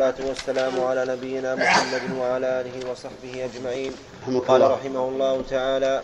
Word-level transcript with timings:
والصلاة 0.00 0.28
والسلام 0.28 0.80
على 0.80 1.04
نبينا 1.04 1.54
محمد 1.54 2.18
وعلى 2.18 2.60
آله 2.60 2.90
وصحبه 2.90 3.44
أجمعين. 3.44 3.92
قال 4.48 4.70
رحمه 4.70 5.08
الله 5.08 5.42
تعالى 5.50 6.02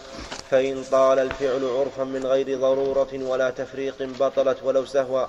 فإن 0.51 0.85
طال 0.93 1.19
الفعل 1.19 1.65
عرفا 1.65 2.05
من 2.05 2.27
غير 2.27 2.59
ضرورة 2.59 3.09
ولا 3.15 3.51
تفريق 3.51 4.03
بطلت 4.21 4.59
ولو 4.65 4.85
سهوا 4.85 5.27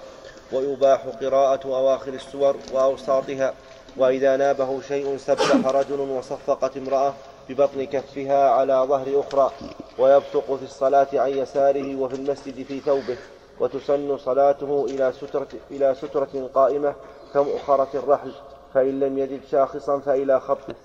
ويباح 0.51 1.01
قراءة 1.21 1.65
أواخر 1.65 2.13
السور 2.13 2.55
وأوساطها 2.73 3.53
وإذا 3.97 4.37
نابه 4.37 4.81
شيء 4.87 5.17
سبح 5.17 5.67
رجل 5.67 5.99
وصفقت 5.99 6.77
امرأة 6.77 7.13
ببطن 7.49 7.83
كفها 7.83 8.49
على 8.49 8.85
ظهر 8.89 9.07
أخرى 9.19 9.51
ويبصق 9.97 10.55
في 10.55 10.63
الصلاة 10.63 11.07
عن 11.13 11.29
يساره 11.29 11.95
وفي 11.95 12.15
المسجد 12.15 12.65
في 12.65 12.79
ثوبه 12.79 13.17
وتسن 13.59 14.17
صلاته 14.17 14.85
إلى 14.89 15.13
سترة, 15.21 15.47
إلى 15.71 15.95
سترة 16.01 16.49
قائمة 16.53 16.95
كمؤخرة 17.33 17.89
الرحل. 17.93 18.31
فإن 18.73 18.99
لم 18.99 19.17
يجد 19.17 19.41
شاخصا 19.51 19.99
فإلى 19.99 20.39
خط 20.39 20.75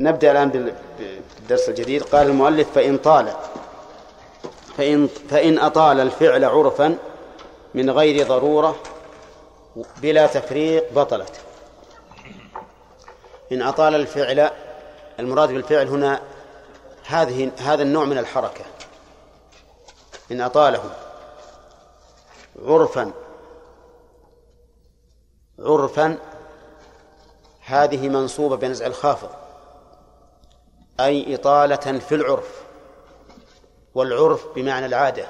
نبدأ 0.00 0.32
الآن 0.32 0.50
بالدرس 0.50 1.68
الجديد. 1.68 2.02
قال 2.02 2.26
المؤلف 2.26 2.72
فإن 2.72 2.98
طال 2.98 3.32
فإن, 4.76 5.06
فإن 5.06 5.58
أطال 5.58 6.00
الفعل 6.00 6.44
عرفا 6.44 6.98
من 7.74 7.90
غير 7.90 8.26
ضرورة 8.26 8.76
بلا 10.02 10.26
تفريق 10.26 10.92
بطلت. 10.92 11.40
إن 13.52 13.62
أطال 13.62 13.94
الفعل 13.94 14.50
المراد 15.18 15.48
بالفعل 15.48 15.88
هنا 15.88 16.20
هذه 17.06 17.50
هذا 17.58 17.82
النوع 17.82 18.04
من 18.04 18.18
الحركة. 18.18 18.64
إن 20.32 20.40
أطاله 20.40 20.90
عرفا 22.64 23.12
عرفا 25.58 26.18
هذه 27.64 28.08
منصوبة 28.08 28.56
بنزع 28.56 28.86
الخافض 28.86 29.30
أي 31.00 31.34
إطالة 31.34 31.98
في 31.98 32.14
العرف 32.14 32.64
والعرف 33.94 34.46
بمعنى 34.54 34.86
العادة 34.86 35.26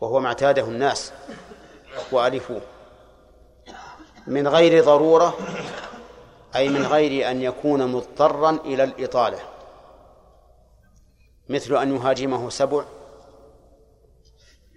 وهو 0.00 0.20
ما 0.20 0.28
اعتاده 0.28 0.62
الناس 0.62 1.12
وألفوه. 2.12 2.60
من 4.26 4.48
غير 4.48 4.84
ضرورة 4.84 5.34
أي 6.56 6.68
من 6.68 6.86
غير 6.86 7.30
أن 7.30 7.42
يكون 7.42 7.86
مضطرا 7.92 8.50
إلى 8.50 8.84
الإطالة. 8.84 9.38
مثل 11.48 11.76
أن 11.76 11.96
يهاجمه 11.96 12.50
سبع 12.50 12.84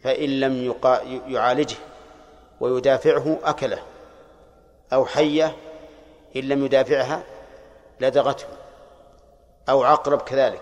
فإن 0.04 0.40
لم 0.40 0.76
يعالجه 1.28 1.78
ويدافعه 2.60 3.40
أكله. 3.44 3.93
أو 4.94 5.06
حية 5.06 5.56
إن 6.36 6.42
لم 6.42 6.66
يدافعها 6.66 7.24
لدغته 8.00 8.48
أو 9.70 9.84
عقرب 9.84 10.22
كذلك. 10.22 10.62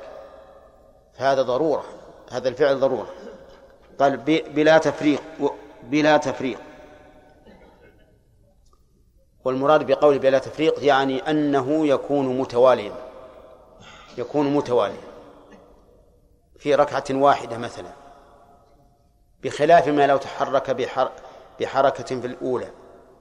فهذا 1.13 1.41
ضرورة 1.41 1.83
هذا 2.31 2.49
الفعل 2.49 2.79
ضرورة. 2.79 3.09
قال 3.99 4.17
بلا 4.55 4.77
تفريق 4.77 5.21
بلا 5.83 6.17
تفريق. 6.17 6.59
والمراد 9.45 9.87
بقول 9.87 10.19
بلا 10.19 10.39
تفريق 10.39 10.85
يعني 10.85 11.29
أنه 11.29 11.87
يكون 11.87 12.37
متواليا 12.37 12.93
يكون 14.17 14.53
متواليا. 14.53 15.11
في 16.59 16.75
ركعة 16.75 17.03
واحدة 17.11 17.57
مثلا 17.57 17.91
بخلاف 19.43 19.87
ما 19.87 20.07
لو 20.07 20.17
تحرك 20.17 20.71
بحركة 21.59 22.19
في 22.19 22.27
الأولى. 22.27 22.71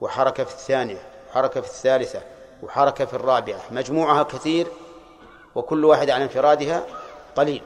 وحركة 0.01 0.45
في 0.45 0.55
الثانية 0.55 1.03
وحركة 1.31 1.61
في 1.61 1.67
الثالثة 1.67 2.23
وحركة 2.63 3.05
في 3.05 3.15
الرابعة. 3.15 3.61
مجموعها 3.71 4.23
كثير 4.23 4.67
وكل 5.55 5.85
واحدة 5.85 6.15
على 6.15 6.25
انفرادها 6.25 6.87
قليل. 7.37 7.63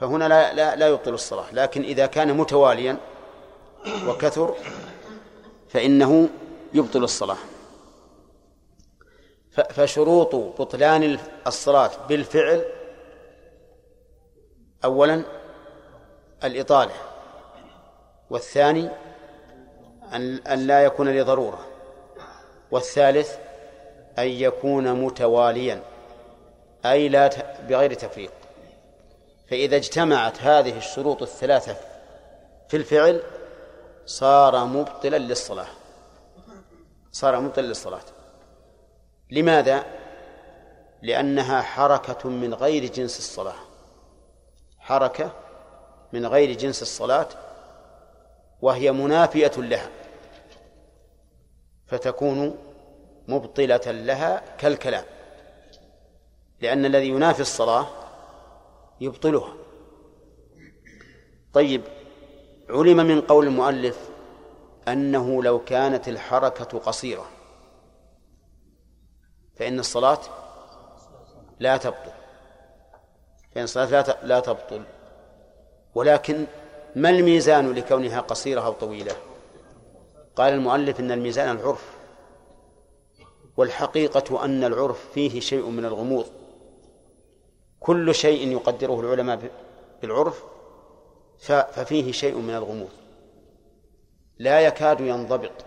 فهنا 0.00 0.28
لا, 0.28 0.52
لا, 0.52 0.76
لا 0.76 0.88
يبطل 0.88 1.14
الصلاة. 1.14 1.44
لكن 1.52 1.82
إذا 1.82 2.06
كان 2.06 2.36
متواليا 2.36 2.96
وكثر 4.06 4.54
فإنه 5.68 6.28
يبطل 6.74 7.04
الصلاة. 7.04 7.36
فشروط 9.70 10.34
بطلان 10.34 11.18
الصلاة 11.46 11.90
بالفعل 12.08 12.64
أولا 14.84 15.22
الإطالة 16.44 16.92
والثاني 18.30 18.90
أن 20.14 20.66
لا 20.66 20.84
يكون 20.84 21.08
لضرورة. 21.08 21.66
والثالث 22.70 23.36
أن 24.18 24.26
يكون 24.26 25.04
متواليا 25.04 25.82
أي 26.84 27.08
لا 27.08 27.30
بغير 27.68 27.94
تفريق. 27.94 28.30
فإذا 29.50 29.76
اجتمعت 29.76 30.42
هذه 30.42 30.78
الشروط 30.78 31.22
الثلاثة 31.22 31.76
في 32.68 32.76
الفعل 32.76 33.22
صار 34.06 34.64
مبطلا 34.64 35.16
للصلاة. 35.16 35.66
صار 37.12 37.40
مبطلا 37.40 37.66
للصلاة. 37.66 38.04
لماذا؟ 39.30 39.84
لأنها 41.02 41.62
حركة 41.62 42.28
من 42.28 42.54
غير 42.54 42.86
جنس 42.86 43.18
الصلاة. 43.18 43.54
حركة 44.78 45.30
من 46.12 46.26
غير 46.26 46.52
جنس 46.52 46.82
الصلاة 46.82 47.28
وهي 48.62 48.92
منافية 48.92 49.52
لها. 49.56 49.88
فتكون 51.86 52.58
مبطلة 53.28 53.80
لها 53.86 54.56
كالكلام 54.58 55.04
لأن 56.60 56.84
الذي 56.84 57.08
ينافي 57.08 57.40
الصلاة 57.40 57.86
يبطلها. 59.00 59.54
طيب 61.52 61.82
علم 62.70 62.96
من 62.96 63.20
قول 63.20 63.46
المؤلف 63.46 64.10
أنه 64.88 65.42
لو 65.42 65.64
كانت 65.64 66.08
الحركة 66.08 66.78
قصيرة 66.78 67.26
فإن 69.56 69.78
الصلاة 69.78 70.20
لا 71.60 71.76
تبطل 71.76 72.12
فإن 73.54 73.64
الصلاة 73.64 74.16
لا 74.22 74.40
تبطل 74.40 74.82
ولكن 75.94 76.46
ما 76.96 77.10
الميزان 77.10 77.72
لكونها 77.72 78.20
قصيرة 78.20 78.60
أو 78.60 78.72
طويلة؟ 78.72 79.16
قال 80.36 80.52
المؤلف 80.52 81.00
إن 81.00 81.10
الميزان 81.12 81.56
العرف 81.56 81.94
والحقيقة 83.56 84.44
أن 84.44 84.64
العرف 84.64 85.10
فيه 85.14 85.40
شيء 85.40 85.66
من 85.66 85.84
الغموض. 85.84 86.26
كل 87.80 88.14
شيء 88.14 88.48
يقدره 88.52 89.00
العلماء 89.00 89.50
بالعرف 90.02 90.44
ففيه 91.72 92.12
شيء 92.12 92.36
من 92.36 92.54
الغموض. 92.54 92.90
لا 94.38 94.60
يكاد 94.60 95.00
ينضبط 95.00 95.64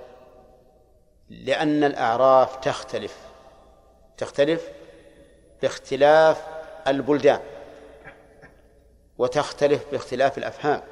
لأن 1.30 1.84
الأعراف 1.84 2.56
تختلف. 2.56 3.18
تختلف 4.18 4.72
باختلاف 5.62 6.48
البلدان 6.88 7.40
وتختلف 9.18 9.92
باختلاف 9.92 10.38
الأفهام. 10.38 10.84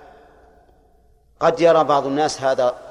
قد 1.40 1.59
يرى 1.59 1.84
بعض 1.84 2.06
الناس 2.06 2.42
هذا 2.42 2.84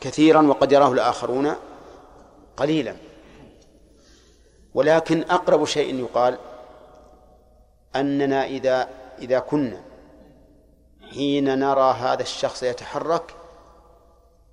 كثيرا 0.00 0.42
وقد 0.42 0.72
يراه 0.72 0.92
الآخرون 0.92 1.52
قليلا. 2.56 2.96
ولكن 4.74 5.22
أقرب 5.22 5.64
شيء 5.64 5.94
يقال 5.94 6.38
أننا 7.96 8.44
إذا 8.44 8.88
إذا 9.18 9.38
كنا 9.38 9.82
حين 11.12 11.58
نرى 11.58 11.92
هذا 11.92 12.22
الشخص 12.22 12.62
يتحرك 12.62 13.34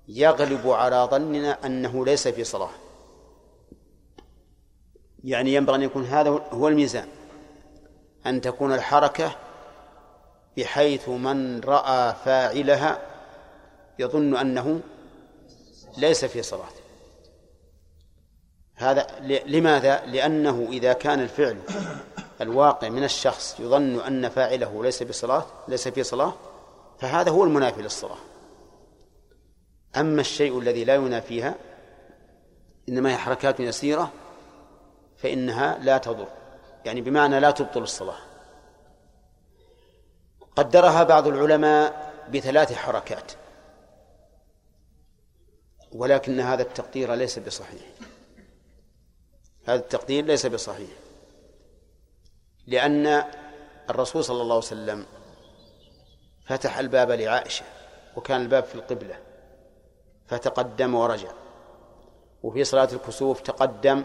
يغلب 0.08 0.70
على 0.70 1.08
ظننا 1.10 1.66
أنه 1.66 2.04
ليس 2.04 2.28
في 2.28 2.44
صلاة. 2.44 2.70
يعني 5.24 5.54
ينبغي 5.54 5.76
أن 5.76 5.82
يكون 5.82 6.04
هذا 6.04 6.30
هو 6.30 6.68
الميزان 6.68 7.08
أن 8.26 8.40
تكون 8.40 8.72
الحركة 8.72 9.36
بحيث 10.56 11.08
من 11.08 11.60
رأى 11.60 12.14
فاعلها 12.24 12.98
يظن 13.98 14.36
أنه 14.36 14.80
ليس 15.96 16.24
في 16.24 16.42
صلاة 16.42 16.68
هذا 18.74 19.06
لماذا؟ 19.46 20.06
لأنه 20.06 20.68
إذا 20.70 20.92
كان 20.92 21.20
الفعل 21.20 21.58
الواقع 22.40 22.88
من 22.88 23.04
الشخص 23.04 23.60
يظن 23.60 24.00
أن 24.00 24.28
فاعله 24.28 24.82
ليس 24.82 25.02
بصلاة 25.02 25.46
ليس 25.68 25.88
في 25.88 26.02
صلاة 26.02 26.34
فهذا 26.98 27.30
هو 27.30 27.44
المنافي 27.44 27.82
للصلاة. 27.82 28.16
أما 29.96 30.20
الشيء 30.20 30.58
الذي 30.58 30.84
لا 30.84 30.94
ينافيها 30.94 31.54
إنما 32.88 33.12
هي 33.12 33.16
حركات 33.16 33.60
يسيرة 33.60 34.12
فإنها 35.16 35.78
لا 35.78 35.98
تضر. 35.98 36.28
يعني 36.84 37.00
بمعنى 37.00 37.40
لا 37.40 37.50
تبطل 37.50 37.82
الصلاة. 37.82 38.18
قدرها 40.56 41.02
بعض 41.02 41.26
العلماء 41.26 42.12
بثلاث 42.32 42.72
حركات. 42.72 43.32
ولكن 45.94 46.40
هذا 46.40 46.62
التقدير 46.62 47.14
ليس 47.14 47.38
بصحيح. 47.38 47.82
هذا 49.66 49.80
التقدير 49.80 50.24
ليس 50.24 50.46
بصحيح. 50.46 50.90
لأن 52.66 53.24
الرسول 53.90 54.24
صلى 54.24 54.42
الله 54.42 54.54
عليه 54.54 54.66
وسلم 54.66 55.06
فتح 56.46 56.78
الباب 56.78 57.10
لعائشة 57.10 57.64
وكان 58.16 58.40
الباب 58.40 58.64
في 58.64 58.74
القبلة 58.74 59.18
فتقدم 60.26 60.94
ورجع. 60.94 61.32
وفي 62.42 62.64
صلاة 62.64 62.88
الكسوف 62.92 63.40
تقدم 63.40 64.04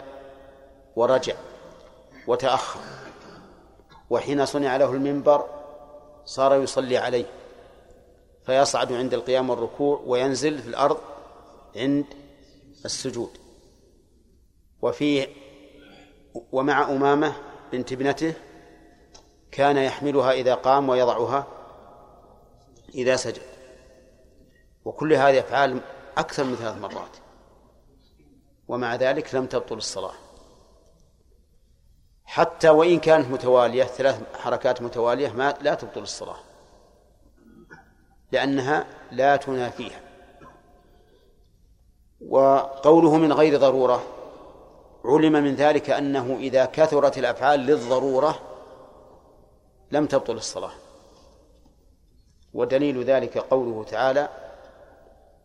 ورجع 0.96 1.34
وتأخر. 2.26 2.80
وحين 4.10 4.46
صنع 4.46 4.76
له 4.76 4.92
المنبر 4.92 5.48
صار 6.24 6.62
يصلي 6.62 6.98
عليه. 6.98 7.26
فيصعد 8.44 8.92
عند 8.92 9.14
القيام 9.14 9.50
والركوع 9.50 10.02
وينزل 10.06 10.58
في 10.58 10.68
الأرض 10.68 11.09
عند 11.76 12.04
السجود. 12.84 13.30
وفي 14.82 15.26
ومع 16.52 16.82
أمامة 16.82 17.32
بنت 17.72 17.92
ابنته 17.92 18.34
كان 19.52 19.76
يحملها 19.76 20.32
إذا 20.32 20.54
قام 20.54 20.88
ويضعها 20.88 21.46
إذا 22.94 23.16
سجد. 23.16 23.42
وكل 24.84 25.12
هذه 25.12 25.40
أفعال 25.40 25.80
أكثر 26.18 26.44
من 26.44 26.56
ثلاث 26.56 26.78
مرات. 26.78 27.16
ومع 28.68 28.94
ذلك 28.94 29.34
لم 29.34 29.46
تبطل 29.46 29.76
الصلاة. 29.76 30.14
حتى 32.24 32.68
وإن 32.68 33.00
كانت 33.00 33.28
متوالية 33.28 33.84
ثلاث 33.84 34.36
حركات 34.36 34.82
متوالية 34.82 35.32
ما 35.32 35.54
لا 35.60 35.74
تبطل 35.74 36.02
الصلاة. 36.02 36.38
لأنها 38.32 38.86
لا 39.12 39.36
تنافيها. 39.36 40.09
وقوله 42.28 43.16
من 43.16 43.32
غير 43.32 43.56
ضرورة 43.56 44.02
علم 45.04 45.32
من 45.32 45.54
ذلك 45.54 45.90
أنه 45.90 46.36
إذا 46.40 46.64
كثرت 46.64 47.18
الأفعال 47.18 47.60
للضرورة 47.60 48.38
لم 49.90 50.06
تبطل 50.06 50.36
الصلاة. 50.36 50.72
ودليل 52.54 53.04
ذلك 53.04 53.38
قوله 53.38 53.84
تعالى 53.84 54.28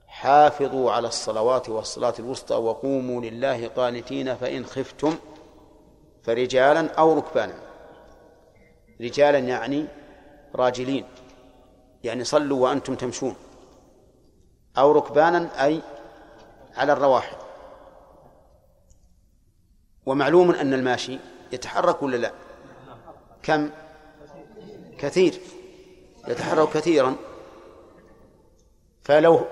حافظوا 0.07 0.91
على 0.91 1.07
الصلوات 1.07 1.69
والصلاة 1.69 2.13
الوسطى 2.19 2.55
وقوموا 2.55 3.21
لله 3.21 3.67
قانتين 3.67 4.35
فإن 4.35 4.65
خفتم 4.65 5.15
فرجالا 6.23 6.93
أو 6.93 7.13
ركبانا. 7.13 7.55
رجالا 9.01 9.39
يعني 9.39 9.85
راجلين 10.55 11.05
يعني 12.03 12.23
صلوا 12.23 12.63
وأنتم 12.63 12.95
تمشون. 12.95 13.35
أو 14.77 14.91
ركبانا 14.91 15.65
أي 15.65 15.81
على 16.77 16.93
الرواحل 16.93 17.37
ومعلوم 20.05 20.51
أن 20.51 20.73
الماشي 20.73 21.19
يتحرك 21.51 22.03
ولا 22.03 22.17
لا؟ 22.17 22.31
كم؟ 23.43 23.69
كثير. 24.97 25.39
يتحرك 26.27 26.69
كثيرا. 26.69 27.15
فلو 29.01 29.45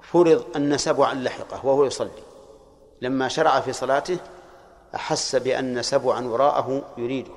فرض 0.00 0.56
أن 0.56 0.78
سبعا 0.78 1.14
لحقه 1.14 1.66
وهو 1.66 1.84
يصلي 1.84 2.22
لما 3.02 3.28
شرع 3.28 3.60
في 3.60 3.72
صلاته 3.72 4.18
أحس 4.94 5.36
بأن 5.36 5.82
سبعا 5.82 6.26
وراءه 6.26 6.94
يريده 6.98 7.32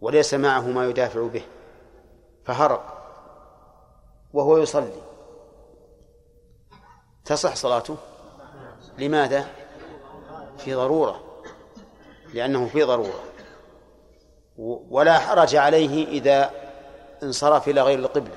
وليس 0.00 0.34
معه 0.34 0.60
ما 0.60 0.88
يدافع 0.88 1.26
به 1.26 1.42
فهرق 2.44 2.90
وهو 4.32 4.58
يصلي. 4.58 5.13
تصح 7.24 7.54
صلاته؟ 7.56 7.96
لماذا؟ 8.98 9.46
في 10.58 10.74
ضرورة 10.74 11.20
لأنه 12.34 12.68
في 12.68 12.82
ضرورة. 12.82 13.20
ولا 14.90 15.18
حرج 15.18 15.56
عليه 15.56 16.08
إذا 16.08 16.50
انصرف 17.22 17.68
إلى 17.68 17.82
غير 17.82 17.98
القبلة 17.98 18.36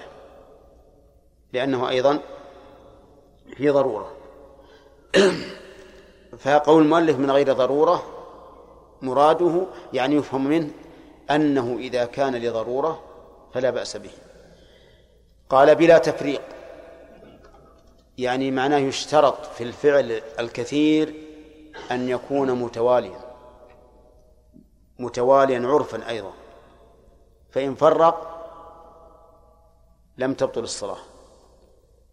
لأنه 1.53 1.89
أيضا 1.89 2.19
في 3.57 3.69
ضرورة. 3.69 4.11
فقول 6.43 6.83
المؤلف 6.83 7.17
من 7.17 7.31
غير 7.31 7.53
ضرورة 7.53 8.03
مراده 9.01 9.65
يعني 9.93 10.15
يفهم 10.15 10.47
منه 10.47 10.69
أنه 11.31 11.77
إذا 11.79 12.05
كان 12.05 12.35
لضرورة 12.35 13.03
فلا 13.53 13.69
بأس 13.69 13.97
به. 13.97 14.11
قال 15.49 15.75
بلا 15.75 15.97
تفريق. 15.97 16.41
يعني 18.17 18.51
معناه 18.51 18.77
يشترط 18.77 19.45
في 19.45 19.63
الفعل 19.63 20.21
الكثير 20.39 21.13
أن 21.91 22.09
يكون 22.09 22.51
متواليا 22.51 23.19
متواليا 24.99 25.67
عرفا 25.67 26.09
أيضا 26.09 26.33
فإن 27.51 27.75
فرق 27.75 28.37
لم 30.17 30.33
تبطل 30.33 30.63
الصلاة. 30.63 30.97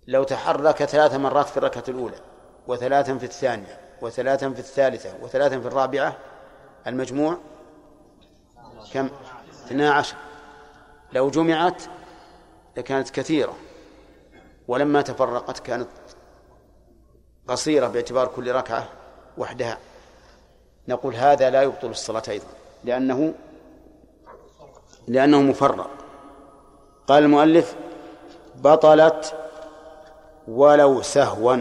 لو 0.06 0.24
تحرك 0.24 0.84
ثلاث 0.84 1.14
مرات 1.14 1.48
في 1.48 1.56
الركعة 1.56 1.84
الأولى 1.88 2.16
وثلاثا 2.66 3.18
في 3.18 3.24
الثانية 3.24 3.80
وثلاثا 4.02 4.50
في 4.50 4.58
الثالثة 4.58 5.14
وثلاثا 5.22 5.60
في 5.60 5.66
الرابعة 5.66 6.16
المجموع 6.86 7.38
كم؟ 8.92 9.08
اثنا 9.66 9.92
عشر. 9.92 10.16
لو 11.12 11.30
جمعت 11.30 11.82
لكانت 12.76 13.10
كثيرة. 13.10 13.54
ولما 14.68 15.02
تفرقت 15.02 15.58
كانت 15.58 15.88
قصيرة 17.48 17.88
باعتبار 17.88 18.26
كل 18.26 18.52
ركعة 18.52 18.88
وحدها. 19.38 19.78
نقول 20.88 21.14
هذا 21.14 21.50
لا 21.50 21.62
يبطل 21.62 21.90
الصلاة 21.90 22.22
أيضا 22.28 22.46
لأنه 22.84 23.34
لأنه 25.08 25.42
مفرق. 25.42 25.90
قال 27.06 27.22
المؤلف 27.22 27.76
بطلت 28.54 29.34
ولو 30.48 31.02
سهوا. 31.02 31.56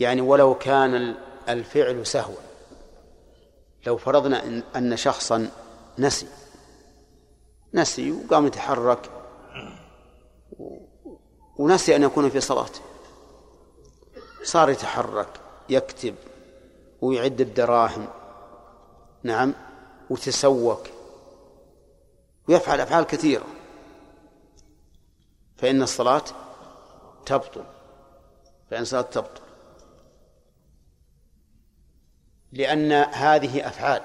يعني 0.00 0.20
ولو 0.20 0.54
كان 0.54 1.14
الفعل 1.48 2.06
سهوا. 2.06 2.36
لو 3.86 3.96
فرضنا 3.96 4.62
أن 4.76 4.96
شخصا 4.96 5.50
نسي 5.98 6.26
نسي 7.74 8.12
وقام 8.12 8.46
يتحرك 8.46 9.10
ونسي 11.56 11.96
أن 11.96 12.02
يكون 12.02 12.30
في 12.30 12.40
صلاته 12.40 12.80
صار 14.42 14.70
يتحرك 14.70 15.40
يكتب 15.68 16.14
ويعد 17.00 17.40
الدراهم. 17.40 18.08
نعم 19.22 19.54
وتسوق. 20.10 20.82
ويفعل 22.48 22.80
أفعال 22.80 23.04
كثيرة. 23.04 23.46
فإن 25.56 25.82
الصلاة 25.82 26.24
تبطل. 27.26 27.64
فإن 28.70 28.82
الصلاة 28.82 29.02
تبطل. 29.02 29.42
لأن 32.52 32.92
هذه 32.92 33.68
أفعال 33.68 34.02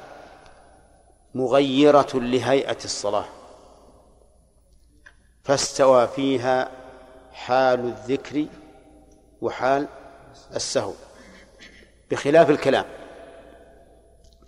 مغيرة 1.35 2.09
لهيئة 2.13 2.83
الصلاة. 2.85 3.25
فاستوى 5.47 6.07
فيها 6.07 6.69
حال 7.31 7.79
الذكر 7.79 8.45
وحال 9.41 9.87
السهو. 10.55 10.93
بخلاف 12.11 12.49
الكلام. 12.49 12.85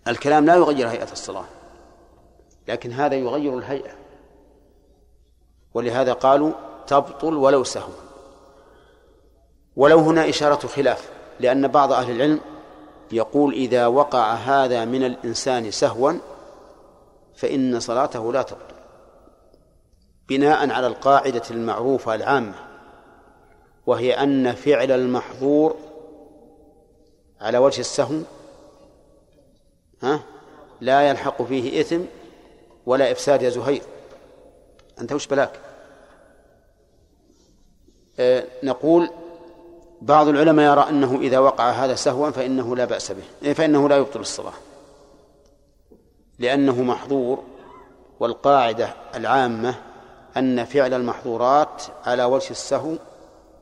الكلام 0.08 0.46
لا 0.46 0.56
يغير 0.56 0.89
هيئة 0.89 1.12
الصلاة 1.12 1.46
لكن 2.68 2.91
هذا 2.91 3.15
يغير 3.15 3.58
الهيئة. 3.58 3.91
ولهذا 5.74 6.13
قالوا 6.13 6.51
تبطل 6.88 7.34
ولو 7.34 7.63
سهوا 7.63 7.94
ولو 9.75 10.00
هنا 10.00 10.29
إشارة 10.29 10.68
خلاف 10.68 11.10
لأن 11.39 11.68
بعض 11.68 11.91
أهل 11.91 12.12
العلم 12.12 12.39
يقول 13.12 13.53
إذا 13.53 13.88
وقع 13.88 14.34
هذا 14.34 14.86
من 14.86 15.03
الإنسان 15.03 15.72
سهوا 15.72 16.13
فإن 17.36 17.79
صلاته 17.79 18.34
لا 18.34 18.41
تبطل. 18.41 18.78
بناء 20.29 20.69
على 20.69 20.88
القاعدة 20.88 21.41
المعروفة 21.51 22.15
العامة 22.15 22.55
وهي 23.86 24.13
أن 24.13 24.53
فعل 24.53 24.91
المحظور 24.91 25.75
على 27.41 27.57
وجه 27.57 27.79
السهو 27.79 28.21
ها 30.03 30.19
لا 30.81 31.09
يلحق 31.09 31.41
فيه 31.41 31.81
إثم 31.81 32.01
ولا 32.86 33.12
إفساد 33.12 33.41
يا 33.41 33.50
زهير. 33.50 33.81
أنت 35.01 35.12
وش 35.13 35.27
بلاك؟ 35.27 35.59
آه 38.19 38.43
نقول 38.63 39.09
بعض 40.01 40.27
العلماء 40.27 40.71
يرى 40.71 40.89
أنه 40.89 41.19
إذا 41.21 41.39
وقع 41.39 41.69
هذا 41.69 41.95
سهوا 41.95 42.29
فإنه 42.29 42.75
لا 42.75 42.86
بأس 42.86 43.12
به 43.12 43.24
إيه، 43.43 43.53
فإنه 43.53 43.89
لا 43.89 43.98
يبطل 43.98 44.19
الصلاة 44.19 44.53
لأنه 46.39 46.83
محظور 46.83 47.43
والقاعدة 48.19 48.93
العامة 49.15 49.75
أن 50.38 50.65
فعل 50.65 50.93
المحظورات 50.93 51.83
على 52.05 52.24
وجه 52.24 52.51
السهو 52.51 52.95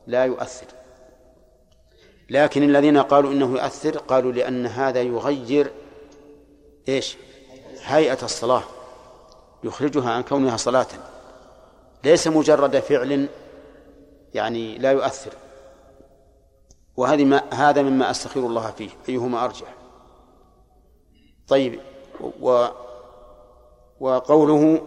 لا 0.06 0.24
يؤثر. 0.24 0.66
لكن 2.30 2.62
الذين 2.62 2.98
قالوا 2.98 3.32
إنه 3.32 3.52
يؤثر 3.52 3.98
قالوا 3.98 4.32
لأن 4.32 4.66
هذا 4.66 5.02
يغير 5.02 5.72
إيش؟ 6.88 7.16
هيئة 7.84 8.18
الصلاة 8.22 8.62
يخرجها 9.64 10.10
عن 10.10 10.22
كونها 10.22 10.56
صلاة. 10.56 10.86
ليس 12.04 12.26
مجرد 12.28 12.78
فعل 12.78 13.28
يعني 14.34 14.78
لا 14.78 14.92
يؤثر. 14.92 15.32
وهذه 16.96 17.24
ما 17.24 17.42
هذا 17.54 17.82
مما 17.82 18.10
استخير 18.10 18.46
الله 18.46 18.70
فيه 18.70 18.90
أيهما 19.08 19.44
أرجح؟ 19.44 19.74
طيب 21.48 21.80
و 22.40 22.66
وقوله 24.00 24.82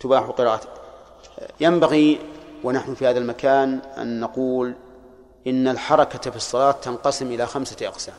تباح 0.00 0.22
قراءة 0.22 0.60
ينبغي 1.60 2.20
ونحن 2.64 2.94
في 2.94 3.06
هذا 3.06 3.18
المكان 3.18 3.80
أن 3.98 4.20
نقول 4.20 4.74
إن 5.46 5.68
الحركة 5.68 6.30
في 6.30 6.36
الصلاة 6.36 6.72
تنقسم 6.72 7.26
إلى 7.26 7.46
خمسة 7.46 7.88
أقسام. 7.88 8.14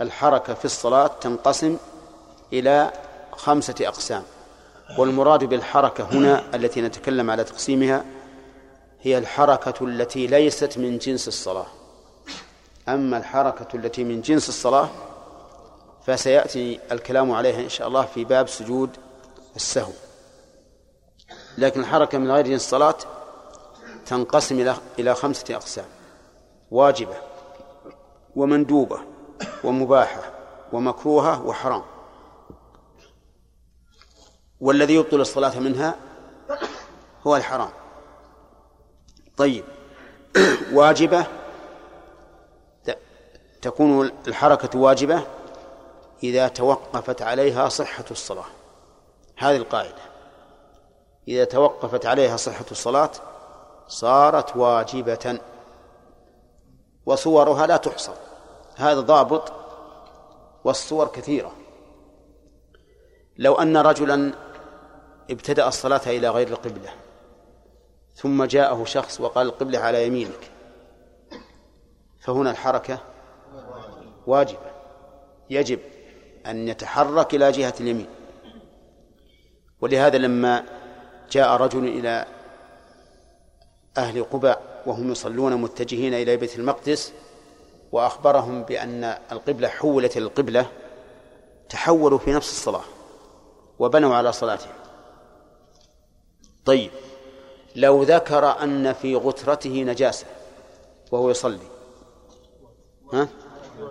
الحركة 0.00 0.54
في 0.54 0.64
الصلاة 0.64 1.06
تنقسم 1.06 1.76
إلى 2.52 2.92
خمسة 3.32 3.74
أقسام. 3.80 4.22
والمراد 4.98 5.44
بالحركة 5.44 6.04
هنا 6.04 6.44
التي 6.54 6.80
نتكلم 6.80 7.30
على 7.30 7.44
تقسيمها 7.44 8.04
هي 9.00 9.18
الحركة 9.18 9.84
التي 9.84 10.26
ليست 10.26 10.78
من 10.78 10.98
جنس 10.98 11.28
الصلاة. 11.28 11.66
أما 12.88 13.18
الحركة 13.18 13.76
التي 13.76 14.04
من 14.04 14.20
جنس 14.20 14.48
الصلاة 14.48 14.88
فسيأتي 16.06 16.80
الكلام 16.92 17.32
عليها 17.32 17.60
إن 17.60 17.68
شاء 17.68 17.88
الله 17.88 18.02
في 18.02 18.24
باب 18.24 18.48
سجود 18.48 18.90
السهو. 19.56 19.92
لكن 21.58 21.80
الحركة 21.80 22.18
من 22.18 22.30
غير 22.30 22.46
جنس 22.46 22.64
الصلاة 22.64 22.96
تنقسم 24.06 24.74
إلى 24.98 25.14
خمسة 25.14 25.54
أقسام. 25.54 25.84
واجبة 26.70 27.16
ومندوبة 28.36 29.00
ومباحة 29.64 30.32
ومكروهة 30.72 31.46
وحرام. 31.46 31.82
والذي 34.60 34.94
يبطل 34.94 35.20
الصلاة 35.20 35.58
منها 35.58 35.94
هو 37.26 37.36
الحرام. 37.36 37.70
طيب. 39.36 39.64
واجبة 40.72 41.26
تكون 43.62 44.10
الحركة 44.28 44.78
واجبة 44.78 45.22
إذا 46.22 46.48
توقفت 46.48 47.22
عليها 47.22 47.68
صحة 47.68 48.04
الصلاة. 48.10 48.57
هذه 49.38 49.56
القاعدة. 49.56 50.02
إذا 51.28 51.44
توقفت 51.44 52.06
عليها 52.06 52.36
صحة 52.36 52.64
الصلاة 52.70 53.10
صارت 53.88 54.56
واجبة. 54.56 55.40
وصورها 57.06 57.66
لا 57.66 57.76
تحصر. 57.76 58.14
هذا 58.76 59.00
ضابط 59.00 59.52
والصور 60.64 61.08
كثيرة. 61.08 61.52
لو 63.36 63.54
أن 63.54 63.76
رجلا 63.76 64.32
ابتدأ 65.30 65.68
الصلاة 65.68 66.00
إلى 66.06 66.28
غير 66.28 66.48
القبلة 66.48 66.90
ثم 68.14 68.44
جاءه 68.44 68.84
شخص 68.84 69.20
وقال 69.20 69.46
القبلة 69.46 69.78
على 69.78 70.06
يمينك 70.06 70.50
فهنا 72.20 72.50
الحركة 72.50 72.98
واجبة. 74.26 74.70
يجب 75.50 75.80
أن 76.46 76.68
يتحرك 76.68 77.34
إلى 77.34 77.52
جهة 77.52 77.74
اليمين. 77.80 78.17
ولهذا 79.80 80.18
لما 80.18 80.64
جاء 81.30 81.48
رجل 81.56 81.84
إلى 81.84 82.26
أهل 83.96 84.24
قباء 84.24 84.82
وهم 84.86 85.12
يصلون 85.12 85.56
متجهين 85.56 86.14
إلى 86.14 86.36
بيت 86.36 86.56
المقدس 86.56 87.12
وأخبرهم 87.92 88.62
بأن 88.62 89.04
القبلة 89.32 89.68
حولت 89.68 90.16
إلى 90.16 90.24
القبلة 90.24 90.66
تحولوا 91.68 92.18
في 92.18 92.32
نفس 92.32 92.50
الصلاة 92.50 92.84
وبنوا 93.78 94.16
على 94.16 94.32
صلاتهم. 94.32 94.72
طيب 96.64 96.90
لو 97.76 98.02
ذكر 98.02 98.62
أن 98.62 98.92
في 98.92 99.16
غترته 99.16 99.82
نجاسة 99.82 100.26
وهو 101.12 101.30
يصلي 101.30 101.66
ها؟ 103.12 103.28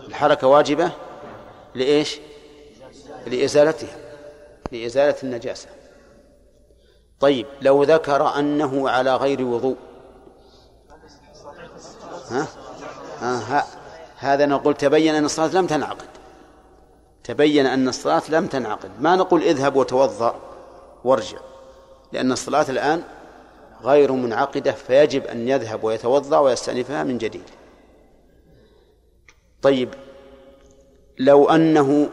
الحركة 0.08 0.48
واجبة؟ 0.48 0.92
لإيش؟ 1.76 2.20
لإزالتها 3.28 3.98
لإزالة 4.72 5.16
النجاسة. 5.24 5.77
طيب 7.20 7.46
لو 7.62 7.84
ذكر 7.84 8.40
أنه 8.40 8.90
على 8.90 9.16
غير 9.16 9.42
وضوء. 9.42 9.76
ها؟ 12.30 12.48
آه 13.22 13.64
هذا 14.18 14.46
نقول 14.46 14.74
تبين 14.74 15.16
أن 15.16 15.26
الصلاة 15.26 15.48
لم 15.48 15.68
تنعقد. 15.68 16.08
تبين 17.24 17.66
أن 17.66 17.88
الصلاة 17.88 18.22
لم 18.30 18.48
تنعقد. 18.48 18.92
ما 19.00 19.16
نقول 19.16 19.42
اذهب 19.44 19.76
وتوضأ 19.76 20.36
وارجع 21.04 21.38
لأن 22.12 22.32
الصلاة 22.32 22.66
الآن 22.70 23.04
غير 23.84 24.12
منعقدة 24.12 24.72
فيجب 24.72 25.26
أن 25.26 25.48
يذهب 25.48 25.84
ويتوضأ 25.84 26.40
ويستأنفها 26.40 27.04
من 27.04 27.18
جديد. 27.18 27.50
طيب 29.62 29.94
لو 31.20 31.50
أنه 31.50 32.10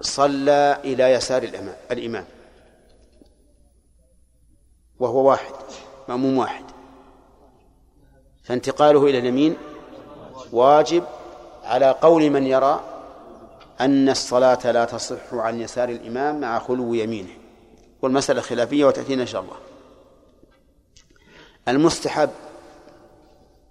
صلى 0.00 0.78
إلى 0.84 1.12
يسار 1.12 1.42
الإمام 1.90 2.24
وهو 5.00 5.28
واحد 5.28 5.54
مأموم 6.08 6.38
واحد. 6.38 6.64
فانتقاله 8.44 9.04
إلى 9.04 9.18
اليمين 9.18 9.56
واجب 10.52 11.04
على 11.64 11.90
قول 11.90 12.30
من 12.30 12.46
يرى 12.46 12.80
أن 13.80 14.08
الصلاة 14.08 14.70
لا 14.70 14.84
تصح 14.84 15.34
عن 15.34 15.60
يسار 15.60 15.88
الإمام 15.88 16.40
مع 16.40 16.58
خلو 16.58 16.94
يمينه. 16.94 17.36
والمسألة 18.02 18.40
خلافية 18.40 18.84
وتأتينا 18.84 19.22
إن 19.22 19.26
شاء 19.26 19.42
الله. 19.42 19.56
المستحب 21.68 22.30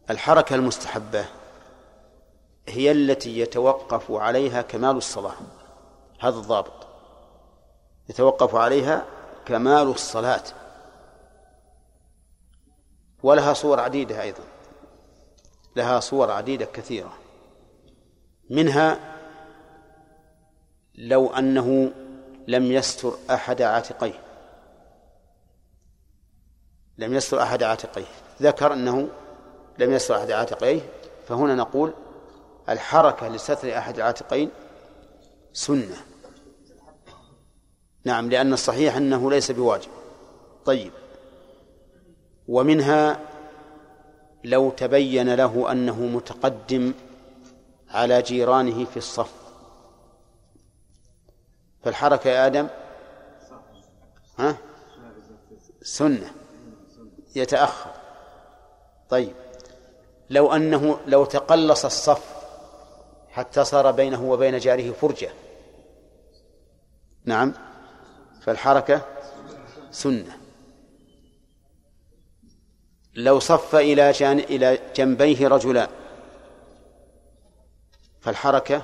الحركة 0.09 0.55
المستحبة 0.55 1.25
هي 2.67 2.91
التي 2.91 3.39
يتوقف 3.39 4.11
عليها 4.11 4.61
كمال 4.61 4.97
الصلاة. 4.97 5.35
هذا 6.19 6.35
الضابط. 6.35 6.87
يتوقف 8.09 8.55
عليها 8.55 9.05
كمال 9.45 9.87
الصلاة. 9.87 10.43
ولها 13.23 13.53
صور 13.53 13.79
عديدة 13.79 14.21
أيضا. 14.21 14.43
لها 15.75 15.99
صور 15.99 16.31
عديدة 16.31 16.65
كثيرة. 16.65 17.13
منها 18.49 18.99
لو 20.95 21.33
أنه 21.33 21.91
لم 22.47 22.71
يستر 22.71 23.13
أحد 23.29 23.61
عاتقيه. 23.61 24.19
لم 26.97 27.13
يستر 27.13 27.41
أحد 27.41 27.63
عاتقيه. 27.63 28.05
ذكر 28.41 28.73
أنه 28.73 29.07
لم 29.79 29.93
يستر 29.93 30.17
أحد 30.17 30.31
عاتقيه. 30.31 30.81
فهنا 31.27 31.55
نقول 31.55 31.93
الحركة 32.69 33.27
لستر 33.27 33.77
أحد 33.77 33.95
العاتقين 33.95 34.49
سنة. 35.53 35.97
نعم 38.05 38.29
لأن 38.29 38.53
الصحيح 38.53 38.95
أنه 38.95 39.31
ليس 39.31 39.51
بواجب. 39.51 39.91
طيب. 40.65 40.91
ومنها 42.47 43.19
لو 44.43 44.69
تبين 44.69 45.33
له 45.33 45.71
أنه 45.71 45.99
متقدم 45.99 46.93
على 47.89 48.21
جيرانه 48.21 48.85
في 48.85 48.97
الصف. 48.97 49.33
فالحركة 51.83 52.29
يا 52.29 52.45
آدم؟ 52.45 52.67
ها؟ 54.39 54.55
سنة. 55.81 56.31
يتأخر. 57.35 57.91
طيب. 59.09 59.33
لو 60.29 60.51
أنه 60.51 60.99
لو 61.07 61.25
تقلص 61.25 61.85
الصف 61.85 62.33
حتى 63.31 63.63
صار 63.63 63.91
بينه 63.91 64.23
وبين 64.23 64.57
جاره 64.57 64.91
فرجة. 64.91 65.29
نعم. 67.25 67.53
فالحركة؟ 68.41 69.01
سنة. 69.91 70.42
لو 73.15 73.39
صف 73.39 73.75
إلى 73.75 74.11
جان 74.11 74.39
إلى 74.39 74.79
جنبيه 74.95 75.47
رجلان 75.47 75.87
فالحركة 78.21 78.81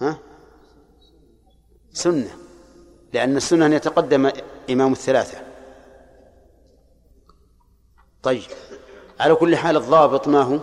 ها؟ 0.00 0.18
سنة. 1.92 2.36
لأن 3.12 3.36
السنة 3.36 3.66
أن 3.66 3.72
يتقدم 3.72 4.32
إمام 4.70 4.92
الثلاثة. 4.92 5.38
طيب. 8.22 8.42
على 9.20 9.34
كل 9.34 9.56
حال 9.56 9.76
الضابط 9.76 10.28
ما 10.28 10.42
هو؟ 10.42 10.58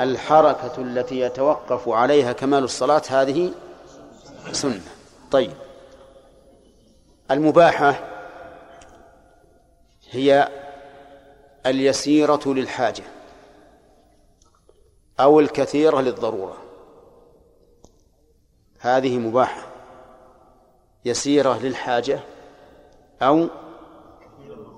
الحركة 0.00 0.72
التي 0.78 1.20
يتوقف 1.20 1.88
عليها 1.88 2.32
كمال 2.32 2.64
الصلاة 2.64 3.02
هذه 3.08 3.52
سنة. 4.52 4.80
طيب. 5.30 5.52
المباحة؟ 7.30 8.17
هي 10.10 10.48
اليسيرة 11.66 12.40
للحاجة 12.46 13.02
أو 15.20 15.40
الكثيرة 15.40 16.00
للضرورة. 16.00 16.56
هذه 18.78 19.18
مباحة. 19.18 19.68
يسيرة 21.04 21.58
للحاجة 21.58 22.20
أو 23.22 23.48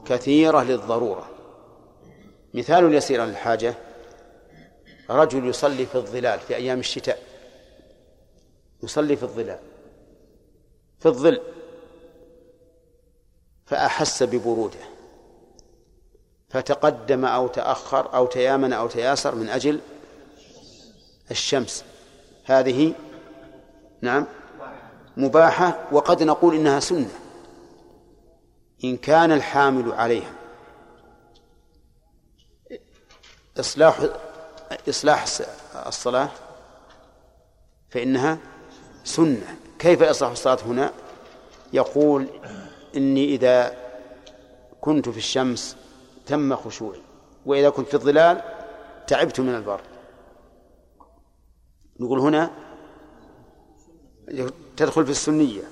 كثيرة 0.05 0.63
للضرورة. 0.63 1.31
مثال 2.55 2.85
اليسيرة 2.85 3.25
للحاجة 3.25 3.75
رجل 5.11 5.49
يصلي 5.49 5.87
في 5.87 5.95
الظلال 5.95 6.41
في 6.41 6.57
أيام 6.57 6.79
الشتاء. 6.79 7.23
يصلي 8.83 9.17
في 9.17 9.23
الظلال 9.23 9.61
في 10.99 11.07
الظل 11.07 11.41
فأحس 13.67 14.23
ببروده. 14.23 15.00
فتقدم 16.51 17.25
أو 17.25 17.49
تأخر 17.49 18.15
أو 18.15 18.27
تيامن 18.27 18.73
أو 18.73 18.87
تياسر 18.87 19.35
من 19.35 19.49
أجل 19.49 19.81
الشمس. 21.31 21.85
هذه 22.45 22.95
نعم 24.01 24.27
مباحة 25.17 25.79
وقد 25.93 26.23
نقول 26.23 26.55
إنها 26.55 26.81
سنة. 26.81 27.11
إن 28.85 28.97
كان 28.97 29.33
الحامل 29.33 29.93
عليها. 29.93 30.33
إصلاح 33.61 34.01
إصلاح 34.89 35.25
الصلاة 35.87 36.29
فإنها 37.91 38.39
سنة. 39.05 39.57
كيف 39.79 40.03
إصلاح 40.03 40.31
الصلاة 40.31 40.59
هنا؟ 40.67 40.93
يقول 41.73 42.27
إني 42.97 43.25
إذا 43.25 43.77
كنت 44.81 45.09
في 45.09 45.19
الشمس 45.19 45.77
تم 46.31 46.57
خشوعي. 46.57 47.01
وإذا 47.47 47.71
كنت 47.71 47.89
في 47.89 47.95
الظلال 47.95 48.43
تعبت 49.07 49.41
من 49.41 49.55
البر. 49.55 49.81
نقول 52.01 52.19
هنا 52.19 52.51
تدخل 54.77 55.05
في 55.05 55.11
السنية. 55.11 55.63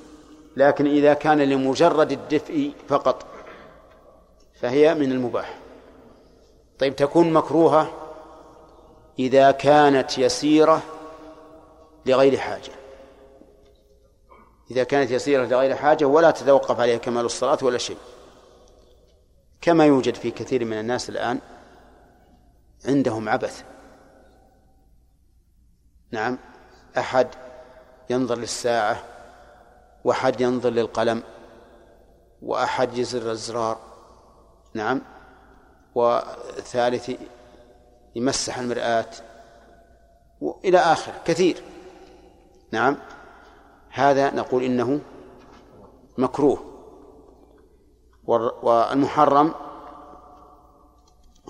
لكن 0.56 0.86
إذا 0.86 1.14
كان 1.14 1.38
لمجرد 1.38 2.12
الدفء 2.12 2.72
فقط 2.88 3.26
فهي 4.60 4.94
من 4.94 5.12
المباح. 5.12 5.58
طيب 6.78 6.96
تكون 6.96 7.32
مكروهة 7.32 7.92
إذا 9.18 9.50
كانت 9.50 10.18
يسيرة 10.18 10.82
لغير 12.06 12.36
حاجة. 12.36 12.72
إذا 14.70 14.84
كانت 14.84 15.10
يسيرة 15.10 15.44
لغير 15.46 15.76
حاجة 15.76 16.04
ولا 16.04 16.30
تتوقف 16.30 16.80
عليها 16.80 16.98
كمال 16.98 17.24
الصلاة 17.24 17.58
ولا 17.62 17.78
شيء. 17.78 17.96
كما 19.60 19.86
يوجد 19.86 20.14
في 20.14 20.30
كثير 20.30 20.64
من 20.64 20.80
الناس 20.80 21.08
الآن 21.10 21.40
عندهم 22.84 23.28
عبث. 23.28 23.64
نعم 26.10 26.38
أحد 26.98 27.28
ينظر 28.10 28.38
للساعة 28.38 29.04
وأحد 30.04 30.40
ينظر 30.40 30.70
للقلم 30.70 31.22
وأحد 32.42 32.98
يزر 32.98 33.30
الزرار 33.30 33.78
نعم 34.74 35.02
وثالث 35.94 37.10
يمسح 38.16 38.58
المرآة 38.58 39.10
وإلى 40.40 40.78
آخر 40.78 41.12
كثير. 41.24 41.62
نعم 42.72 42.96
هذا 43.90 44.34
نقول 44.34 44.62
إنه 44.62 45.00
مكروه. 46.18 46.67
والمحرم 48.28 49.54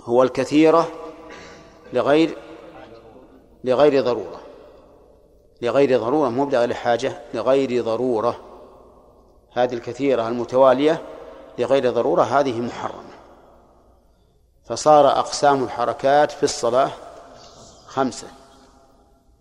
هو 0.05 0.23
الكثيرة 0.23 0.89
لغير 1.93 2.39
لغير 3.65 4.05
ضرورة. 4.05 4.41
لغير 5.63 6.01
ضرورة 6.01 6.29
مو 6.29 6.45
لغير 6.45 6.75
حاجة 6.75 7.23
لغير 7.35 7.85
ضرورة. 7.85 8.37
هذه 9.53 9.75
الكثيرة 9.75 10.29
المتوالية 10.29 11.03
لغير 11.59 11.91
ضرورة 11.91 12.23
هذه 12.23 12.61
محرمة. 12.61 13.19
فصار 14.65 15.09
أقسام 15.09 15.65
الحركات 15.65 16.31
في 16.31 16.43
الصلاة 16.43 16.91
خمسة. 17.87 18.29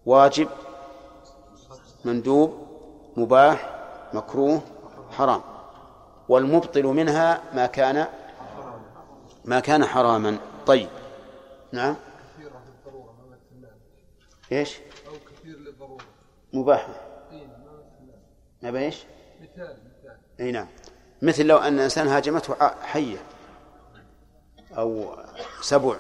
واجب 0.06 0.48
مندوب 2.06 2.68
مباح 3.18 3.80
مكروه 4.14 4.62
حرام. 5.12 5.42
والمبطل 6.30 6.84
منها 6.84 7.42
ما 7.54 7.66
كان 7.66 8.08
ما 9.46 9.60
كان 9.60 9.86
حراما. 9.86 10.38
طيب. 10.66 10.90
نعم. 11.72 11.96
إيش؟ 14.52 14.78
أو 15.08 15.12
كثير 15.12 15.58
للضروره 15.58 16.04
مباح. 16.54 16.88
ما 18.62 18.72
بايش؟ 18.72 19.06
مثال 19.42 19.78
مثال 20.02 20.18
إي 20.40 20.52
نعم. 20.52 20.68
مثل 21.22 21.46
لو 21.46 21.58
أن 21.58 21.80
إنسان 21.80 22.08
هاجمته 22.08 22.56
حية 22.82 23.18
أو 24.78 25.16
سبع 25.62 25.96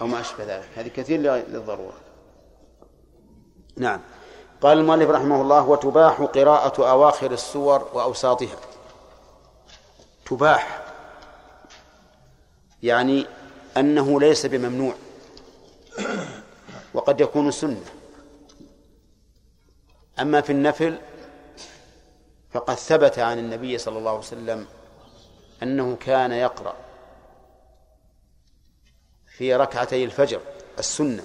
أو 0.00 0.06
ما 0.06 0.20
أشبه 0.20 0.44
ذلك. 0.44 0.68
هذه 0.76 0.88
كثير 0.88 1.20
للضرورة. 1.20 1.94
نعم. 3.76 4.00
قال 4.60 4.78
المؤلف 4.78 5.10
رحمه 5.10 5.42
الله 5.42 5.68
وتباح 5.68 6.22
قراءة 6.22 6.90
أواخر 6.90 7.30
السور 7.30 7.88
وأوساطها. 7.94 8.56
تباح. 10.26 10.84
يعني 12.82 13.26
أنه 13.76 14.20
ليس 14.20 14.46
بممنوع. 14.46 14.94
وقد 16.94 17.20
يكون 17.20 17.50
سنة. 17.50 17.84
أما 20.20 20.40
في 20.40 20.52
النفل 20.52 20.98
فقد 22.50 22.74
ثبت 22.74 23.18
عن 23.18 23.38
النبي 23.38 23.78
صلى 23.78 23.98
الله 23.98 24.10
عليه 24.10 24.20
وسلم 24.20 24.66
أنه 25.62 25.96
كان 25.96 26.32
يقرأ 26.32 26.76
في 29.36 29.54
ركعتي 29.54 30.04
الفجر 30.04 30.40
السنة. 30.78 31.22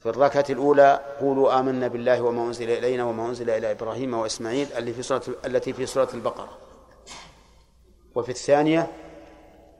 في 0.00 0.08
الركعة 0.08 0.44
الأولى 0.50 1.16
قولوا 1.20 1.60
آمنا 1.60 1.88
بالله 1.88 2.22
وما 2.22 2.42
أنزل 2.42 2.70
إلينا 2.70 3.04
وما 3.04 3.26
أنزل 3.26 3.50
إلى 3.50 3.70
إبراهيم 3.70 4.14
وإسماعيل 4.14 4.72
اللي 4.72 4.92
في 4.92 5.02
سورة 5.02 5.22
التي 5.44 5.72
في 5.72 5.86
سورة 5.86 6.08
البقرة. 6.14 6.69
وفي 8.14 8.28
الثانية 8.28 8.90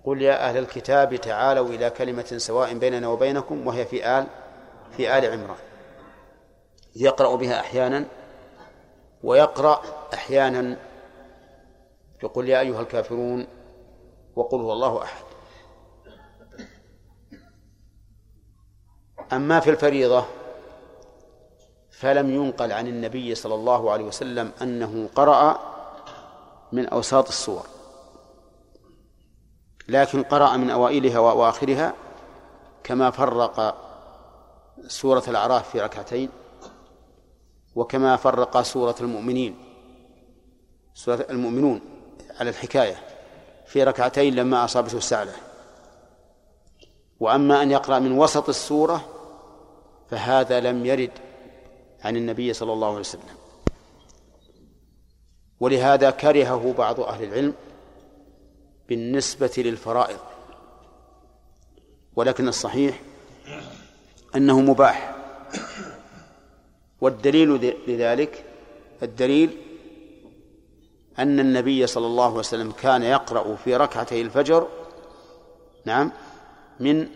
قل 0.05 0.23
يا 0.23 0.49
أهل 0.49 0.57
الكتاب 0.57 1.17
تعالوا 1.17 1.69
إلى 1.69 1.91
كلمة 1.91 2.23
سواء 2.37 2.79
بيننا 2.79 3.09
وبينكم 3.09 3.67
وهي 3.67 3.87
في 3.87 4.19
آل 4.19 4.27
في 4.97 5.19
آل 5.19 5.25
عمران. 5.25 5.57
يقرأ 6.97 7.37
بها 7.37 7.61
أحيانا 7.61 8.05
ويقرأ 9.23 9.83
أحيانا 10.15 10.77
يقول 12.23 12.49
يا 12.49 12.61
أيها 12.61 12.81
الكافرون 12.81 13.47
وقل 14.37 14.61
هو 14.61 14.73
الله 14.73 15.03
أحد. 15.03 15.25
أما 19.33 19.61
في 19.61 19.71
الفريضة 19.71 20.25
فلم 21.91 22.31
ينقل 22.31 22.73
عن 22.73 22.87
النبي 22.87 23.35
صلى 23.35 23.55
الله 23.55 23.91
عليه 23.91 24.05
وسلم 24.05 24.53
أنه 24.63 25.09
قرأ 25.15 25.59
من 26.73 26.87
أوساط 26.87 27.29
الصور 27.29 27.80
لكن 29.91 30.23
قرأ 30.23 30.57
من 30.57 30.71
أوائلها 30.71 31.19
وأواخرها 31.19 31.95
كما 32.85 33.11
فرق 33.11 33.77
سورة 34.87 35.23
الأعراف 35.29 35.71
في 35.71 35.81
ركعتين 35.81 36.29
وكما 37.75 38.17
فرق 38.17 38.63
سورة 38.63 38.95
المؤمنين 39.01 39.57
سورة 40.95 41.27
المؤمنون 41.31 41.81
على 42.41 42.51
الحكاية 42.51 42.97
في 43.67 43.85
ركعتين 43.85 44.35
لما 44.35 44.65
أصابته 44.65 44.97
السعلة 44.97 45.33
وأما 47.21 47.63
أن 47.63 47.71
يقرأ 47.71 47.99
من 47.99 48.19
وسط 48.19 48.49
السورة 48.49 49.05
فهذا 50.11 50.61
لم 50.61 50.87
يرد 50.87 51.13
عن 52.05 52.17
النبي 52.17 52.53
صلى 52.53 52.73
الله 52.73 52.89
عليه 52.89 52.99
وسلم. 52.99 53.23
ولهذا 55.61 56.11
كرهه 56.11 56.75
بعض 56.79 57.01
أهل 57.01 57.25
العلم 57.25 57.55
بالنسبة 58.91 59.53
للفرائض. 59.57 60.19
ولكن 62.17 62.49
الصحيح 62.49 63.01
أنه 64.37 64.61
مباح. 64.61 65.15
والدليل 67.01 67.75
لذلك 67.89 68.45
الدليل 69.03 69.57
أن 71.19 71.41
النبي 71.41 71.87
صلى 71.87 72.07
الله 72.07 72.27
عليه 72.27 72.39
وسلم 72.39 72.73
كان 72.73 73.03
يقرأ 73.03 73.57
في 73.57 73.77
ركعتي 73.77 74.21
الفجر 74.21 74.69
نعم 75.85 76.13
من 76.81 77.09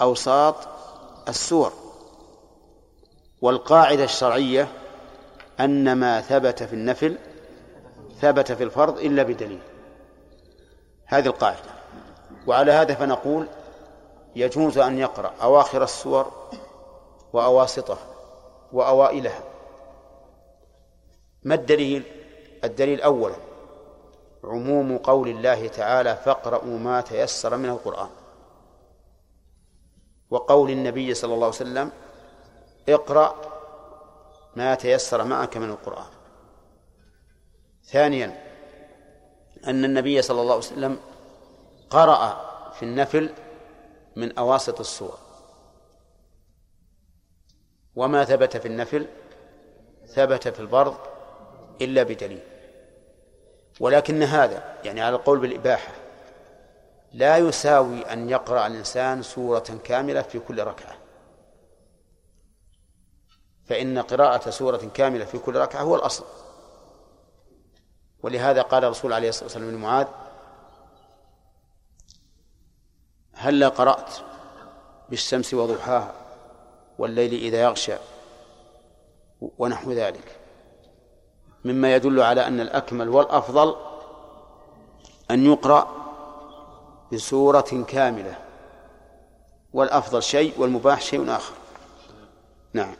أوساط 0.00 0.56
السور. 1.28 1.72
والقاعدة 3.40 4.04
الشرعية 4.04 4.68
أن 5.60 5.92
ما 5.92 6.20
ثبت 6.20 6.62
في 6.62 6.72
النفل 6.72 7.18
ثبت 8.20 8.52
في 8.52 8.62
الفرض 8.64 8.98
إلا 8.98 9.22
بدليل. 9.22 9.60
هذه 11.06 11.26
القاعدة. 11.26 11.70
وعلى 12.46 12.72
هذا 12.72 12.94
فنقول 12.94 13.46
يجوز 14.36 14.78
أن 14.78 14.98
يقرأ 14.98 15.32
أواخر 15.42 15.82
السور 15.82 16.32
وأواسطها 17.32 18.06
وأوائلها. 18.72 19.42
ما 21.42 21.54
الدليل؟ 21.54 22.02
الدليل 22.64 23.00
أولا 23.00 23.36
عموم 24.44 24.98
قول 24.98 25.28
الله 25.28 25.68
تعالى 25.68 26.16
فاقرأوا 26.16 26.78
ما 26.78 27.00
تيسر 27.00 27.56
من 27.56 27.68
القرآن. 27.68 28.10
وقول 30.30 30.70
النبي 30.70 31.14
صلى 31.14 31.34
الله 31.34 31.46
عليه 31.46 31.56
وسلم 31.56 31.92
اقرأ 32.88 33.34
ما 34.56 34.74
تيسر 34.74 35.24
معك 35.24 35.56
من 35.56 35.70
القرآن. 35.70 36.10
ثانيا 37.84 38.45
أن 39.66 39.84
النبي 39.84 40.22
صلى 40.22 40.40
الله 40.40 40.54
عليه 40.54 40.64
وسلم 40.64 40.98
قرأ 41.90 42.46
في 42.70 42.82
النفل 42.82 43.30
من 44.16 44.38
أواسط 44.38 44.80
السور. 44.80 45.18
وما 47.96 48.24
ثبت 48.24 48.56
في 48.56 48.68
النفل 48.68 49.06
ثبت 50.06 50.48
في 50.48 50.60
البرد 50.60 50.96
إلا 51.80 52.02
بدليل. 52.02 52.42
ولكن 53.80 54.22
هذا 54.22 54.76
يعني 54.84 55.00
على 55.00 55.16
القول 55.16 55.38
بالإباحة 55.38 55.92
لا 57.12 57.36
يساوي 57.36 58.12
أن 58.12 58.30
يقرأ 58.30 58.66
الإنسان 58.66 59.22
سورة 59.22 59.80
كاملة 59.84 60.22
في 60.22 60.38
كل 60.38 60.64
ركعة. 60.64 60.96
فإن 63.64 63.98
قراءة 63.98 64.50
سورة 64.50 64.90
كاملة 64.94 65.24
في 65.24 65.38
كل 65.38 65.56
ركعة 65.56 65.82
هو 65.82 65.96
الأصل. 65.96 66.24
ولهذا 68.26 68.62
قال 68.62 68.84
الرسول 68.84 69.12
عليه 69.12 69.28
الصلاة 69.28 69.44
والسلام 69.44 69.70
لمعاذ 69.70 70.06
هلا 73.34 73.68
قرأت 73.68 74.10
بالشمس 75.08 75.54
وضحاها 75.54 76.14
والليل 76.98 77.34
إذا 77.34 77.62
يغشى 77.62 77.94
ونحو 79.40 79.92
ذلك؟ 79.92 80.36
مما 81.64 81.94
يدل 81.94 82.22
على 82.22 82.46
أن 82.46 82.60
الأكمل 82.60 83.08
والأفضل 83.08 83.76
أن 85.30 85.46
يقرأ 85.46 85.88
بسورة 87.12 87.84
كاملة 87.88 88.38
والأفضل 89.72 90.22
شيء 90.22 90.60
والمباح 90.60 91.00
شيء 91.00 91.30
آخر. 91.36 91.54
نعم. 92.72 92.96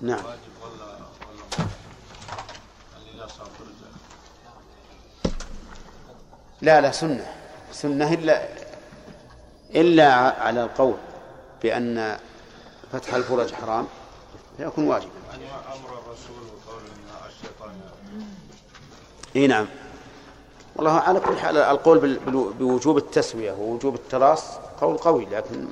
نعم. 0.00 0.22
لا 6.62 6.80
لا 6.80 6.90
سنة. 6.90 7.26
سنة 7.72 8.12
إلا 8.12 8.48
إلا 9.74 10.12
على 10.14 10.62
القول 10.62 10.94
بأن 11.62 12.18
فتح 12.92 13.14
الفرج 13.14 13.54
حرام 13.54 13.86
فيكون 14.56 14.88
واجبا. 14.88 15.10
أمر 15.74 15.98
الرسول 15.98 16.42
الشيطان 17.28 17.80
إي 19.36 19.46
نعم. 19.46 19.66
والله 20.76 20.90
على 20.92 21.20
كل 21.20 21.38
حال 21.38 21.56
القول 21.56 22.18
بوجوب 22.58 22.96
التسوية 22.98 23.52
ووجوب 23.52 23.94
التراص 23.94 24.44
قول 24.80 24.96
قوي 24.96 25.24
لكن 25.24 25.68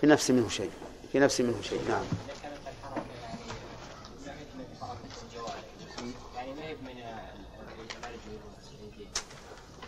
في 0.00 0.06
نفس 0.06 0.30
منه 0.30 0.48
شيء 0.48 0.70
في 1.12 1.18
نفس 1.18 1.40
منه 1.40 1.62
شيء. 1.62 1.80
نعم 1.88 2.04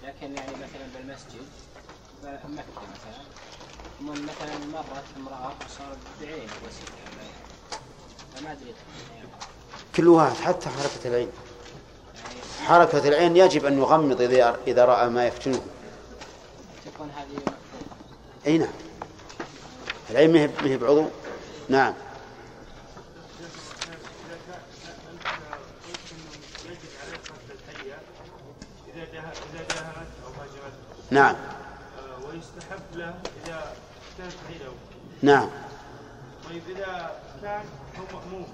لكن 0.05 0.35
يعني 0.35 0.53
مثلا 0.53 0.87
بالمسجد 0.95 1.47
مكة 2.49 2.83
مثلا 2.83 3.23
مثلا 4.13 4.59
مرت 4.73 5.05
امرأة 5.17 5.53
وصارت 5.67 5.99
بعين 6.21 6.49
فما 8.37 8.53
أدري. 8.53 8.75
كل 9.97 10.09
واحد 10.09 10.37
حتى 10.37 10.69
حركة 10.69 11.09
العين. 11.09 11.29
حركة 12.67 13.09
العين 13.09 13.37
يجب 13.37 13.65
أن 13.65 13.79
يغمض 13.79 14.21
إذا 14.21 14.59
إذا 14.67 14.85
رأى 14.85 15.09
ما 15.09 15.27
يفتنه. 15.27 15.61
تكون 16.87 17.11
هذه 17.17 17.55
أي 18.47 18.59
نعم. 18.59 18.73
العين 20.11 20.33
ما 20.33 20.51
هي 20.63 20.77
بعضو. 20.77 21.05
نعم. 21.69 21.95
نعم 31.11 31.35
آه، 31.35 32.29
ويستحب 32.29 32.97
له 32.97 33.15
إذا 33.45 33.73
كانت 34.19 34.33
عينه 34.49 34.73
نعم. 35.27 35.49
طيب 36.49 36.63
إذا 36.69 37.11
كان 37.43 37.61
هو 37.99 38.19
مأموم 38.19 38.47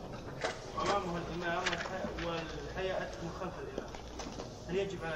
أمامه 0.80 1.18
الإمام 1.18 1.62
والحياة 2.26 3.08
من 3.22 3.30
خلف 3.40 3.52
الإمام 3.62 3.90
هل 4.68 4.76
يجب 4.76 4.98
على 5.04 5.14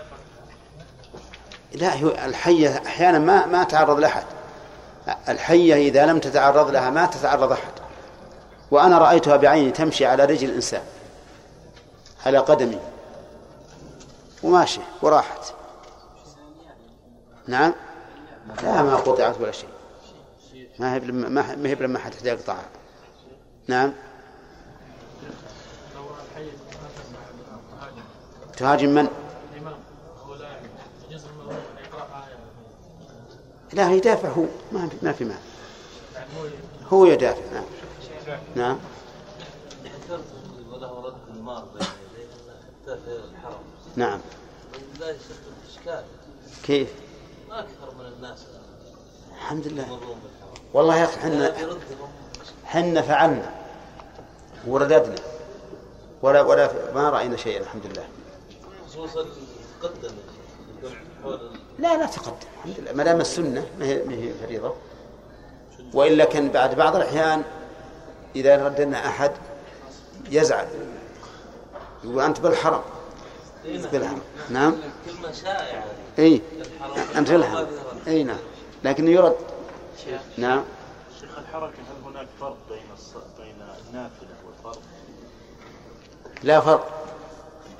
لا 1.74 2.26
الحية 2.26 2.82
أحيانا 2.86 3.18
ما 3.18 3.46
ما 3.46 3.64
تعرض 3.64 3.98
لأحد. 3.98 4.24
الحية 5.28 5.74
إذا 5.74 6.06
لم 6.06 6.18
تتعرض 6.18 6.70
لها 6.70 6.90
ما 6.90 7.06
تتعرض 7.06 7.52
أحد. 7.52 7.72
وأنا 8.70 8.98
رأيتها 8.98 9.36
بعيني 9.36 9.70
تمشي 9.70 10.06
على 10.06 10.24
رجل 10.24 10.48
الإنسان 10.48 10.82
على 12.26 12.38
قدمي. 12.38 12.78
وماشي 14.42 14.80
وراحت. 15.02 15.54
نعم. 17.46 17.74
لا 18.62 18.82
ما 18.82 18.96
قطعت 18.96 19.40
ولا 19.40 19.52
شيء. 19.52 19.75
ما 20.78 20.94
هي 20.94 21.00
ما 21.00 21.68
هي 21.68 21.74
لما 21.74 21.98
حتى 21.98 22.28
يقطعها 22.28 22.68
نعم. 23.68 23.92
تهاجم 28.56 28.88
من؟ 28.88 29.08
لا 33.72 33.92
يدافع 33.92 34.28
هو. 34.28 34.44
ما 34.72 34.88
في 34.88 34.96
ما 35.02 35.12
في 35.12 35.24
ما 35.24 35.34
هو 36.88 37.06
يدافع 37.06 37.42
نعم. 37.52 37.64
نعم. 38.56 38.78
نعم. 43.96 44.20
كيف؟ 46.62 46.88
أكثر 47.50 47.94
من 47.98 48.06
الناس. 48.16 48.46
الحمد 49.36 49.66
لله. 49.66 49.98
والله 50.74 50.96
يا 50.96 51.04
أخي 51.04 51.20
حنا 51.20 51.54
حنا 52.64 53.02
فعلنا. 53.02 53.54
ورددنا. 54.66 55.16
ولا 56.22 56.42
ولا 56.42 56.70
ما 56.94 57.10
رأينا 57.10 57.36
شيئا 57.36 57.60
الحمد 57.60 57.86
لله. 57.86 58.04
خصوصا 58.88 59.24
تقدم 59.82 60.14
لا 61.78 61.96
لا 61.96 62.06
تقدم 62.06 62.46
الحمد 62.56 62.80
لله. 62.80 62.92
ما 62.92 63.04
دام 63.04 63.20
السنة 63.20 63.66
ما 63.78 63.84
هي 63.86 64.04
ما 64.04 64.14
هي 64.14 64.32
فريضة. 64.46 64.74
وإلا 65.94 66.24
كان 66.24 66.48
بعد 66.48 66.74
بعض 66.74 66.96
الأحيان 66.96 67.42
إذا 68.36 68.66
ردنا 68.66 69.08
أحد 69.08 69.32
يزعل. 70.30 70.68
يقول 72.04 72.20
أنت 72.20 72.40
بالحرم. 72.40 72.82
بالحرم. 73.64 74.20
نعم. 74.50 74.74
كلمة 75.06 75.32
شائعة. 75.32 75.84
إي. 76.18 76.42
أنت 77.16 77.30
الحرم 77.30 77.66
إي 78.06 78.24
نعم. 78.24 78.38
لكن 78.86 79.08
يرد. 79.08 79.36
شيخ. 80.04 80.20
نعم. 80.38 80.64
شيخ 81.20 81.38
الحركة 81.38 81.72
هل 81.72 82.04
هناك 82.04 82.26
فرق 82.40 82.56
بين 82.68 82.80
بين 83.38 83.54
النافلة 83.88 84.28
والفرض؟ 84.46 84.82
لا 86.42 86.60
فرق. 86.60 86.90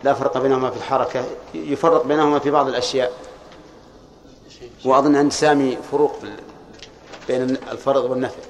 لا 0.04 0.14
فرق 0.14 0.38
بينهما 0.38 0.70
في 0.70 0.76
الحركة. 0.76 1.24
يفرق 1.54 2.06
بينهما 2.06 2.38
في 2.38 2.50
بعض 2.50 2.68
الأشياء. 2.68 3.12
وأظن 4.84 5.16
عند 5.16 5.32
سامي 5.32 5.78
فروق 5.90 6.16
بين 7.28 7.42
الفرض 7.42 8.04
والنفل 8.04 8.42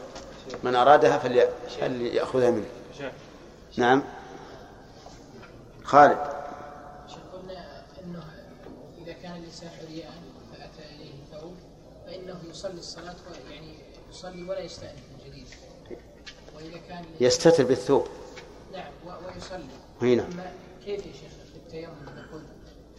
من 0.63 0.75
أرادها 0.75 1.19
فليأخذها 1.19 2.51
منه. 2.51 2.67
نعم. 3.77 4.03
خالد. 5.85 6.36
يصلي 12.57 12.79
الصلاة 12.79 13.15
يعني 13.51 13.75
يصلي 14.11 14.43
ولا 14.43 14.61
يستأنف 14.61 14.93
من 14.93 15.31
جديد. 15.31 15.47
وإذا 16.57 16.79
كان 16.89 17.05
يستتر 17.21 17.65
بالثوب. 17.65 18.07
نعم 18.73 18.93
ويصلي. 19.07 19.65
هنا. 20.03 20.27
كيف 20.85 21.07
يا 21.07 21.13
شيخ 21.13 21.33
في 21.53 21.57
التيمم 21.57 21.93
نقول 22.03 22.43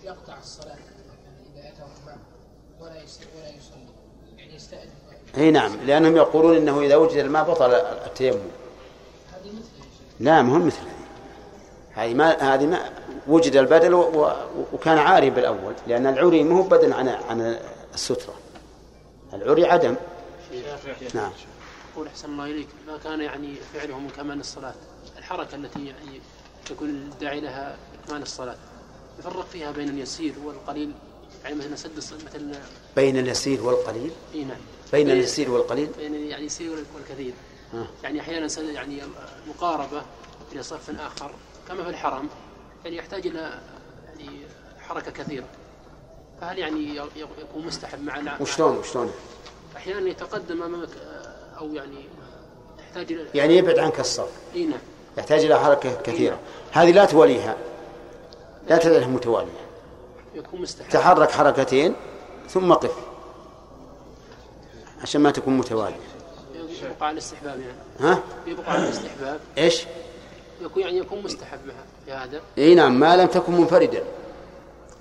يقطع 0.03 0.37
الصلاة 0.39 0.75
إذا 1.55 1.69
أتى 1.69 1.83
ولا 2.05 2.17
ولا 2.79 3.03
يصلي؟ 3.03 3.87
يعني 4.37 4.55
يستأنف. 4.55 4.91
إي 5.37 5.51
نعم 5.51 5.75
لأنهم 5.85 6.15
يقولون 6.15 6.55
إنه 6.55 6.81
إذا 6.81 6.95
وجد 6.95 7.17
الماء 7.17 7.43
بطل 7.43 7.73
التيمم. 7.73 8.39
هذه 9.31 9.53
لا 10.19 10.41
مهم 10.41 10.67
مثل 10.67 10.77
هذه. 11.93 12.13
ما 12.13 12.53
هذه 12.53 12.65
ما 12.65 12.89
وجد 13.27 13.55
البدل 13.55 13.93
وكان 14.73 14.97
عاري 14.97 15.29
بالأول 15.29 15.73
لأن 15.87 16.07
العري 16.07 16.43
ما 16.43 16.57
هو 16.57 16.63
بدل 16.63 16.93
عن 16.93 17.07
عن 17.07 17.59
السترة. 17.93 18.33
العري 19.33 19.65
عدم 19.65 19.95
نعم 21.13 21.31
يقول 21.93 22.07
أحسن 22.07 22.31
الله 22.31 22.45
إليك 22.45 22.67
ما 22.87 22.97
كان 22.97 23.21
يعني 23.21 23.55
فعله 23.73 23.99
من 23.99 24.09
كمال 24.09 24.39
الصلاة 24.39 24.73
الحركة 25.17 25.55
التي 25.55 25.85
يعني 25.85 26.21
يكون 26.71 26.89
الداعي 26.89 27.39
لها 27.39 27.77
كمال 28.07 28.21
الصلاة 28.21 28.55
يفرق 29.19 29.47
فيها 29.49 29.71
بين 29.71 29.89
اليسير 29.89 30.33
والقليل 30.45 30.91
يعني 31.43 31.55
مثلا 31.55 31.75
سد 31.75 31.97
مثل 31.97 32.59
بين 32.95 33.17
اليسير 33.17 33.63
والقليل؟ 33.63 34.11
إي 34.35 34.43
نعم 34.43 34.57
بين 34.93 35.09
اليسير 35.09 35.51
والقليل؟ 35.51 35.89
بين 35.97 36.13
يعني 36.13 36.35
اليسير 36.35 36.85
والكثير 36.95 37.33
آه. 37.73 37.87
يعني 38.03 38.21
أحيانا 38.21 38.47
يعني 38.59 39.01
مقاربة 39.47 40.01
إلى 40.51 40.63
صف 40.63 40.99
آخر 40.99 41.31
كما 41.67 41.83
في 41.83 41.89
الحرم 41.89 42.29
يعني 42.85 42.97
يحتاج 42.97 43.27
إلى 43.27 43.59
يعني 44.07 44.29
حركة 44.79 45.11
كثيرة 45.11 45.45
فهل 46.41 46.59
يعني 46.59 46.95
يكون 47.15 47.65
مستحب 47.65 48.03
مع 48.03 48.41
وشلون 48.41 48.77
وشلون؟ 48.77 49.11
أحيانا 49.75 50.09
يتقدم 50.09 50.63
أمامك 50.63 50.89
أو 51.59 51.73
يعني 51.73 52.05
يحتاج 52.79 53.11
إلى 53.11 53.25
يعني 53.33 53.57
يبعد 53.57 53.79
عنك 53.79 53.99
الصف 53.99 54.29
إي 54.55 54.65
نعم. 54.65 54.79
يحتاج 55.17 55.45
إلى 55.45 55.59
حركة 55.59 56.01
كثيرة. 56.01 56.35
نعم. 56.35 56.39
هذه 56.71 56.91
لا 56.91 57.05
تواليها 57.05 57.55
لا 58.69 58.77
تجعلها 58.77 59.07
متوالية. 59.07 59.67
يكون 60.35 60.61
مستحب. 60.61 60.89
تحرك 60.89 61.31
حركتين 61.31 61.95
ثم 62.49 62.73
قف. 62.73 62.95
عشان 65.01 65.21
ما 65.21 65.31
تكون 65.31 65.57
متوالية. 65.57 65.95
يبقى 66.83 67.07
على 67.07 67.13
الاستحباب 67.13 67.59
يعني. 67.59 67.77
ها؟ 67.99 68.23
يبقى 68.47 68.71
على 68.71 68.83
الاستحباب. 68.83 69.39
إيش؟ 69.57 69.85
يكون 70.61 70.83
يعني 70.83 70.97
يكون 70.97 71.23
مستحب 71.23 71.59
في 72.05 72.11
هذا. 72.11 72.41
إي 72.57 72.75
نعم. 72.75 72.99
ما 72.99 73.15
لم 73.15 73.27
تكن 73.27 73.53
منفردا. 73.53 74.03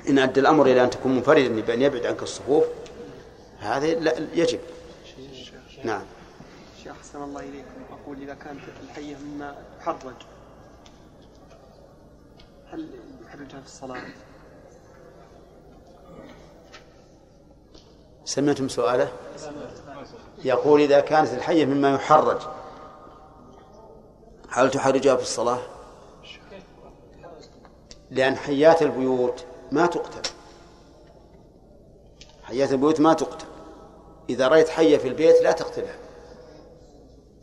إن 0.09 0.19
أدى 0.19 0.40
الأمر 0.40 0.66
إلى 0.66 0.85
أن 0.85 0.90
تكون 0.90 1.14
منفردا 1.14 1.61
بأن 1.61 1.83
يبعد 1.83 2.07
عنك 2.07 2.23
الصفوف 2.23 2.64
هذا 3.59 3.95
لا 3.95 4.14
يجب 4.35 4.61
نعم 5.85 6.03
شيخ 6.83 6.92
أحسن 6.92 7.23
الله 7.23 7.40
إليكم 7.40 7.81
أقول 7.90 8.23
إذا 8.23 8.35
كانت 8.35 8.61
الحية 8.85 9.16
مما 9.16 9.55
تحرج 9.81 10.14
هل 12.71 12.88
يحرجها 13.27 13.61
في 13.61 13.66
الصلاة؟ 13.66 14.03
سمعتم 18.25 18.69
سؤاله؟ 18.69 19.12
يقول 20.45 20.81
إذا 20.81 21.01
كانت 21.01 21.33
الحية 21.33 21.64
مما 21.64 21.95
يحرج 21.95 22.38
هل 24.51 24.71
تحرجها 24.71 25.16
في 25.16 25.23
الصلاة؟ 25.23 25.59
لأن 28.11 28.37
حيات 28.37 28.83
البيوت 28.83 29.45
ما 29.72 29.87
تقتل. 29.87 30.31
حيات 32.42 32.72
البيوت 32.72 33.00
ما 33.00 33.14
تقتل. 33.14 33.46
إذا 34.31 34.48
رأيت 34.48 34.68
حية 34.68 34.96
في 34.96 35.09
البيت 35.09 35.42
لا 35.42 35.52
تقتلها. 35.52 35.96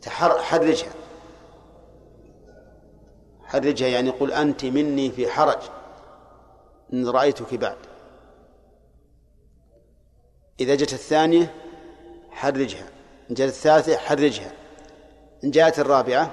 حرجها. 0.08 0.92
حرجها 3.44 3.88
يعني 3.88 4.10
قل 4.10 4.32
أنت 4.32 4.64
مني 4.64 5.10
في 5.10 5.28
حرج. 5.28 5.62
إن 6.92 7.08
رأيتك 7.08 7.54
بعد. 7.54 7.76
إذا 10.60 10.74
جت 10.74 10.92
الثانية 10.92 11.54
حرجها. 12.30 12.88
إن 13.30 13.34
جاءت 13.34 13.50
الثالثة 13.50 13.96
حرجها. 13.96 14.52
إن 15.44 15.50
جاءت 15.50 15.78
الرابعة 15.78 16.30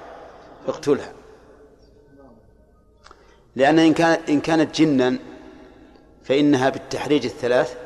اقتلها. 0.66 1.12
لأن 3.56 3.78
إن 3.78 3.94
كانت 3.94 4.28
إن 4.28 4.40
كانت 4.40 4.80
جنا 4.80 5.18
فإنها 6.24 6.68
بالتحريج 6.70 7.24
الثلاث 7.24 7.76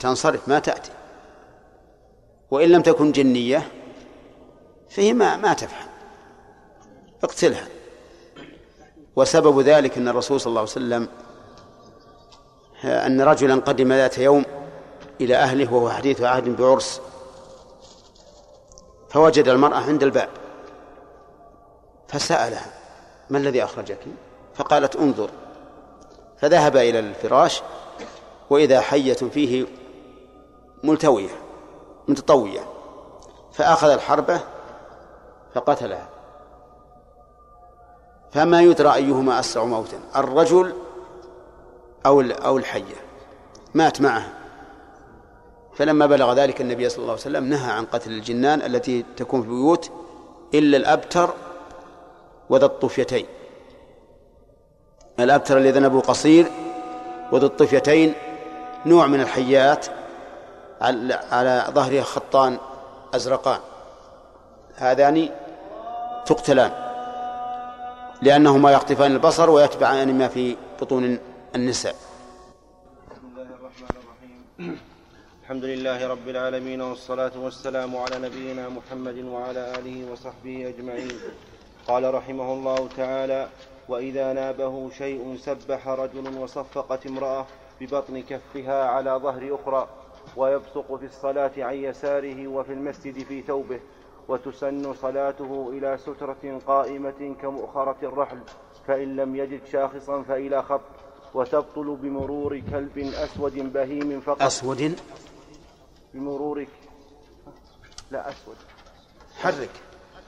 تنصرف 0.00 0.48
ما 0.48 0.58
تأتي. 0.58 0.90
وإن 2.50 2.68
لم 2.68 2.82
تكن 2.82 3.12
جنية 3.12 3.68
فهي 4.90 5.12
ما 5.12 5.36
ما 5.36 5.54
تفهم. 5.54 5.88
اقتلها. 7.24 7.68
وسبب 9.16 9.60
ذلك 9.60 9.98
أن 9.98 10.08
الرسول 10.08 10.40
صلى 10.40 10.50
الله 10.50 10.60
عليه 10.60 10.70
وسلم 10.70 11.08
أن 12.84 13.20
رجلا 13.20 13.54
قدم 13.54 13.92
ذات 13.92 14.18
يوم 14.18 14.44
إلى 15.20 15.36
أهله 15.36 15.74
وهو 15.74 15.90
حديث 15.90 16.22
عهد 16.22 16.56
بعرس 16.56 17.00
فوجد 19.10 19.48
المرأة 19.48 19.76
عند 19.76 20.02
الباب 20.02 20.28
فسألها 22.08 22.72
ما 23.30 23.38
الذي 23.38 23.64
أخرجك؟ 23.64 23.98
فقالت 24.54 24.96
انظر 24.96 25.30
فذهب 26.40 26.76
إلى 26.76 26.98
الفراش 26.98 27.62
وإذا 28.50 28.80
حية 28.80 29.12
فيه 29.12 29.66
ملتوية 30.84 31.30
متطوية 32.08 32.60
فأخذ 33.52 33.88
الحربة 33.88 34.40
فقتلها. 35.54 36.08
فما 38.32 38.62
يدرى 38.62 38.94
أيهما 38.94 39.40
أسرع 39.40 39.64
موتا 39.64 40.00
الرجل 40.16 40.72
أو 42.06 42.20
أو 42.20 42.58
الحية. 42.58 42.96
مات 43.74 44.00
معه. 44.00 44.32
فلما 45.74 46.06
بلغ 46.06 46.32
ذلك 46.32 46.60
النبي 46.60 46.88
صلى 46.88 46.98
الله 46.98 47.12
عليه 47.12 47.20
وسلم 47.22 47.44
نهى 47.44 47.70
عن 47.70 47.84
قتل 47.84 48.10
الجنان 48.10 48.62
التي 48.62 49.04
تكون 49.16 49.42
في 49.42 49.48
البيوت 49.48 49.90
إلا 50.54 50.76
الأبتر 50.76 51.30
وذا 52.50 52.66
الطفيتين. 52.66 53.26
الأبتر 55.20 55.58
الذي 55.58 55.70
ذنبه 55.70 56.00
قصير 56.00 56.46
وذو 57.32 57.46
الطفيتين 57.46 58.14
نوع 58.86 59.06
من 59.06 59.20
الحيات 59.20 59.86
على 61.32 61.64
ظهرها 61.70 62.02
خطان 62.02 62.58
أزرقان. 63.14 63.60
هذان 64.76 65.28
تقتلان 66.26 66.72
لأنهما 68.22 68.72
يخطفان 68.72 69.12
البصر 69.12 69.50
ويتبعان 69.50 70.18
ما 70.18 70.28
في 70.28 70.56
بطون 70.80 71.18
النساء. 71.54 71.94
بسم 73.10 73.26
الله 73.32 73.42
الرحمن 73.42 73.88
الرحيم 74.02 74.78
الحمد 75.42 75.64
لله 75.64 76.08
رب 76.08 76.28
العالمين 76.28 76.80
والصلاة 76.80 77.32
والسلام 77.36 77.96
على 77.96 78.18
نبينا 78.18 78.68
محمد 78.68 79.18
وعلى 79.18 79.72
آله 79.78 80.12
وصحبه 80.12 80.68
أجمعين. 80.68 81.12
قال 81.88 82.14
رحمه 82.14 82.52
الله 82.52 82.88
تعالى 82.96 83.48
وإذا 83.88 84.32
نابه 84.32 84.90
شيء 84.90 85.36
سبح 85.36 85.88
رجل 85.88 86.38
وصفقت 86.38 87.06
امرأة 87.06 87.46
ببطن 87.80 88.22
كفها 88.22 88.84
على 88.84 89.10
ظهر 89.10 89.54
أخرى 89.54 89.88
ويبصق 90.36 90.96
في 90.96 91.06
الصلاة 91.06 91.52
عن 91.58 91.74
يساره 91.74 92.48
وفي 92.48 92.72
المسجد 92.72 93.24
في 93.24 93.42
ثوبه 93.42 93.80
وتسن 94.28 94.94
صلاته 94.94 95.70
إلى 95.72 95.98
سترة 95.98 96.60
قائمة 96.66 97.34
كمؤخرة 97.42 97.96
الرحل 98.02 98.40
فإن 98.86 99.16
لم 99.16 99.36
يجد 99.36 99.60
شاخصا 99.72 100.22
فإلى 100.22 100.62
خط 100.62 100.80
وتبطل 101.34 101.96
بمرور 102.02 102.60
كلب 102.70 102.98
أسود 102.98 103.72
بهيم 103.72 104.20
فقط. 104.20 104.42
أسود؟ 104.42 105.00
بمرورك 106.14 106.68
لا 108.10 108.28
أسود. 108.28 108.56
حرك. 109.38 109.70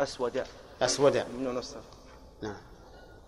أسود. 0.01 0.44
أسود. 0.83 1.16
من 1.16 1.62
نعم. 2.42 2.69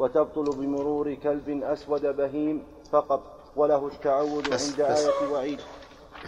وتبطل 0.03 0.45
بمرور 0.45 1.15
كلب 1.15 1.63
أسود 1.63 2.07
بهيم 2.17 2.63
فقط 2.93 3.23
وله 3.57 3.87
التعود 3.87 4.53
عند 4.53 4.81
آية 4.81 5.33
وعيد. 5.33 5.61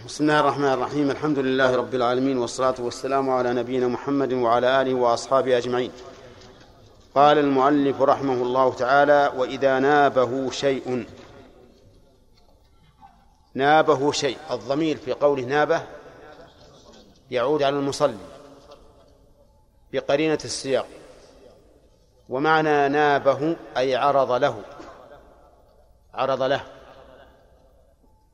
بسم 0.07 0.25
الله 0.25 0.41
الرحمن 0.41 0.73
الرحيم. 0.73 1.11
الحمد 1.11 1.39
لله 1.39 1.77
رب 1.77 1.95
العالمين 1.95 2.39
والصلاة 2.39 2.75
والسلام 2.79 3.31
على 3.31 3.53
نبينا 3.53 3.89
محمد 3.89 4.33
وعلى 4.33 4.83
آله 4.83 4.95
وأصحابه 4.95 5.59
أجمعين. 5.59 5.91
قال 7.15 7.39
المؤلف 7.39 8.03
رحمه 8.03 8.35
الله 8.35 8.75
تعالى 8.75 9.33
وإذا 9.37 9.79
نابه 9.79 10.51
شيء 10.51 11.07
نابه 13.55 14.13
شيء. 14.13 14.39
الضمير 14.51 14.97
في 14.97 15.13
قوله 15.13 15.43
نابه 15.45 15.83
يعود 17.31 17.63
على 17.63 17.77
المصلي 17.77 18.25
بقرينة 19.93 20.39
السياق. 20.45 20.87
ومعنى 22.29 22.89
نابه 22.89 23.57
أي 23.77 23.97
عرض 23.97 24.33
له. 24.33 24.63
عرض 26.15 26.43
له. 26.43 26.65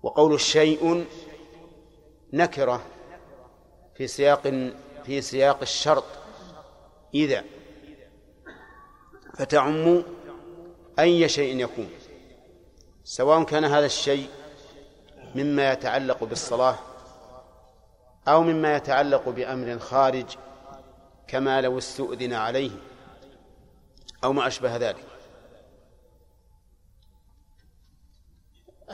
وقول 0.02 0.34
الشيء 0.34 1.06
نكرة 2.32 2.82
في 3.94 4.06
سياق 4.06 4.42
في 5.04 5.20
سياق 5.20 5.58
الشرط. 5.62 6.04
إذا 7.14 7.44
فتعم 9.34 10.02
أي 10.98 11.28
شيء 11.28 11.60
يكون 11.60 11.90
سواء 13.04 13.44
كان 13.44 13.64
هذا 13.64 13.86
الشيء 13.86 14.28
مما 15.34 15.72
يتعلق 15.72 16.24
بالصلاة 16.24 16.78
أو 18.28 18.42
مما 18.42 18.76
يتعلق 18.76 19.28
بأمر 19.28 19.78
خارج 19.78 20.26
كما 21.28 21.60
لو 21.60 21.78
استؤذن 21.78 22.32
عليه. 22.32 22.70
أو 24.24 24.32
ما 24.32 24.46
أشبه 24.46 24.76
ذلك. 24.76 25.04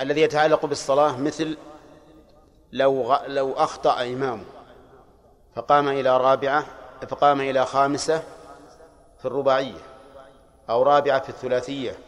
الذي 0.01 0.21
يتعلق 0.21 0.67
بالصلاة 0.67 1.17
مثل 1.17 1.57
لو 2.73 3.17
لو 3.27 3.53
أخطأ 3.53 4.03
إمام 4.03 4.45
فقام 5.55 5.89
إلى 5.89 6.17
رابعة 6.17 6.67
فقام 7.09 7.41
إلى 7.41 7.67
خامسة 7.67 8.23
في 9.19 9.25
الرباعية 9.25 9.81
أو 10.71 10.83
رابعة 10.83 11.21
في 11.21 11.29
الثلاثية 11.29 11.99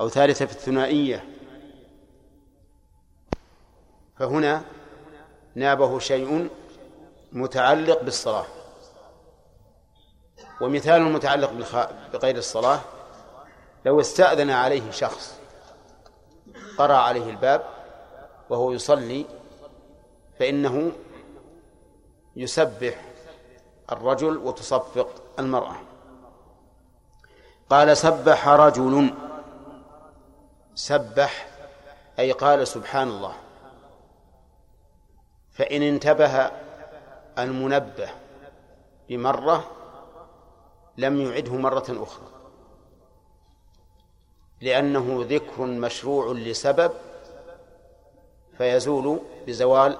أو 0.00 0.08
ثالثة 0.08 0.46
في 0.46 0.52
الثنائية. 0.52 1.28
فهنا 4.18 4.62
نابه 5.54 5.98
شيء 5.98 6.48
متعلق 7.32 8.02
بالصلاة. 8.02 8.46
ومثال 10.60 11.02
المتعلق 11.02 11.50
بغير 12.12 12.36
الصلاة 12.36 12.80
لو 13.84 14.00
استأذن 14.00 14.50
عليه 14.50 14.90
شخص 14.90 15.38
قرأ 16.78 16.94
عليه 16.96 17.30
الباب 17.30 17.64
وهو 18.50 18.72
يصلي 18.72 19.26
فإنه 20.38 20.92
يسبح 22.36 23.04
الرجل 23.92 24.36
وتصفق 24.36 25.08
المرأة. 25.38 25.76
قال 27.70 27.96
سبح 27.96 28.48
رجل. 28.48 29.14
سبح 30.74 31.48
أي 32.18 32.32
قال 32.32 32.68
سبحان 32.68 33.08
الله. 33.08 33.34
فإن 35.50 35.82
انتبه 35.82 36.50
المنبه 37.38 38.08
بمرة 39.08 39.70
لم 40.98 41.20
يعده 41.20 41.52
مرة 41.52 41.84
أخرى. 41.88 42.28
لأنه 44.60 45.26
ذكر 45.28 45.62
مشروع 45.62 46.32
لسبب 46.32 46.92
فيزول 48.58 49.20
بزوال 49.46 49.98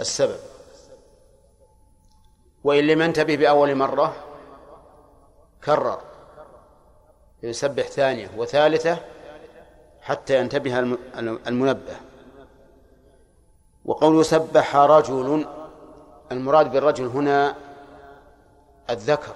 السبب. 0.00 0.38
وإن 2.64 2.86
لم 2.86 3.02
ينتبه 3.02 3.36
بأول 3.36 3.74
مرة 3.74 4.16
كرر. 5.64 6.00
يسبح 7.42 7.86
ثانية 7.86 8.30
وثالثة 8.36 8.98
حتى 10.00 10.38
ينتبه 10.38 10.78
المنبه. 11.48 11.96
وقول 13.84 14.24
سبح 14.24 14.76
رجل 14.76 15.46
المراد 16.32 16.72
بالرجل 16.72 17.06
هنا 17.06 17.56
الذكر. 18.90 19.34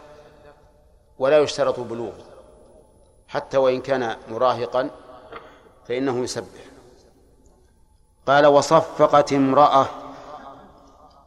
ولا 1.18 1.38
يشترط 1.38 1.80
بلوغه 1.80 2.24
حتى 3.28 3.56
وإن 3.56 3.80
كان 3.80 4.16
مراهقا 4.28 4.90
فإنه 5.88 6.18
يسبح. 6.24 6.60
قال 8.26 8.46
وصفقت 8.46 9.32
امرأة. 9.32 9.86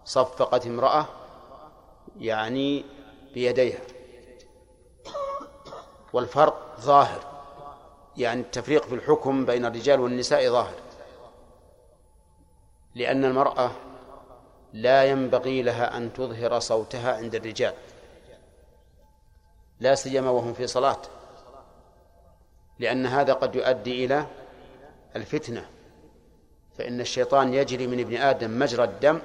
صفقت 0.06 0.66
امرأة 0.66 1.06
يعني 2.20 2.86
بيديها. 3.34 3.80
والفرق 6.14 6.76
ظاهر. 6.80 7.20
يعني 8.18 8.42
التفريق 8.42 8.86
في 8.86 8.96
الحكم 8.96 9.46
بين 9.46 9.66
الرجال 9.66 10.00
والنساء 10.00 10.50
ظاهر. 10.50 10.76
لأن 12.96 13.26
المرأة 13.26 13.72
لا 14.74 15.06
ينبغي 15.06 15.62
لها 15.62 15.98
أن 15.98 16.14
تظهر 16.14 16.60
صوتها 16.60 17.18
عند 17.18 17.36
الرجال. 17.36 17.74
لا 19.82 19.96
سيما 19.96 20.30
وهم 20.30 20.54
في 20.54 20.68
صلاة. 20.68 21.02
لأن 22.80 23.06
هذا 23.06 23.34
قد 23.34 23.56
يؤدي 23.56 24.06
إلى 24.06 24.26
الفتنة. 25.16 25.66
فإن 26.78 27.02
الشيطان 27.02 27.54
يجري 27.54 27.88
من 27.88 28.00
ابن 28.00 28.18
آدم 28.18 28.60
مجرى 28.60 28.84
الدم 28.84 29.20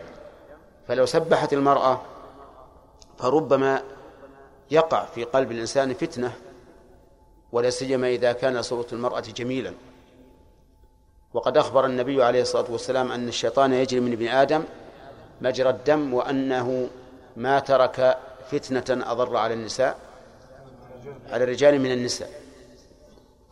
فلو 0.88 1.06
سبحت 1.06 1.52
المرأة 1.52 2.00
فربما 3.18 3.82
يقع 4.70 5.04
في 5.04 5.24
قلب 5.24 5.52
الإنسان 5.52 5.94
فتنة 5.94 6.32
ولا 7.52 7.70
سيما 7.70 8.08
إذا 8.08 8.32
كان 8.32 8.62
صوت 8.62 8.92
المرأة 8.92 9.20
جميلا. 9.20 9.74
وقد 11.34 11.56
أخبر 11.56 11.86
النبي 11.86 12.24
عليه 12.24 12.42
الصلاة 12.42 12.70
والسلام 12.70 13.12
أن 13.12 13.28
الشيطان 13.28 13.72
يجري 13.72 14.00
من 14.00 14.12
ابن 14.12 14.28
آدم 14.28 14.64
مجرى 15.40 15.70
الدم 15.70 16.14
وأنه 16.14 16.88
ما 17.36 17.58
ترك 17.58 18.18
فتنة 18.50 19.12
أضر 19.12 19.36
على 19.36 19.54
النساء. 19.54 20.05
على 21.28 21.44
الرجال 21.44 21.80
من 21.80 21.92
النساء. 21.92 22.30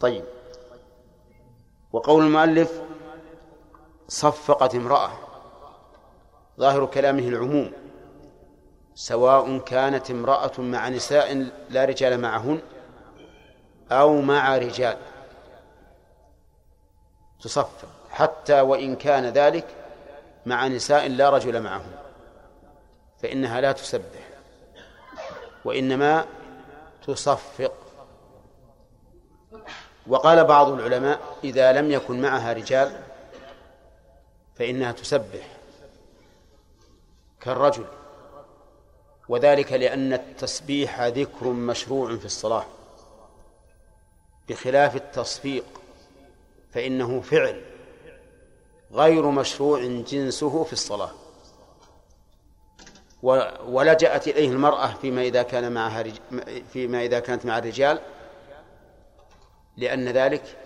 طيب. 0.01 0.25
وقول 1.93 2.25
المؤلف 2.25 2.83
صفقت 4.09 4.75
امرأة. 4.75 5.11
ظاهر 6.61 6.87
كلامه 6.87 7.29
العموم. 7.29 7.73
سواء 8.95 9.59
كانت 9.59 10.11
امرأة 10.11 10.53
مع 10.59 10.89
نساء 10.89 11.49
لا 11.71 11.85
رجال 11.85 12.21
معهن 12.21 12.61
أو 13.93 14.21
مع 14.21 14.57
رجال. 14.57 14.97
تصفق. 17.41 17.89
حتى 18.11 18.61
وإن 18.61 18.97
كان 18.97 19.25
ذلك 19.25 19.67
مع 20.47 20.69
نساء 20.69 21.09
لا 21.09 21.31
رجل 21.31 21.63
معهم 21.63 21.93
فإنها 23.19 23.61
لا 23.61 23.73
تسبح. 23.73 24.29
وإنما 25.65 26.27
تصفق. 27.07 27.73
وقال 30.07 30.45
بعض 30.45 30.69
العلماء 30.69 31.21
إذا 31.45 31.73
لم 31.73 31.91
يكن 31.91 32.23
معها 32.23 32.53
رجال 32.53 33.03
فإنها 34.55 34.93
تسبح 34.93 35.57
كالرجل 37.41 37.87
وذلك 39.29 39.73
لأن 39.73 40.13
التسبيح 40.13 41.03
ذكر 41.03 41.47
مشروع 41.47 42.17
في 42.17 42.25
الصلاة. 42.25 42.65
بخلاف 44.49 44.97
التصفيق 44.97 45.65
فإنه 46.73 47.21
فعل 47.21 47.63
غير 48.93 49.27
مشروع 49.31 49.85
جنسه 49.85 50.65
في 50.65 50.73
الصلاة. 50.73 51.24
ولجأت 53.67 54.29
إليه 54.29 54.49
المرأة 54.49 54.87
فيما 54.87 55.23
إذا 55.23 55.43
كان 55.43 55.73
معها 55.73 56.05
فيما 56.73 57.05
إذا 57.05 57.21
كانت 57.21 57.47
مع 57.47 57.59
الرجال 57.59 58.01
لأن 59.77 60.09
ذلك 60.09 60.57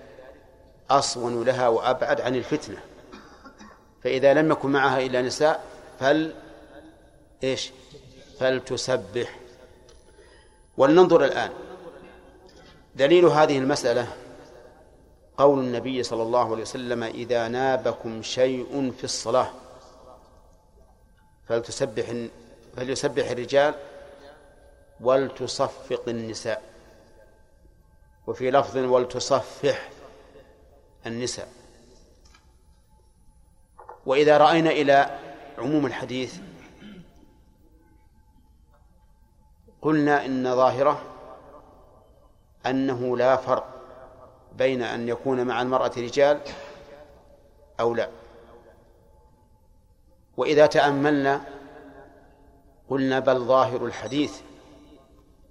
أصون 0.91 1.45
لها 1.45 1.69
وأبعد 1.69 2.21
عن 2.21 2.35
الفتنة. 2.35 2.79
فإذا 4.05 4.35
لم 4.35 4.51
يكن 4.51 4.71
معها 4.71 5.01
إلا 5.01 5.23
نساء 5.23 5.65
فل 6.01 6.35
إيش؟ 7.45 7.71
فلتسبح. 8.41 9.39
ولننظر 10.77 11.25
الآن. 11.25 11.51
دليل 12.95 13.25
هذه 13.25 13.59
المسألة 13.59 14.07
قول 15.39 15.59
النبي 15.59 16.03
صلى 16.03 16.23
الله 16.23 16.53
عليه 16.53 16.63
وسلم 16.63 17.03
إذا 17.03 17.49
نابكم 17.49 18.23
شيء 18.23 18.93
في 18.99 19.05
الصلاة 19.05 19.51
فلتسبح 21.49 22.29
فليسبح 22.77 23.31
الرجال 23.31 23.75
ولتصفق 25.01 26.03
النساء. 26.09 26.63
وفي 28.27 28.51
لفظ 28.51 28.77
ولتصفح 28.77 29.91
النساء. 31.07 31.49
وإذا 34.07 34.39
رأينا 34.39 34.71
إلى 34.71 35.19
عموم 35.59 35.87
الحديث 35.87 36.41
قلنا 39.83 40.27
إن 40.27 40.57
ظاهرة 40.57 41.03
أنه 42.67 43.17
لا 43.17 43.37
فرق 43.37 43.67
بين 44.53 44.83
أن 44.83 45.09
يكون 45.09 45.47
مع 45.47 45.63
المرأة 45.63 45.93
رجال 45.97 46.41
أو 47.81 47.95
لا. 47.95 48.09
وإذا 50.37 50.67
تأملنا 50.67 51.45
قلنا 52.91 53.19
بل 53.19 53.39
ظاهر 53.39 53.87
الحديث 53.87 54.33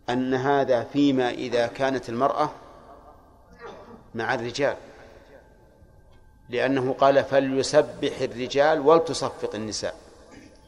أن 0.09 0.33
هذا 0.33 0.83
فيما 0.83 1.29
إذا 1.29 1.67
كانت 1.67 2.09
المرأة 2.09 2.49
مع 4.15 4.33
الرجال 4.33 4.77
لأنه 6.49 6.93
قال 6.93 7.23
فليسبح 7.23 8.21
الرجال 8.21 8.79
ولتصفق 8.79 9.55
النساء. 9.55 9.95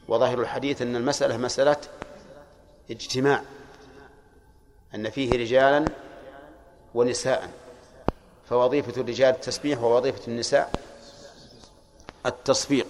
وظاهر 0.08 0.42
الحديث 0.42 0.82
أن 0.82 0.96
المسألة 0.96 1.38
مسألة 1.38 1.78
اجتماع 2.92 3.42
أن 4.96 5.10
فيه 5.10 5.32
رجالا 5.32 5.86
ونساء. 6.96 7.50
فوظيفة 8.50 9.02
الرجال 9.02 9.36
التسبيح 9.36 9.84
ووظيفة 9.84 10.28
النساء 10.28 10.72
التصفيق. 12.26 12.88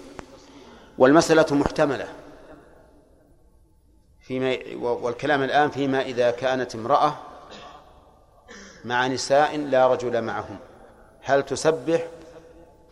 والمسألة 0.98 1.54
محتملة. 1.54 2.08
فيما 4.30 4.58
والكلام 4.80 5.42
الآن 5.42 5.70
فيما 5.70 6.02
إذا 6.02 6.30
كانت 6.30 6.74
امرأة 6.74 7.14
مع 8.84 9.06
نساء 9.06 9.56
لا 9.56 9.86
رجل 9.86 10.22
معهم. 10.22 10.58
هل 11.22 11.42
تسبح 11.42 12.06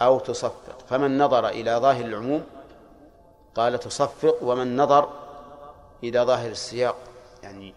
أو 0.03 0.19
تصفق؟ 0.19 0.79
فمن 0.91 1.19
نظر 1.19 1.49
إلى 1.49 1.77
ظاهر 1.77 2.05
العموم 2.05 2.45
قال 3.55 3.81
تصفق 3.81 4.37
ومن 4.43 4.77
نظر 4.77 5.11
إلى 6.05 6.21
ظاهر 6.21 6.51
السياق. 6.51 6.97
يعني 7.43 7.75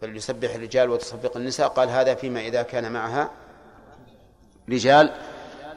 فليسبح 0.00 0.54
الرجال 0.54 0.90
وتصفق 0.90 1.36
النساء. 1.36 1.68
قال 1.68 1.88
هذا 1.88 2.14
فيما 2.14 2.40
إذا 2.40 2.62
كان 2.62 2.92
معها 2.92 3.30
رجال 4.68 5.10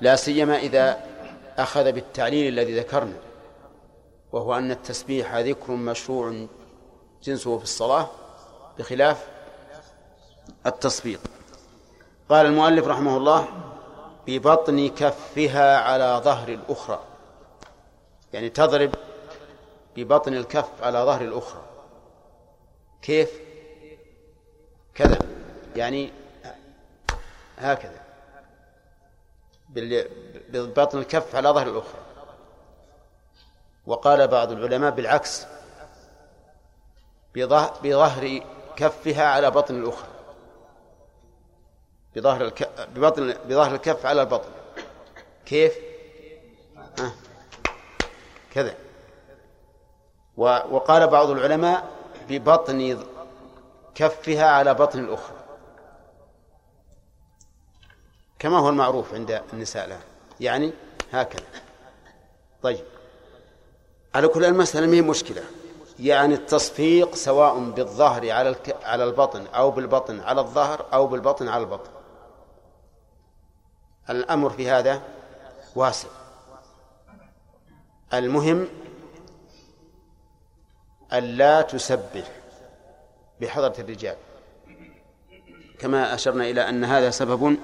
لا 0.02 0.16
سيما 0.16 0.58
إذا 0.58 1.04
أخذ 1.58 1.92
بالتعليل 1.92 2.54
الذي 2.54 2.80
ذكرنا 2.80 3.18
وهو 4.32 4.56
أن 4.58 4.72
التسبيح 4.72 5.36
ذكر 5.36 5.72
مشروع 5.72 6.48
جنسه 7.24 7.58
في 7.58 7.64
الصلاة 7.64 8.08
بخلاف 8.80 9.28
التصفيق 10.66 11.20
قال 12.30 12.46
المؤلف 12.46 12.88
رحمه 12.88 13.18
الله 13.18 13.48
ببطن 14.28 14.90
كفها 14.90 15.78
على 15.78 16.22
ظهر 16.24 16.48
الأخرى. 16.50 17.00
يعني 18.34 18.50
تضرب 18.50 18.96
ببطن 19.96 20.34
الكف 20.34 20.70
على 20.82 21.00
ظهر 21.00 21.22
الأخرى. 21.22 21.62
كيف؟ 23.02 23.32
كذا. 24.96 25.20
يعني 25.76 26.14
هكذا. 27.58 28.02
ببطن 30.50 30.98
الكف 30.98 31.36
على 31.36 31.50
ظهر 31.50 31.68
الأخرى. 31.68 32.02
وقال 33.86 34.28
بعض 34.28 34.52
العلماء 34.52 34.92
بالعكس 34.92 35.46
بظهر 37.36 38.44
كفها 38.76 39.26
على 39.26 39.52
بطن 39.52 39.76
الأخرى. 39.76 40.10
بظهر 42.16 42.46
الك... 42.46 42.70
ببطن 42.96 43.36
بظهر 43.46 43.76
الكف 43.76 44.06
على 44.06 44.22
البطن. 44.22 44.50
كيف؟ 45.46 45.78
آه. 46.78 47.12
كذا. 48.54 48.76
وقال 50.38 51.08
بعض 51.08 51.30
العلماء 51.30 51.90
ببطن 52.30 53.04
كفها 53.96 54.46
على 54.46 54.74
بطن 54.74 55.00
الأخرى. 55.00 55.36
كما 58.40 58.60
هو 58.60 58.70
المعروف 58.70 59.14
عند 59.14 59.42
النساء 59.54 59.86
الآن. 59.86 60.02
يعني 60.40 60.74
هكذا. 61.12 61.46
طيب. 62.64 62.86
على 64.16 64.28
كل 64.28 64.46
المسألة 64.46 64.88
ما 64.88 64.94
هي 64.94 65.02
مشكلة؟ 65.02 65.44
يعني 66.00 66.34
التصفيق 66.34 67.16
سواء 67.16 67.60
بالظهر 67.60 68.32
على. 68.32 68.56
على 68.84 69.04
البطن 69.04 69.48
أو 69.48 69.72
بالبطن 69.72 70.20
على 70.20 70.42
الظهر 70.42 70.86
أو 70.94 71.08
بالبطن 71.08 71.48
على 71.48 71.64
البطن. 71.64 71.90
الأمر 74.10 74.50
في 74.50 74.70
هذا 74.70 75.02
واسع. 75.76 76.08
المهم 78.14 78.68
ألا 81.14 81.62
تسبح 81.62 82.32
بحضرة 83.42 83.74
الرجال. 83.80 84.16
كما 85.80 86.14
أشرنا 86.14 86.44
إلى 86.44 86.70
أن 86.70 86.84
هذا 86.84 87.10
سبب 87.10 87.58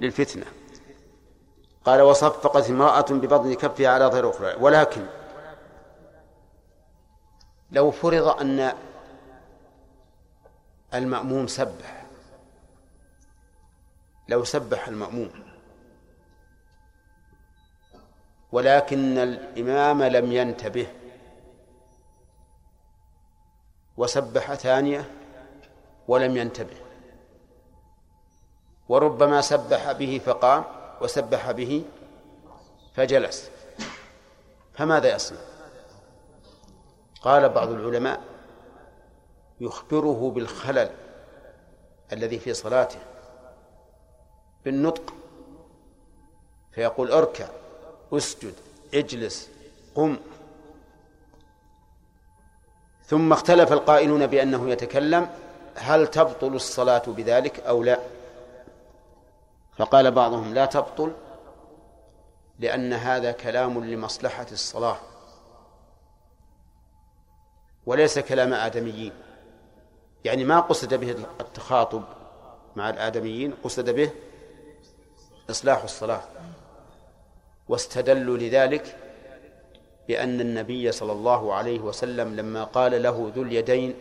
للفتنة. 0.00 0.46
قال 1.84 2.00
وصفقت 2.00 2.70
امرأة 2.70 3.06
ببطن 3.10 3.54
كفها 3.54 3.88
على 3.88 4.06
ظهر 4.06 4.30
أخرى 4.30 4.54
ولكن 4.60 5.06
لو 7.70 7.90
فرض 7.90 8.28
أن 8.28 8.72
المأموم 10.94 11.46
سبح 11.46 12.06
لو 14.28 14.44
سبح 14.44 14.88
المأموم 14.88 15.30
ولكن 18.52 19.18
الإمام 19.18 20.02
لم 20.02 20.32
ينتبه 20.32 20.86
وسبح 23.96 24.54
ثانية 24.54 25.10
ولم 26.08 26.36
ينتبه 26.36 26.76
وربما 28.88 29.40
سبح 29.40 29.92
به 29.92 30.20
فقام 30.26 30.64
وسبح 31.00 31.50
به 31.50 31.84
فجلس 32.94 33.50
فماذا 34.74 35.14
يصنع؟ 35.14 35.57
قال 37.22 37.48
بعض 37.48 37.68
العلماء 37.68 38.20
يخبره 39.60 40.30
بالخلل 40.30 40.90
الذي 42.12 42.38
في 42.38 42.54
صلاته 42.54 42.98
بالنطق 44.64 45.14
فيقول 46.72 47.12
اركع 47.12 47.48
اسجد 48.12 48.54
اجلس 48.94 49.50
قم. 49.94 50.16
ثم 53.06 53.32
اختلف 53.32 53.72
القائلون 53.72 54.26
بأنه 54.26 54.70
يتكلم 54.70 55.30
هل 55.74 56.06
تبطل 56.06 56.54
الصلاة 56.54 57.02
بذلك 57.06 57.60
أو 57.60 57.82
لا. 57.82 57.98
فقال 59.76 60.10
بعضهم 60.10 60.54
لا 60.54 60.66
تبطل 60.66 61.12
لأن 62.58 62.92
هذا 62.92 63.32
كلام 63.32 63.84
لمصلحة 63.84 64.46
الصلاة. 64.52 64.96
وليس 67.88 68.18
كلام 68.18 68.54
آدميين. 68.54 69.12
يعني 70.24 70.44
ما 70.44 70.60
قصد 70.60 70.94
به 70.94 71.10
التخاطب 71.40 72.02
مع 72.76 72.90
الآدميين 72.90 73.54
قصد 73.64 73.90
به 73.90 74.10
إصلاح 75.50 75.82
الصلاة. 75.82 76.22
واستدلوا 77.68 78.36
لذلك 78.36 78.96
بأن 80.08 80.40
النبي 80.40 80.92
صلى 80.92 81.12
الله 81.12 81.54
عليه 81.54 81.80
وسلم 81.80 82.36
لما 82.36 82.64
قال 82.64 83.02
له 83.02 83.32
ذو 83.36 83.42
اليدين 83.42 83.94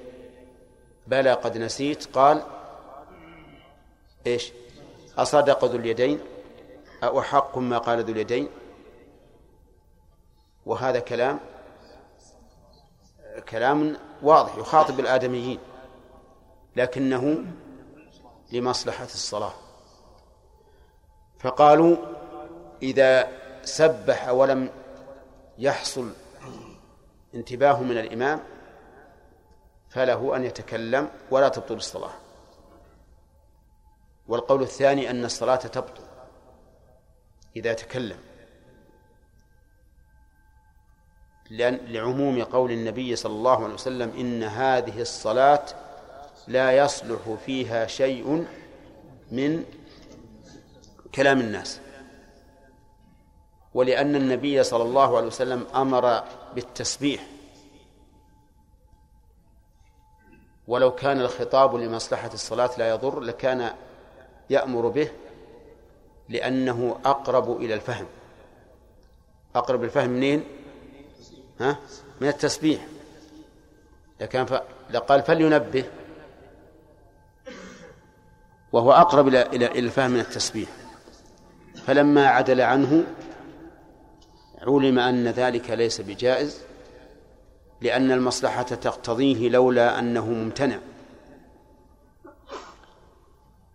بلى 1.07 1.33
قد 1.33 1.57
نسيت 1.57 2.05
قال 2.05 2.43
إيش؟ 4.27 4.51
أصدق 5.17 5.65
ذو 5.65 5.77
اليدين؟ 5.77 6.19
أو 7.03 7.21
حق 7.21 7.57
ما 7.57 7.77
قال 7.77 8.03
ذو 8.03 8.13
اليدين؟ 8.13 8.49
وهذا 10.65 10.99
كلام 10.99 11.39
كلام 13.39 13.97
واضح 14.21 14.55
يخاطب 14.57 14.99
الآدميين 14.99 15.59
لكنه 16.75 17.45
لمصلحة 18.51 19.03
الصلاة. 19.05 19.53
فقالوا 21.39 21.97
إذا 22.81 23.27
سبح 23.63 24.29
ولم 24.29 24.69
يحصل 25.57 26.11
انتباه 27.35 27.83
من 27.83 27.97
الإمام 27.97 28.43
فله 29.89 30.35
أن 30.35 30.43
يتكلم 30.43 31.09
ولا 31.31 31.49
تبطل 31.49 31.73
الصلاة. 31.75 32.13
والقول 34.27 34.61
الثاني 34.61 35.09
أن 35.09 35.25
الصلاة 35.25 35.55
تبطل 35.55 36.03
إذا 37.55 37.73
تكلم. 37.73 38.26
لعموم 41.51 42.43
قول 42.43 42.71
النبي 42.71 43.15
صلى 43.15 43.33
الله 43.33 43.63
عليه 43.63 43.73
وسلم 43.73 44.09
إن 44.17 44.43
هذه 44.43 45.01
الصلاة 45.01 45.65
لا 46.47 46.71
يصلح 46.71 47.19
فيها 47.45 47.87
شيء 47.87 48.45
من 49.31 49.63
كلام 51.15 51.39
الناس. 51.39 51.79
ولأن 53.73 54.15
النبي 54.15 54.63
صلى 54.63 54.83
الله 54.83 55.17
عليه 55.17 55.27
وسلم 55.27 55.65
أمر 55.75 56.23
بالتسبيح. 56.55 57.27
ولو 60.67 60.91
كان 60.95 61.21
الخطاب 61.21 61.75
لمصلحة 61.75 62.33
الصلاة 62.33 62.69
لا 62.77 62.89
يضر 62.89 63.19
لكان 63.19 63.73
يأمر 64.49 64.87
به 64.87 65.09
لأنه 66.29 66.99
أقرب 67.05 67.57
إلى 67.61 67.73
الفهم. 67.73 68.05
أقرب 69.55 69.83
الفهم 69.83 70.09
منين؟ 70.09 70.43
ها؟ 71.59 71.77
من 72.21 72.27
التسبيح. 72.27 72.87
لكان 74.21 74.45
ف... 74.45 74.61
لقال 74.89 75.21
فلينبه. 75.21 75.85
وهو 78.71 78.91
أقرب 78.91 79.27
إلى 79.27 79.41
إلى 79.41 79.79
الفهم 79.79 80.11
من 80.11 80.19
التسبيح. 80.19 80.69
فلما 81.85 82.27
عدل 82.27 82.61
عنه 82.61 83.03
علم 84.61 84.99
أن 84.99 85.27
ذلك 85.27 85.69
ليس 85.69 86.01
بجائز 86.01 86.61
لأن 87.81 88.11
المصلحة 88.11 88.63
تقتضيه 88.63 89.49
لولا 89.49 89.99
أنه 89.99 90.25
ممتنع. 90.25 90.79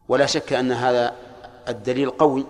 ولا 0.09 0.27
شك 0.27 0.53
أن 0.53 0.73
هذا 0.73 1.17
الدليل 1.69 2.11
قوي. 2.11 2.47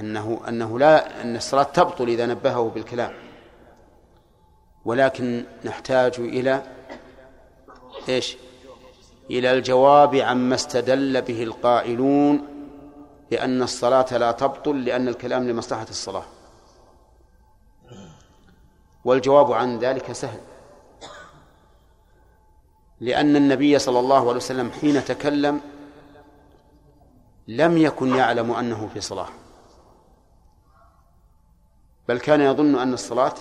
أنه 0.00 0.40
أنه 0.48 0.78
لا 0.78 1.22
أن 1.22 1.36
الصلاة 1.36 1.62
تبطل 1.62 2.08
إذا 2.08 2.26
نبهه 2.26 2.70
بالكلام. 2.74 3.12
ولكن 4.84 5.44
نحتاج 5.64 6.14
إلى 6.18 6.62
إيش؟ 8.08 8.36
إلى 9.30 9.52
الجواب 9.52 10.14
عما 10.14 10.54
استدل 10.54 11.22
به 11.22 11.42
القائلون 11.42 12.48
بأن 13.30 13.62
الصلاة 13.62 14.16
لا 14.18 14.32
تبطل 14.32 14.84
لأن 14.84 15.08
الكلام 15.08 15.48
لمصلحة 15.48 15.86
الصلاة. 15.90 16.24
والجواب 19.04 19.52
عن 19.52 19.78
ذلك 19.78 20.12
سهل. 20.12 20.40
لأن 23.00 23.36
النبي 23.36 23.78
صلى 23.78 23.98
الله 23.98 24.20
عليه 24.20 24.36
وسلم 24.36 24.70
حين 24.70 25.04
تكلم 25.04 25.60
لم 27.48 27.78
يكن 27.78 28.14
يعلم 28.14 28.52
أنه 28.52 28.88
في 28.94 29.00
صلاة. 29.00 29.28
بل 32.08 32.18
كان 32.18 32.40
يظن 32.40 32.78
أن 32.78 32.92
الصلاة 32.92 33.34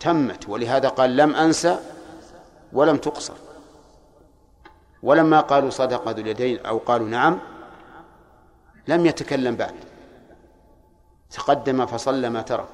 تمت 0.00 0.48
ولهذا 0.48 0.88
قال 0.88 1.16
لم 1.16 1.34
أنسى 1.34 1.78
ولم 2.72 2.96
تقصر. 2.96 3.34
ولما 5.02 5.40
قالوا 5.40 5.70
صدق 5.70 6.08
ذو 6.08 6.20
اليدين 6.20 6.66
أو 6.66 6.78
قالوا 6.78 7.08
نعم 7.08 7.38
لم 8.88 9.06
يتكلم 9.06 9.56
بعد. 9.56 9.74
تقدم 11.30 11.86
فصلى 11.86 12.30
ما 12.30 12.42
ترك. 12.42 12.68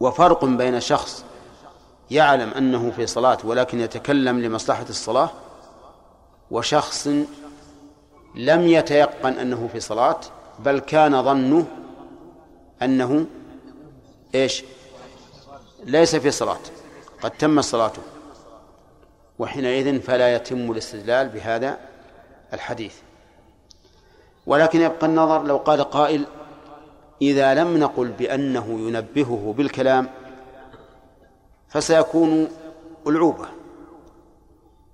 وفرق 0.00 0.44
بين 0.44 0.80
شخص 0.80 1.24
يعلم 2.10 2.50
أنه 2.50 2.90
في 2.90 3.06
صلاة 3.06 3.38
ولكن 3.44 3.80
يتكلم 3.80 4.40
لمصلحة 4.40 4.86
الصلاة 4.88 5.30
وشخص 6.50 7.06
لم 8.34 8.62
يتيقن 8.62 9.32
أنه 9.32 9.68
في 9.72 9.80
صلاة 9.80 10.20
بل 10.58 10.78
كان 10.78 11.22
ظنه 11.22 11.66
أنه 12.82 13.26
إيش؟ 14.34 14.64
ليس 15.84 16.16
في 16.16 16.30
صلاة. 16.30 16.58
قد 17.22 17.30
تم 17.30 17.62
صلاته. 17.62 18.02
وحينئذ 19.38 20.00
فلا 20.00 20.34
يتم 20.34 20.70
الاستدلال 20.72 21.28
بهذا 21.28 21.78
الحديث. 22.52 22.94
ولكن 24.46 24.80
يبقى 24.80 25.06
النظر 25.06 25.42
لو 25.42 25.56
قال 25.56 25.82
قائل 25.82 26.26
إذا 27.22 27.54
لم 27.54 27.76
نقل 27.76 28.08
بأنه 28.08 28.66
ينبهه 28.68 29.54
بالكلام 29.56 30.10
فسيكون 31.68 32.48
ألعوبة. 33.06 33.48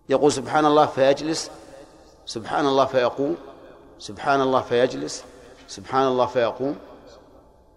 يقول 0.09 0.33
سبحان 0.33 0.67
الله 0.67 0.87
فيجلس 0.87 1.51
سبحان 2.27 2.67
الله 2.67 2.85
فيقوم 2.85 3.37
سبحان 3.99 4.41
الله 4.41 4.61
فيجلس 4.61 5.25
سبحان 5.69 6.07
الله 6.07 6.27
فيقوم. 6.27 6.77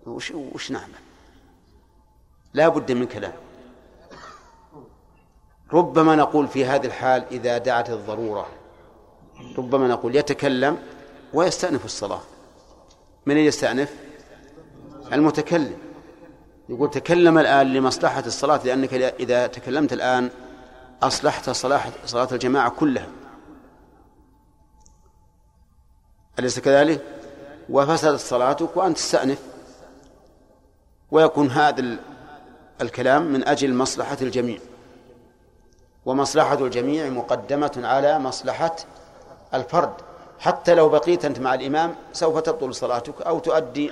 وش, 0.06 0.32
وش 0.32 0.72
نعمل؟ 0.72 1.05
لا 2.56 2.68
بد 2.68 2.91
من 2.91 3.06
كلام. 3.06 3.34
ربما 5.74 6.16
نقول 6.16 6.47
في 6.47 6.66
هذه 6.66 6.86
الحال 6.86 7.26
إذا 7.32 7.58
دعت 7.58 7.89
الضرورة 7.89 8.47
ربما 9.58 9.88
نقول 9.88 10.16
يتكلم 10.16 10.78
ويستأنف 11.34 11.86
الصلاة. 11.86 12.22
من 13.26 13.38
يستأنف؟ 13.38 13.95
المتكلم. 15.14 15.78
يقول 16.70 16.89
تكلم 16.89 17.38
الآن 17.38 17.74
لمصلحة 17.74 18.24
الصلاة 18.26 18.62
لأنك 18.66 18.93
إذا 18.93 19.47
تكلمت 19.47 19.93
الآن 19.93 20.30
أصلحت 21.03 21.49
صلاح 21.49 21.89
صلاة 22.06 22.28
الجماعة 22.32 22.70
كلها. 22.70 23.08
أليس 26.39 26.60
كذلك؟ 26.60 27.03
وفسدت 27.70 28.20
صلاتك 28.20 28.78
وأنت 28.78 28.97
تستأنف. 28.97 29.41
ويكون 31.12 31.49
هذا 31.49 31.99
الكلام 32.82 33.21
من 33.21 33.47
أجل 33.47 33.73
مصلحة 33.73 34.17
الجميع. 34.21 34.59
ومصلحة 36.05 36.65
الجميع 36.65 37.09
مقدمة 37.09 37.82
على 37.84 38.19
مصلحة 38.19 38.76
الفرد. 39.53 39.93
حتى 40.39 40.76
لو 40.76 40.89
بقيت 40.89 41.26
أنت 41.26 41.39
مع 41.39 41.53
الإمام 41.53 41.95
سوف 42.13 42.39
تبطل 42.39 42.76
صلاتك 42.76 43.21
أو 43.21 43.39
تؤدي 43.39 43.91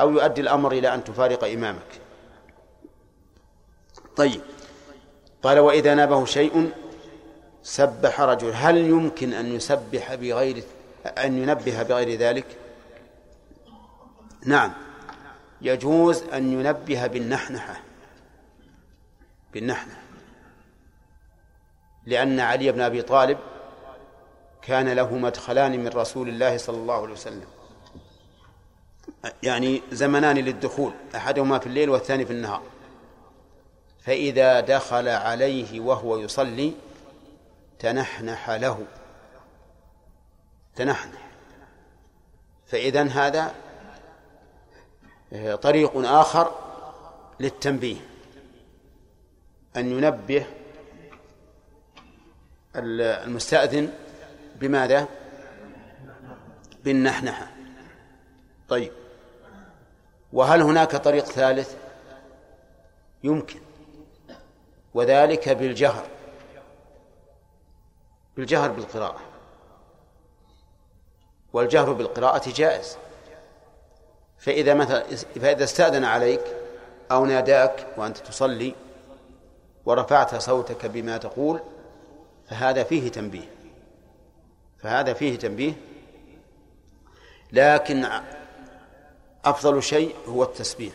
أو 0.00 0.10
يؤدي 0.10 0.40
الأمر 0.40 0.72
إلى 0.72 0.94
أن 0.94 1.04
تفارق 1.04 1.44
إمامك. 1.44 2.00
طيب. 4.16 4.40
قال 5.42 5.58
وإذا 5.58 5.94
نابه 5.94 6.24
شيء 6.24 6.70
سبح 7.62 8.20
رجل. 8.20 8.52
هل 8.54 8.76
يمكن 8.76 9.32
أن 9.32 9.54
يسبح 9.54 10.14
بغير 10.14 10.62
أن 11.06 11.38
ينبه 11.38 11.82
بغير 11.82 12.18
ذلك؟ 12.18 12.46
نعم. 14.44 14.72
يجوز 15.62 16.22
أن 16.22 16.52
ينبه 16.52 17.06
بالنحنحة. 17.06 17.87
بالنحنحة 19.52 19.98
لأن 22.06 22.40
علي 22.40 22.72
بن 22.72 22.80
أبي 22.80 23.02
طالب 23.02 23.38
كان 24.62 24.88
له 24.88 25.14
مدخلان 25.14 25.80
من 25.80 25.88
رسول 25.88 26.28
الله 26.28 26.56
صلى 26.56 26.76
الله 26.76 27.02
عليه 27.02 27.12
وسلم. 27.12 27.46
يعني 29.42 29.82
زمنان 29.90 30.38
للدخول 30.38 30.92
أحدهما 31.16 31.58
في 31.58 31.66
الليل 31.66 31.90
والثاني 31.90 32.26
في 32.26 32.32
النهار. 32.32 32.62
فإذا 34.00 34.60
دخل 34.60 35.08
عليه 35.08 35.80
وهو 35.80 36.18
يصلي 36.18 36.74
تنحنح 37.78 38.50
له. 38.50 38.86
تنحنح. 40.76 41.28
فإذا 42.66 43.02
هذا 43.02 43.54
طريق 45.62 45.92
آخر 45.96 46.52
للتنبيه. 47.40 48.07
أن 49.76 49.92
ينبه 49.92 50.46
المستأذن 52.76 53.92
بماذا؟ 54.56 55.08
بالنحنحة. 56.84 57.48
طيب. 58.68 58.92
وهل 60.32 60.62
هناك 60.62 60.96
طريق 60.96 61.24
ثالث؟ 61.24 61.74
يمكن. 63.24 63.60
وذلك 64.94 65.48
بالجهر. 65.48 66.06
بالجهر 68.36 68.70
بالقراءة. 68.70 69.20
والجهر 71.52 71.92
بالقراءة 71.92 72.52
جائز. 72.54 72.96
فإذا 74.38 74.74
مثلا 74.74 75.06
فإذا 75.16 75.64
استأذن 75.64 76.04
عليك 76.04 76.40
أو 77.10 77.26
ناداك 77.26 77.86
وأنت 77.96 78.16
تصلي 78.16 78.74
ورفعت 79.88 80.34
صوتك 80.34 80.86
بما 80.86 81.16
تقول 81.16 81.60
فهذا 82.48 82.82
فيه 82.82 83.08
تنبيه. 83.08 83.48
فهذا 84.78 85.12
فيه 85.12 85.38
تنبيه. 85.38 85.72
لكن 87.52 88.06
أفضل 89.44 89.82
شيء 89.82 90.14
هو 90.26 90.42
التسبيح 90.42 90.94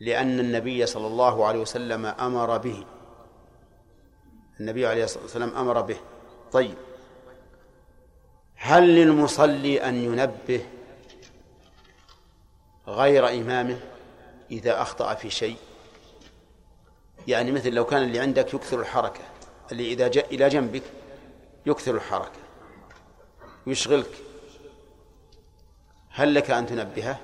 لأن 0.00 0.40
النبي 0.40 0.86
صلى 0.86 1.06
الله 1.06 1.46
عليه 1.46 1.58
وسلم 1.58 2.06
أمر 2.06 2.58
به. 2.58 2.84
النبي 4.60 4.86
عليه 4.86 5.04
الصلاة 5.04 5.22
والسلام 5.22 5.56
أمر 5.56 5.80
به. 5.80 5.98
طيب 6.52 6.74
هل 8.54 8.94
للمصلي 8.94 9.88
أن 9.88 9.94
ينبه 9.94 10.66
غير 12.88 13.28
إمامه 13.28 13.80
إذا 14.50 14.82
أخطأ 14.82 15.14
في 15.14 15.30
شيء؟ 15.30 15.56
يعني 17.26 17.52
مثل 17.52 17.72
لو 17.72 17.84
كان 17.84 18.02
اللي 18.02 18.20
عندك 18.20 18.54
يكثر 18.54 18.80
الحركة 18.80 19.20
اللي 19.72 19.92
إذا 19.92 20.08
جاء 20.08 20.34
إلى 20.34 20.48
جنبك 20.48 20.82
يكثر 21.66 21.94
الحركة 21.94 22.38
يشغلك. 23.66 24.10
هل 26.10 26.34
لك 26.34 26.50
أن 26.50 26.66
تنبهه؟ 26.66 27.18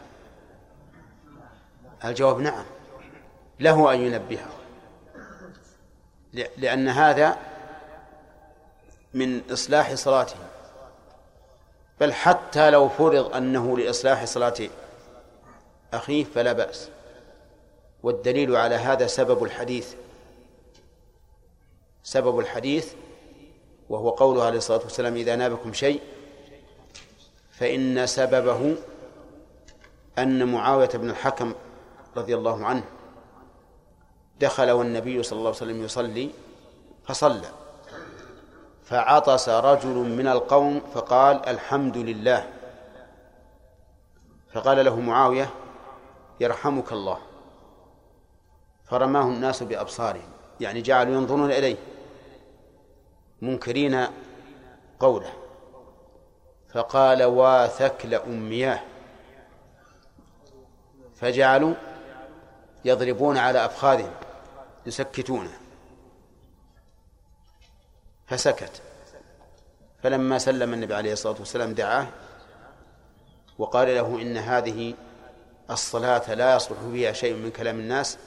الجواب 2.05 2.41
نعم 2.41 2.65
له 3.61 3.95
أن 3.95 4.01
ينبهه. 4.01 4.51
لأن 6.33 6.89
هذا 6.89 7.37
من 9.15 9.51
إصلاح 9.51 9.95
صلاته. 9.95 10.37
بل 12.01 12.13
حتى 12.13 12.71
لو 12.71 12.89
فرض 12.89 13.35
أنه 13.35 13.79
لإصلاح 13.79 14.25
صلاة 14.25 14.55
أخيه 15.95 16.25
فلا 16.25 16.53
بأس. 16.53 16.91
والدليل 18.03 18.57
على 18.57 18.75
هذا 18.75 19.07
سبب 19.07 19.45
الحديث. 19.45 19.95
سبب 22.03 22.39
الحديث 22.39 22.93
وهو 23.89 24.11
قوله 24.11 24.45
عليه 24.45 24.59
الصلاة 24.59 24.81
والسلام 24.83 25.15
إذا 25.17 25.37
نابكم 25.37 25.73
شيء 25.73 26.01
فإن 27.51 28.07
سببه 28.07 28.77
أن 30.19 30.53
معاوية 30.53 30.89
بن 30.95 31.11
الحكم 31.11 31.55
رضي 32.17 32.35
الله 32.35 32.67
عنه 32.67 32.85
دخل 34.41 34.71
والنبي 34.71 35.23
صلى 35.23 35.39
الله 35.39 35.49
عليه 35.49 35.57
وسلم 35.57 35.85
يصلي 35.85 36.31
فصلى 37.07 37.49
فعطس 38.85 39.49
رجل 39.49 39.95
من 39.95 40.27
القوم 40.27 40.81
فقال 40.95 41.49
الحمد 41.49 41.97
لله. 41.97 42.53
فقال 44.53 44.85
له 44.85 45.01
معاوية 45.01 45.51
يرحمك 46.41 46.93
الله. 46.93 47.19
فرماه 48.93 49.23
الناس 49.23 49.63
بأبصارهم 49.63 50.29
يعني 50.61 50.83
جعلوا 50.83 51.15
ينظرون 51.15 51.51
إليه 51.51 51.77
منكرين 53.43 54.07
قوله. 55.01 55.33
فقال 56.73 57.23
واثكل 57.23 58.15
أمياه. 58.15 58.81
فجعلوا 61.15 61.75
يضربون 62.85 63.39
على 63.39 63.65
أفخاذهم 63.65 64.13
يسكتونه 64.87 65.53
فسكت. 68.27 68.83
فلما 70.03 70.39
سلم 70.39 70.75
النبي 70.75 70.95
عليه 70.95 71.13
الصلاة 71.13 71.37
والسلام 71.39 71.75
دعاه 71.75 72.07
وقال 73.59 73.95
له 73.95 74.23
إن 74.23 74.37
هذه 74.37 74.95
الصلاة 75.71 76.35
لا 76.35 76.57
يصلح 76.57 76.79
فيها 76.93 77.13
شيء 77.13 77.35
من 77.35 77.51
كلام 77.51 77.79
الناس 77.79 78.19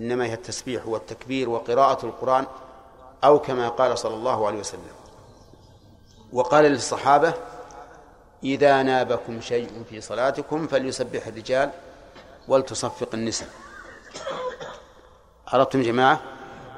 إنما 0.00 0.24
هي 0.24 0.34
التسبيح 0.34 0.86
والتكبير 0.86 1.50
وقراءة 1.50 2.06
القرآن 2.06 2.46
أو 3.24 3.38
كما 3.38 3.68
قال 3.68 3.98
صلى 3.98 4.14
الله 4.14 4.46
عليه 4.46 4.58
وسلم. 4.58 4.92
وقال 6.32 6.64
للصحابة 6.64 7.34
إذا 8.44 8.82
نابكم 8.82 9.40
شيء 9.40 9.84
في 9.90 10.00
صلاتكم 10.00 10.66
فليسبح 10.66 11.26
الرجال 11.26 11.70
ولتصفق 12.48 13.08
النساء. 13.14 13.48
عرفتم 15.48 15.82
جماعة؟ 15.82 16.20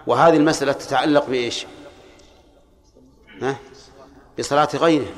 وهذه 0.07 0.37
المسألة 0.37 0.73
تتعلق 0.73 1.27
بإيش؟ 1.27 1.67
ها؟ 3.43 3.57
بصلاة 4.39 4.69
غيرهم 4.75 5.17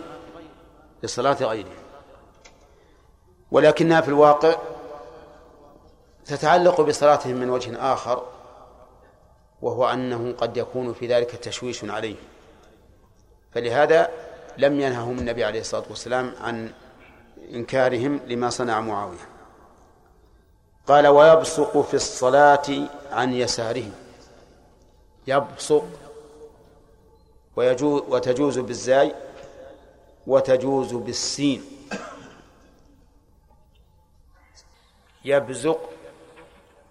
بصلاة 1.05 1.37
غيرهم 1.41 1.75
ولكنها 3.51 4.01
في 4.01 4.09
الواقع 4.09 4.57
تتعلق 6.27 6.81
بصلاتهم 6.81 7.37
من 7.37 7.51
وجه 7.51 7.93
آخر 7.93 8.23
وهو 9.63 9.89
أنه 9.89 10.35
قد 10.39 10.57
يكون 10.57 10.93
في 10.93 11.07
ذلك 11.07 11.31
تشويش 11.31 11.85
عليه. 11.85 12.17
فلهذا 13.53 14.11
لم 14.59 14.81
ينههم 14.81 15.19
النبي 15.19 15.45
عليه 15.45 15.61
الصلاة 15.61 15.85
والسلام 15.91 16.35
عن 16.41 16.73
إنكارهم 17.51 18.21
لما 18.27 18.51
صنع 18.51 18.81
معاوية. 18.81 19.29
قال 20.87 21.07
ويبصق 21.07 21.81
في 21.81 21.95
الصلاة 21.95 22.89
عن 23.11 23.33
يساره 23.33 23.91
يبصق 25.27 25.85
ويجوز 27.57 28.03
وتجوز 28.09 28.59
بالزاي 28.59 29.15
وتجوز 30.27 30.95
بالسين. 30.95 31.65
يبزق 35.25 35.94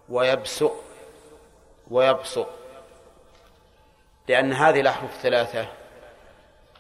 ويبسق 0.10 0.84
ويبصق 1.92 2.50
لأن 4.28 4.54
هذه 4.54 4.80
الأحرف 4.80 5.16
الثلاثة 5.16 5.68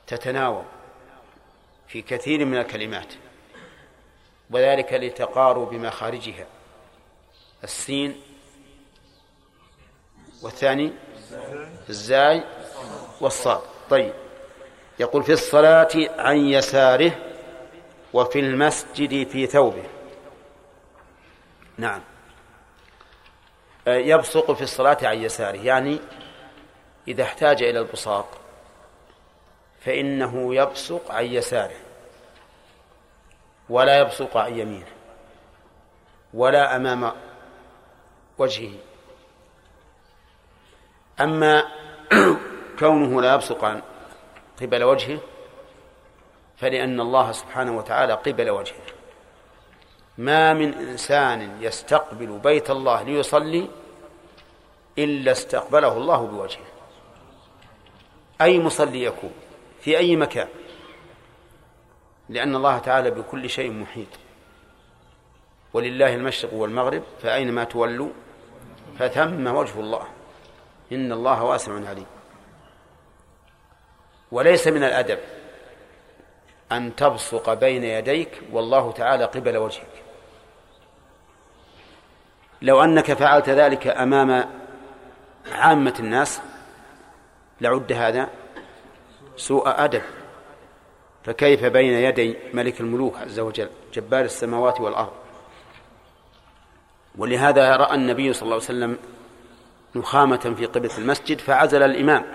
تتناوب 0.08 0.66
في 1.88 2.02
كثير 2.02 2.46
من 2.46 2.58
الكلمات 2.58 3.14
وذلك 4.52 4.94
لتقارب 4.94 5.74
مخارجها. 5.74 6.46
السين 7.64 8.22
والثاني 10.42 10.94
الزاي 11.90 12.44
والصاد. 13.22 13.62
طيب 13.90 14.14
يقول 15.00 15.24
في 15.24 15.34
الصلاة 15.34 15.90
عن 16.18 16.38
يساره 16.38 17.12
وفي 18.14 18.40
المسجد 18.40 19.28
في 19.28 19.48
ثوبه. 19.48 19.84
نعم. 21.78 22.02
يبصق 23.88 24.52
في 24.52 24.62
الصلاة 24.62 24.98
عن 25.04 25.18
يساره. 25.18 25.58
يعني 25.58 26.00
إذا 27.08 27.24
احتاج 27.24 27.64
إلى 27.64 27.80
البصاق 27.80 28.28
فإنه 29.82 30.56
يبصق 30.56 31.12
عن 31.12 31.26
يساره 31.26 31.76
ولا 33.70 34.00
يبصق 34.00 34.38
عن 34.38 34.60
يمينه 34.60 34.88
ولا 36.34 36.76
أمام 36.76 37.12
وجهه. 38.38 38.74
أما 41.22 41.64
كونه 42.80 43.22
لا 43.22 43.34
يبصق 43.34 43.64
عن 43.64 43.82
قبل 44.62 44.84
وجهه 44.84 45.20
فلأن 46.58 47.00
الله 47.00 47.32
سبحانه 47.32 47.78
وتعالى 47.78 48.14
قبل 48.14 48.50
وجهه. 48.50 48.93
ما 50.18 50.54
من 50.54 50.74
إنسان 50.74 51.62
يستقبل 51.62 52.40
بيت 52.44 52.70
الله 52.70 53.04
ليصلي 53.04 53.70
إلا 54.98 55.32
استقبله 55.32 55.98
الله 55.98 56.26
بوجهه. 56.26 56.66
أي 58.42 58.60
مصلي 58.60 59.04
يكون؟ 59.04 59.34
في 59.82 59.98
أي 59.98 60.16
مكان؟ 60.16 60.48
لأن 62.30 62.56
الله 62.56 62.78
تعالى 62.80 63.12
بكل 63.12 63.50
شيء 63.50 63.72
محيط. 63.72 64.08
ولله 65.74 66.16
المشرق 66.16 66.54
والمغرب 66.54 67.04
فأينما 67.22 67.64
تولوا 67.64 68.10
فثم 69.00 69.48
وجه 69.48 69.80
الله. 69.80 70.08
إن 70.92 71.12
الله 71.12 71.44
واسع 71.44 71.88
عليم. 71.90 72.06
وليس 74.32 74.68
من 74.68 74.84
الأدب 74.84 75.20
أن 76.72 76.96
تبصق 76.96 77.54
بين 77.54 77.84
يديك 77.84 78.42
والله 78.52 78.92
تعالى 78.92 79.26
قبل 79.26 79.58
وجهك. 79.58 79.93
لو 82.64 82.84
أنك 82.84 83.14
فعلت 83.14 83.50
ذلك 83.50 83.88
أمام 83.88 84.46
عامة 85.52 85.94
الناس 86.00 86.42
لعد 87.62 87.92
هذا 87.92 88.30
سوء 89.38 89.64
أدب. 89.66 90.02
فكيف 91.24 91.66
بين 91.66 91.94
يدي 91.94 92.38
ملك 92.54 92.82
الملوك 92.82 93.18
عز 93.18 93.40
وجل 93.40 93.70
جبار 93.94 94.26
السماوات 94.26 94.82
والأرض؟ 94.82 95.12
ولهذا 97.18 97.76
رأى 97.76 97.96
النبي 97.96 98.34
صلى 98.34 98.44
الله 98.44 98.56
عليه 98.56 98.66
وسلم 98.66 98.98
نخامة 99.96 100.56
في 100.58 100.66
قبلة 100.66 100.98
المسجد 100.98 101.40
فعزل 101.40 101.84
الإمام 101.84 102.26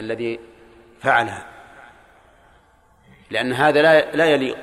الذي 0.00 0.40
فعلها. 1.00 1.46
لأن 3.30 3.52
هذا 3.52 3.82
لا 3.82 4.16
لا 4.16 4.26
يليق 4.26 4.58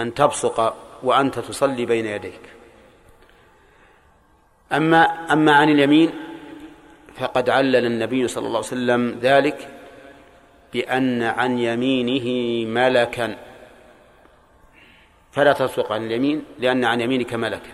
أن 0.00 0.14
تبصق 0.14 0.76
وأنت 1.02 1.38
تصلي 1.38 1.86
بين 1.86 2.06
يديك. 2.06 2.53
أما 4.74 5.32
أما 5.32 5.52
عن 5.52 5.68
اليمين 5.68 6.10
فقد 7.14 7.50
علل 7.50 7.86
النبي 7.86 8.28
صلى 8.28 8.46
الله 8.46 8.58
عليه 8.58 8.66
وسلم 8.66 9.18
ذلك 9.22 9.68
بأن 10.72 11.22
عن 11.22 11.58
يمينه 11.58 12.26
ملكا. 12.70 13.36
فلا 15.32 15.52
تبصق 15.52 15.92
عن 15.92 16.06
اليمين 16.06 16.44
لأن 16.58 16.84
عن 16.84 17.00
يمينك 17.00 17.34
ملكا. 17.34 17.72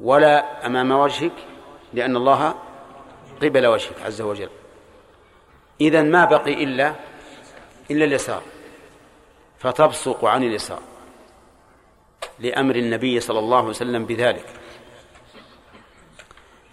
ولا 0.00 0.66
أمام 0.66 0.90
وجهك 0.90 1.32
لأن 1.94 2.16
الله 2.16 2.54
قبل 3.42 3.66
وجهك 3.66 4.02
عز 4.04 4.20
وجل. 4.22 4.48
إذا 5.80 6.02
ما 6.02 6.24
بقي 6.24 6.64
إلا 6.64 6.94
إلا 7.90 8.04
اليسار. 8.04 8.42
فتبصق 9.58 10.24
عن 10.24 10.42
اليسار 10.42 10.82
لأمر 12.38 12.76
النبي 12.76 13.20
صلى 13.20 13.38
الله 13.38 13.58
عليه 13.58 13.68
وسلم 13.68 14.06
بذلك. 14.06 14.46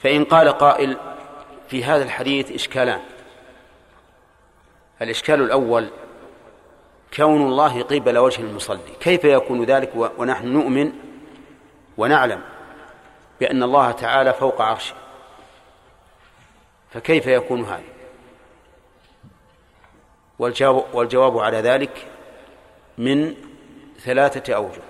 فإن 0.04 0.26
قال 0.26 0.50
قائل 0.50 0.98
في 1.68 1.84
هذا 1.84 2.04
الحديث 2.04 2.52
إشكالان. 2.52 3.02
الإشكال 5.02 5.42
الأول 5.42 5.90
كون 7.14 7.42
الله 7.42 7.84
قبل 7.84 8.18
وجه 8.18 8.42
المصلي. 8.42 8.96
كيف 9.00 9.24
يكون 9.24 9.64
ذلك 9.64 9.92
ونحن 10.18 10.48
نؤمن 10.48 10.92
ونعلم 11.98 12.42
بأن 13.40 13.64
الله 13.64 13.92
تعالى 13.92 14.34
فوق 14.34 14.62
عرشه؟ 14.62 14.96
فكيف 16.94 17.28
يكون 17.28 17.64
هذا؟ 17.64 17.84
والجواب, 20.40 20.86
والجواب 20.94 21.38
على 21.38 21.58
ذلك 21.58 22.08
من 22.98 23.36
ثلاثة 24.00 24.54
أوجه. 24.54 24.82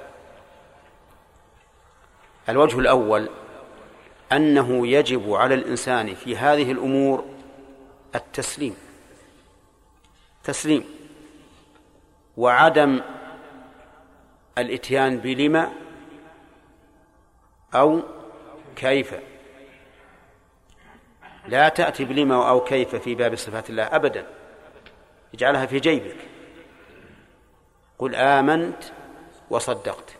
الوجه 2.50 2.80
الأول 2.80 3.30
أنه 4.32 4.88
يجب 4.88 5.34
على 5.34 5.56
الإنسان 5.56 6.16
في 6.16 6.38
هذه 6.38 6.72
الأمور 6.72 7.26
التسليم. 8.16 8.76
تسليم. 10.44 10.86
وعدم 12.38 13.02
الإتيان 14.58 15.18
بلما 15.18 15.72
أو 17.76 18.02
كيف. 18.76 19.16
لا 21.48 21.70
تأتي 21.70 22.06
بلما 22.06 22.50
أو 22.50 22.64
كيف 22.64 22.96
في 22.96 23.16
باب 23.16 23.36
صفات 23.36 23.70
الله 23.70 23.84
أبدا. 23.84 24.28
اجعلها 25.34 25.66
في 25.66 25.80
جيبك. 25.80 26.18
قل 28.00 28.16
آمنت 28.16 28.84
وصدقت. 29.50 30.19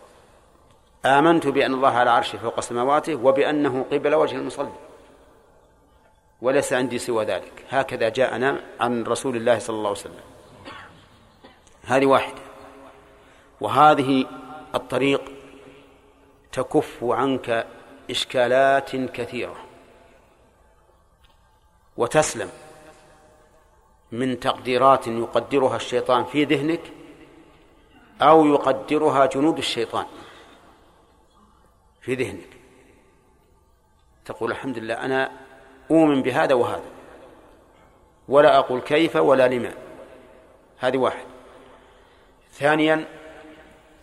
آمنت 1.06 1.48
بأن 1.48 1.74
الله 1.74 1.90
على 1.90 2.10
عرشه 2.10 2.38
فوق 2.38 2.60
سماواته 2.60 3.16
وبأنه 3.16 3.86
قبل 3.92 4.16
وجه 4.16 4.36
المصلي. 4.36 4.72
وليس 6.42 6.74
عندي 6.74 7.00
سوى 7.00 7.26
ذلك. 7.26 7.66
هكذا 7.70 8.10
جاءنا 8.10 8.60
عن 8.80 9.04
رسول 9.04 9.36
الله 9.36 9.60
صلى 9.60 9.76
الله 9.76 9.90
عليه 9.90 10.00
وسلم. 10.00 10.24
هذه 11.86 12.06
واحدة. 12.06 12.42
وهذه 13.62 14.26
الطريق 14.76 15.32
تكف 16.52 16.98
عنك 17.04 17.68
إشكالات 18.10 18.96
كثيرة. 18.96 19.56
وتسلم 21.98 22.50
من 24.12 24.40
تقديرات 24.40 25.08
يقدرها 25.08 25.76
الشيطان 25.76 26.24
في 26.26 26.44
ذهنك 26.44 26.82
أو 28.22 28.46
يقدرها 28.46 29.26
جنود 29.26 29.58
الشيطان. 29.58 30.06
في 32.02 32.16
ذهنك. 32.16 32.58
تقول 34.26 34.52
الحمد 34.52 34.78
لله 34.78 34.94
أنا 34.94 35.32
أؤمن 35.92 36.22
بهذا 36.22 36.54
وهذا. 36.54 36.92
ولا 38.28 38.58
أقول 38.58 38.82
كيف 38.82 39.16
ولا 39.16 39.48
لما. 39.48 39.74
هذه 40.80 40.98
واحد. 40.98 41.26
ثانيا 42.52 43.06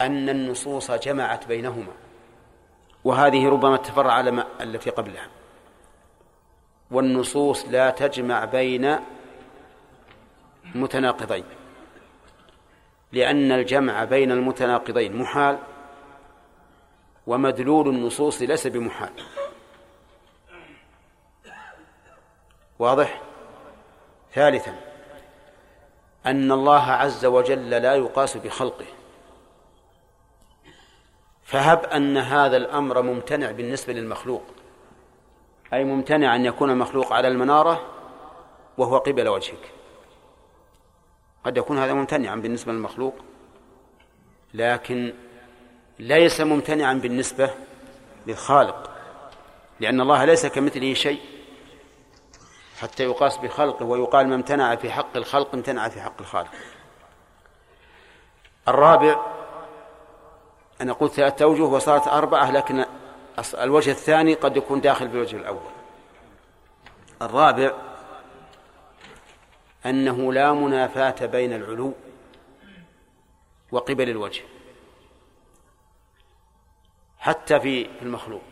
أن 0.01 0.29
النصوص 0.29 0.91
جمعت 0.91 1.47
بينهما. 1.47 1.93
وهذه 3.05 3.49
ربما 3.49 3.77
تفرع 3.77 4.13
على 4.13 4.31
ما 4.31 4.47
التي 4.61 4.91
قبلها. 4.91 5.29
والنصوص 6.91 7.67
لا 7.69 7.91
تجمع 7.91 8.45
بين 8.45 8.99
متناقضين. 10.75 11.45
لأن 13.13 13.53
الجمع 13.53 14.05
بين 14.05 14.33
المتناقضين 14.33 15.17
محال 15.17 15.59
ومدلول 17.27 17.89
النصوص 17.89 18.43
ليس 18.43 18.67
بمحال. 18.67 19.13
واضح؟ 22.79 23.23
ثالثا 24.33 24.81
أن 26.27 26.53
الله 26.53 26.83
عز 26.83 27.27
وجل 27.27 27.71
لا 27.71 27.95
يقاس 27.95 28.37
بخلقه. 28.37 28.87
فهب 31.43 31.85
أن 31.85 32.17
هذا 32.17 32.57
الأمر 32.57 33.03
ممتنع 33.03 33.51
بالنسبة 33.51 33.93
للمخلوق. 33.93 34.43
أي 35.73 35.85
ممتنع 35.85 36.37
أن 36.37 36.45
يكون 36.45 36.71
المخلوق 36.71 37.13
على 37.13 37.29
المنارة 37.29 37.87
وهو 38.79 38.99
قبل 38.99 39.29
وجهك. 39.29 39.73
قد 41.45 41.57
يكون 41.57 41.79
هذا 41.79 41.93
ممتنعا 41.93 42.37
بالنسبة 42.37 42.73
للمخلوق 42.73 43.15
لكن 44.55 45.15
ليس 45.99 46.41
ممتنعا 46.41 46.95
بالنسبة 46.95 47.51
للخالق 48.27 48.91
لأن 49.81 50.01
الله 50.01 50.25
ليس 50.25 50.47
كمثله 50.47 50.95
شيء 50.95 51.21
حتى 52.81 53.05
يقاس 53.05 53.37
بخلقه 53.37 53.85
ويقال 53.85 54.29
ما 54.29 54.35
امتنع 54.35 54.77
في 54.77 54.91
حق 54.91 55.17
الخلق 55.17 55.55
امتنع 55.55 55.89
في 55.89 56.01
حق 56.01 56.21
الخالق. 56.21 56.51
الرابع 58.69 59.21
أنا 60.81 60.93
قلت 60.93 61.13
ثلاثة 61.13 61.45
أوجه 61.45 61.63
وصارت 61.63 62.09
أربعة 62.09 62.51
لكن 62.51 62.85
الوجه 63.55 63.91
الثاني 63.91 64.35
قد 64.35 64.57
يكون 64.57 64.81
داخل 64.81 65.09
بالوجه 65.09 65.37
الأول. 65.37 65.71
الرابع 67.23 67.73
أنه 69.87 70.33
لا 70.33 70.53
منافاة 70.53 71.27
بين 71.27 71.53
العلو 71.53 71.93
وقبل 73.73 74.11
الوجه. 74.11 74.43
حتى 77.27 77.61
في 77.61 77.87
المخلوق. 78.03 78.43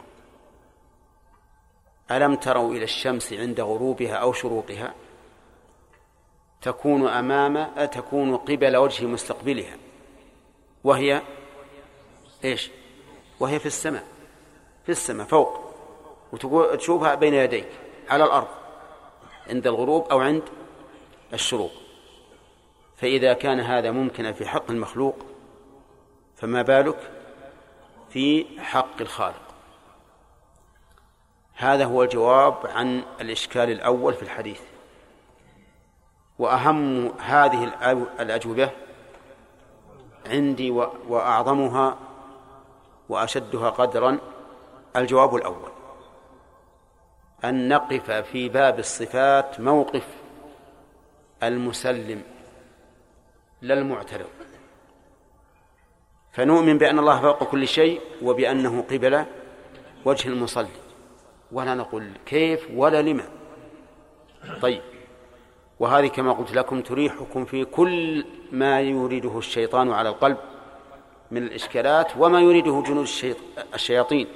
ألم 2.11 2.35
تروا 2.35 2.75
إلى 2.75 2.85
الشمس 2.85 3.33
عند 3.33 3.61
غروبها 3.61 4.15
أو 4.15 4.33
شروقها؟ 4.33 4.95
تكون 6.63 7.09
أمام 7.09 7.87
تكون 7.87 8.37
قبل 8.37 8.77
وجه 8.77 9.07
مستقبلها. 9.07 9.77
وهي 10.85 11.23
إيش؟ 12.45 12.71
وهي 13.41 13.59
في 13.59 13.67
السماء. 13.67 14.05
في 14.85 14.93
السماء 14.93 15.27
فوق. 15.27 15.75
وتقول 16.33 16.77
تشوفها 16.77 17.15
بين 17.15 17.35
يديك 17.35 17.69
على 18.09 18.25
الأرض. 18.25 18.49
عند 19.51 19.67
الغروب 19.67 20.09
أو 20.09 20.21
عند 20.21 20.43
الشروق. 21.33 21.73
فإذا 22.97 23.33
كان 23.33 23.61
هذا 23.61 23.91
ممكنا 23.91 24.33
في 24.33 24.47
حق 24.47 24.71
المخلوق 24.71 25.17
فما 26.37 26.63
بالك؟ 26.63 27.14
في 28.15 28.47
حق 28.61 29.01
الخالق. 29.01 29.55
هذا 31.55 31.85
هو 31.85 32.03
الجواب 32.03 32.67
عن 32.67 33.03
الإشكال 33.21 33.71
الأول 33.71 34.15
في 34.15 34.23
الحديث. 34.23 34.61
وأهم 36.39 37.07
هذه 37.19 37.65
الأجوبة 38.21 38.71
عندي 40.27 40.71
وأعظمها 41.09 41.97
وأشدها 43.09 43.71
قدرا 43.71 44.19
الجواب 44.97 45.35
الأول. 45.35 45.71
أن 47.45 47.69
نقف 47.69 48.11
في 48.11 48.49
باب 48.49 48.79
الصفات 48.79 49.61
موقف 49.61 50.07
المسلم 51.43 52.23
لا 53.63 53.75
المعترض. 53.75 54.44
فنؤمن 56.35 56.79
بأن 56.79 56.99
الله 56.99 57.21
فوق 57.21 57.45
كل 57.45 57.69
شيء 57.69 58.01
وبأنه 58.23 58.83
قبل 58.91 59.25
وجه 60.05 60.29
المصلي. 60.29 60.69
ولا 61.53 61.75
نقول 61.75 62.11
كيف 62.27 62.69
ولا 62.75 63.03
لما. 63.03 63.29
طيب. 64.63 64.83
وهذه 65.81 66.07
كما 66.07 66.33
قلت 66.33 66.53
لكم 66.53 66.81
تريحكم 66.81 67.45
في 67.45 67.65
كل 67.65 68.25
ما 68.53 68.81
يريده 68.81 69.39
الشيطان 69.39 69.93
على 69.93 70.09
القلب 70.09 70.37
من 71.31 71.43
الإشكالات 71.43 72.13
وما 72.19 72.41
يريده 72.41 72.83
جنود 72.87 73.09
الشياطين. 73.75 74.27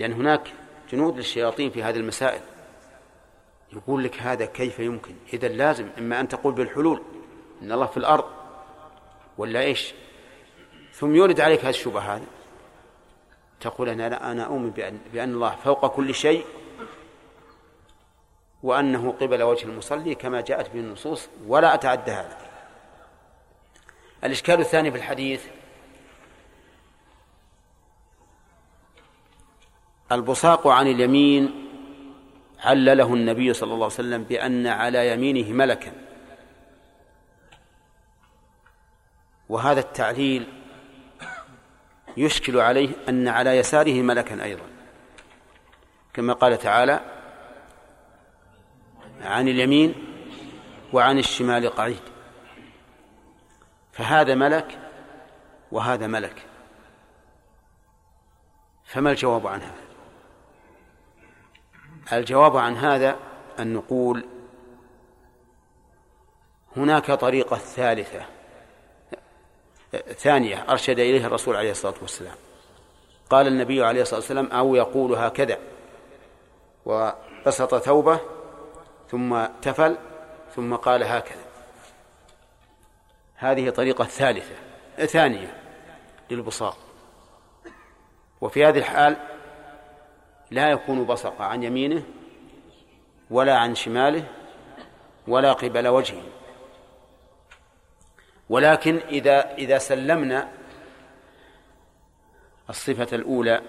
لأن 0.00 0.12
هناك 0.12 0.52
جنود 0.92 1.16
للشياطين 1.16 1.70
في 1.70 1.82
هذه 1.82 1.96
المسائل. 1.96 2.40
يقول 3.72 4.04
لك 4.04 4.22
هذا 4.22 4.44
كيف 4.44 4.78
يمكن؟ 4.78 5.14
إذا 5.32 5.48
لازم 5.48 5.88
إما 5.98 6.20
أن 6.20 6.28
تقول 6.28 6.54
بالحلول 6.54 7.02
إن 7.62 7.72
الله 7.72 7.86
في 7.86 7.96
الأرض 7.96 8.24
ولا 9.38 9.60
إيش؟ 9.60 9.94
ثم 10.96 11.14
يورد 11.14 11.40
عليك 11.40 11.60
هذه 11.60 11.70
الشبهة 11.70 12.20
تقول 13.60 13.88
أنا 13.88 14.08
لا 14.08 14.32
أنا 14.32 14.44
أؤمن 14.44 14.70
بأن, 14.70 14.98
بأن 15.12 15.34
الله 15.34 15.56
فوق 15.64 15.86
كل 15.86 16.14
شيء 16.14 16.44
وأنه 18.62 19.12
قبل 19.20 19.42
وجه 19.42 19.64
المصلي 19.64 20.14
كما 20.14 20.40
جاءت 20.40 20.70
به 20.70 20.80
النصوص 20.80 21.28
ولا 21.46 21.74
أتعدى 21.74 22.10
هذا. 22.10 22.38
الإشكال 24.24 24.60
الثاني 24.60 24.90
في 24.90 24.96
الحديث 24.96 25.46
البصاق 30.12 30.66
عن 30.66 30.86
اليمين 30.86 31.68
علله 32.60 33.14
النبي 33.14 33.54
صلى 33.54 33.74
الله 33.74 33.84
عليه 33.84 33.94
وسلم 33.94 34.22
بأن 34.22 34.66
على 34.66 35.12
يمينه 35.12 35.52
ملكا. 35.52 35.92
وهذا 39.48 39.80
التعليل 39.80 40.55
يشكل 42.16 42.60
عليه 42.60 42.88
أن 43.08 43.28
على 43.28 43.56
يساره 43.56 44.02
ملكا 44.02 44.44
أيضا. 44.44 44.66
كما 46.14 46.32
قال 46.32 46.58
تعالى 46.58 47.00
عن 49.20 49.48
اليمين 49.48 49.94
وعن 50.92 51.18
الشمال 51.18 51.70
قعيد. 51.70 52.02
فهذا 53.92 54.34
ملك 54.34 54.78
وهذا 55.72 56.06
ملك. 56.06 56.42
فما 58.84 59.10
الجواب 59.10 59.46
عن 59.46 59.60
هذا؟ 59.60 59.86
الجواب 62.12 62.56
عن 62.56 62.76
هذا 62.76 63.16
أن 63.58 63.72
نقول 63.72 64.24
هناك 66.76 67.06
طريقة 67.06 67.56
ثالثة 67.56 68.35
ثانية 69.96 70.64
أرشد 70.70 70.98
إليها 70.98 71.26
الرسول 71.26 71.56
عليه 71.56 71.70
الصلاة 71.70 71.94
والسلام. 72.02 72.34
قال 73.30 73.46
النبي 73.46 73.84
عليه 73.84 74.02
الصلاة 74.02 74.20
والسلام 74.20 74.46
أو 74.46 74.74
يقول 74.74 75.14
هكذا. 75.14 75.58
وبسط 76.86 77.74
ثوبه 77.74 78.20
ثم 79.10 79.46
تفل 79.62 79.96
ثم 80.56 80.74
قال 80.74 81.02
هكذا. 81.02 81.44
هذه 83.36 83.70
طريقة 83.70 84.04
ثالثة 84.04 84.54
ثانية 85.06 85.56
للبصاق. 86.30 86.78
وفي 88.40 88.64
هذه 88.64 88.78
الحال 88.78 89.16
لا 90.50 90.70
يكون 90.70 91.04
بصق 91.04 91.42
عن 91.42 91.62
يمينه 91.62 92.02
ولا 93.30 93.56
عن 93.56 93.74
شماله 93.74 94.24
ولا 95.28 95.52
قبل 95.52 95.88
وجهه. 95.88 96.35
ولكن 98.48 98.96
إذا 98.96 99.54
إذا 99.54 99.78
سلمنا 99.78 100.48
الصفة 102.70 103.16
الأولى 103.16 103.62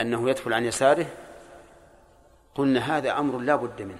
أنه 0.00 0.30
يدخل 0.30 0.52
عن 0.52 0.64
يساره 0.64 1.06
قلنا 2.54 2.96
هذا 2.96 3.18
أمر 3.18 3.38
لا 3.38 3.56
بد 3.56 3.82
منه. 3.82 3.98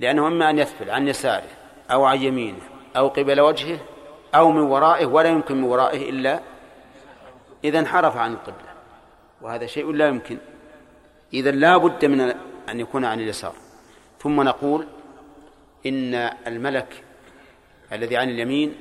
لأنه 0.00 0.26
إما 0.26 0.50
أن 0.50 0.58
يدخل 0.58 0.90
عن 0.90 1.08
يساره 1.08 1.48
أو 1.90 2.04
عن 2.04 2.22
يمينه 2.22 2.62
أو 2.96 3.08
قبل 3.08 3.40
وجهه 3.40 3.78
أو 4.34 4.50
من 4.50 4.62
ورائه 4.62 5.06
ولا 5.06 5.28
يمكن 5.28 5.56
من 5.56 5.64
ورائه 5.64 6.10
إلا 6.10 6.40
إذا 7.64 7.78
انحرف 7.78 8.16
عن 8.16 8.32
القبلة. 8.32 8.70
وهذا 9.42 9.66
شيء 9.66 9.92
لا 9.92 10.08
يمكن. 10.08 10.38
إذا 11.32 11.50
لا 11.50 11.76
بد 11.76 12.04
من 12.04 12.20
أن 12.68 12.80
يكون 12.80 13.04
عن 13.04 13.20
اليسار. 13.20 13.54
ثم 14.18 14.42
نقول 14.42 14.86
إن 15.86 16.14
الملك 16.46 17.04
الذي 17.92 18.16
عن 18.16 18.30
اليمين 18.30 18.74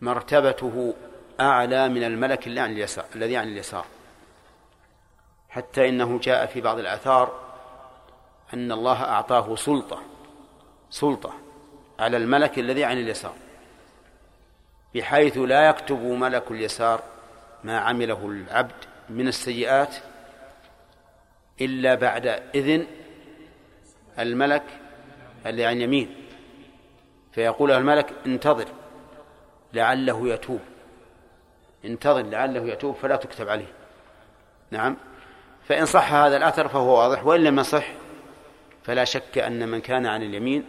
مرتبته 0.00 0.94
أعلى 1.40 1.88
من 1.88 2.04
الملك 2.04 2.46
اللي 2.46 2.60
عن 2.60 2.72
اليسار 2.72 3.04
الذي 3.16 3.36
عن 3.36 3.48
اليسار. 3.48 3.86
حتى 5.48 5.88
إنه 5.88 6.18
جاء 6.18 6.46
في 6.46 6.60
بعض 6.60 6.78
الآثار 6.78 7.40
أن 8.54 8.72
الله 8.72 9.02
أعطاه 9.04 9.56
سلطة 9.56 10.02
سلطة 10.90 11.34
على 11.98 12.16
الملك 12.16 12.58
الذي 12.58 12.84
عن 12.84 12.98
اليسار 12.98 13.34
بحيث 14.94 15.38
لا 15.38 15.68
يكتب 15.68 16.02
ملك 16.02 16.50
اليسار 16.50 17.02
ما 17.64 17.78
عمله 17.78 18.26
العبد 18.26 18.84
من 19.08 19.28
السيئات 19.28 19.96
إلا 21.60 21.94
بعد 21.94 22.26
إذن 22.54 22.86
الملك 24.18 24.62
اللي 25.46 25.64
عن 25.64 25.80
يمين. 25.80 26.23
فيقول 27.34 27.70
الملك 27.72 28.12
انتظر 28.26 28.66
لعله 29.72 30.28
يتوب. 30.28 30.60
انتظر 31.84 32.22
لعله 32.22 32.66
يتوب 32.66 32.94
فلا 32.94 33.16
تكتب 33.16 33.48
عليه. 33.48 33.72
نعم. 34.70 34.96
فإن 35.68 35.86
صح 35.86 36.12
هذا 36.12 36.36
الأثر 36.36 36.68
فهو 36.68 36.98
واضح 36.98 37.26
وإن 37.26 37.44
لم 37.44 37.58
يصح 37.58 37.86
فلا 38.82 39.04
شك 39.04 39.38
أن 39.38 39.68
من 39.68 39.80
كان 39.80 40.06
عن 40.06 40.22
اليمين 40.22 40.64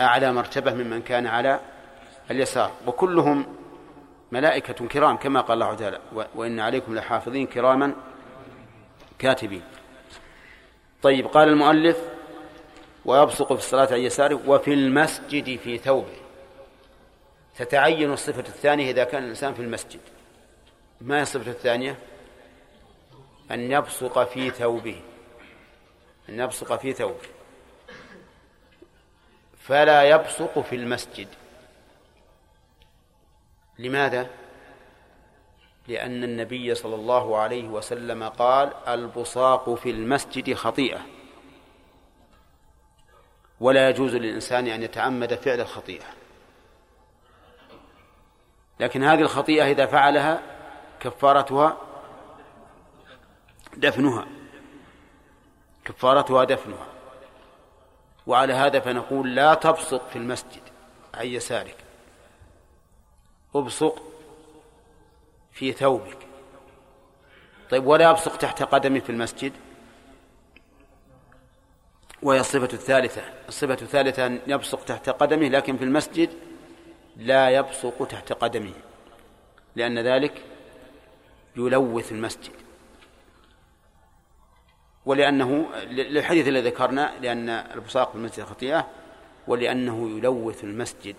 أعلى 0.00 0.32
مرتبة 0.32 0.74
ممن 0.74 1.02
كان 1.02 1.26
على 1.26 1.60
اليسار. 2.30 2.72
وكلهم 2.86 3.46
ملائكة 4.32 4.88
كرام 4.88 5.16
كما 5.16 5.40
قال 5.40 5.62
الله 5.62 5.74
تعالى 5.74 6.00
وإن 6.34 6.60
عليكم 6.60 6.94
لحافظين 6.94 7.46
كراما 7.46 7.94
كاتبين. 9.18 9.62
طيب 11.02 11.26
قال 11.26 11.48
المؤلف 11.48 12.17
ويبصق 13.04 13.52
في 13.52 13.58
الصلاة 13.58 13.92
عن 13.92 14.00
يساره 14.00 14.40
وفي 14.46 14.72
المسجد 14.72 15.58
في 15.58 15.78
ثوبه. 15.78 16.16
تتعين 17.56 18.12
الصفة 18.12 18.40
الثانية 18.40 18.90
إذا 18.90 19.04
كان 19.04 19.22
الإنسان 19.22 19.54
في 19.54 19.62
المسجد. 19.62 20.00
ما 21.00 21.18
هي 21.18 21.22
الصفة 21.22 21.50
الثانية؟ 21.50 21.98
أن 23.50 23.72
يبصق 23.72 24.24
في 24.24 24.50
ثوبه. 24.50 25.00
أن 26.28 26.40
يبصق 26.40 26.76
في 26.76 26.92
ثوبه. 26.92 27.28
فلا 29.58 30.02
يبصق 30.02 30.58
في 30.60 30.76
المسجد. 30.76 31.28
لماذا؟ 33.78 34.30
لأن 35.88 36.24
النبي 36.24 36.74
صلى 36.74 36.94
الله 36.94 37.36
عليه 37.36 37.68
وسلم 37.68 38.24
قال 38.24 38.74
البصاق 38.88 39.74
في 39.74 39.90
المسجد 39.90 40.54
خطيئة. 40.54 41.17
ولا 43.60 43.88
يجوز 43.88 44.14
للإنسان 44.14 44.66
أن 44.66 44.82
يتعمد 44.82 45.34
فعل 45.34 45.60
الخطيئة. 45.60 46.04
لكن 48.80 49.04
هذه 49.04 49.20
الخطيئة 49.20 49.70
إذا 49.70 49.86
فعلها 49.86 50.42
كفارتها 51.00 51.76
دفنها. 53.76 54.26
كفارتها 55.84 56.44
دفنها. 56.44 56.86
وعلى 58.26 58.52
هذا 58.52 58.80
فنقول 58.80 59.34
لا 59.34 59.54
تبصق 59.54 60.08
في 60.08 60.16
المسجد 60.16 60.62
عن 61.14 61.26
يسارك. 61.26 61.76
ابصق 63.54 64.02
في 65.52 65.72
ثوبك. 65.72 66.18
طيب 67.70 67.86
ولا 67.86 68.10
يبصق 68.10 68.36
تحت 68.36 68.62
قدمي 68.62 69.00
في 69.00 69.10
المسجد؟ 69.10 69.52
وهي 72.22 72.40
الصفة 72.40 72.68
الثالثة. 72.72 73.22
الصفة 73.48 73.78
الثالثة 73.82 74.26
أن 74.26 74.40
يبصق 74.46 74.84
تحت 74.84 75.10
قدمه 75.10 75.48
لكن 75.48 75.76
في 75.76 75.84
المسجد 75.84 76.30
لا 77.16 77.50
يبصق 77.50 78.06
تحت 78.06 78.32
قدمه 78.32 78.74
لأن 79.76 79.98
ذلك 79.98 80.42
يلوث 81.56 82.12
المسجد. 82.12 82.52
ولأنه 85.06 85.74
للحديث 85.74 86.48
الذي 86.48 86.68
ذكرنا 86.68 87.14
لأن 87.20 87.48
البصاق 87.48 88.10
في 88.10 88.16
المسجد 88.16 88.44
خطيئة 88.44 88.88
ولأنه 89.46 90.18
يلوث 90.18 90.64
المسجد. 90.64 91.16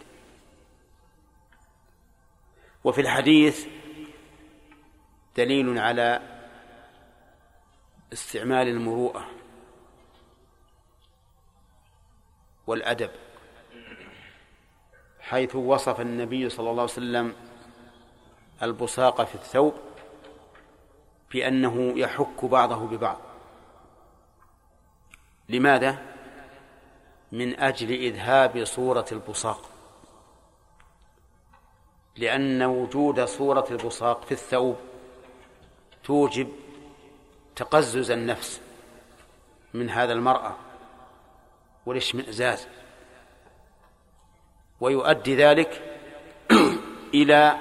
وفي 2.84 3.02
الحديث 3.02 3.66
دليل 5.38 5.80
على 5.80 6.22
استعمال 8.14 8.68
المروءة. 8.68 9.39
والأدب 12.70 13.10
حيث 15.20 15.56
وصف 15.56 16.02
النبي 16.02 16.50
صلى 16.50 16.70
الله 16.70 16.82
عليه 16.82 16.92
وسلم 16.92 17.36
البصاق 18.64 19.24
في 19.24 19.36
الثوب 19.36 19.74
بأنه 21.32 22.00
يحك 22.00 22.46
بعضه 22.46 22.88
ببعض 22.88 23.18
لماذا؟ 25.50 25.98
من 27.32 27.60
أجل 27.60 27.92
إذهاب 27.92 28.64
صورة 28.66 29.06
البصاق 29.12 29.70
لأن 32.18 32.64
وجود 32.64 33.26
صورة 33.26 33.66
البصاق 33.72 34.26
في 34.26 34.32
الثوب 34.32 34.78
توجب 36.04 36.50
تقزز 37.56 38.12
النفس 38.12 38.62
من 39.74 39.90
هذا 39.90 40.14
المرأة 40.14 40.69
والاشمئزاز 41.86 42.68
ويؤدي 44.82 45.36
ذلك 45.36 45.82
إلى 47.14 47.58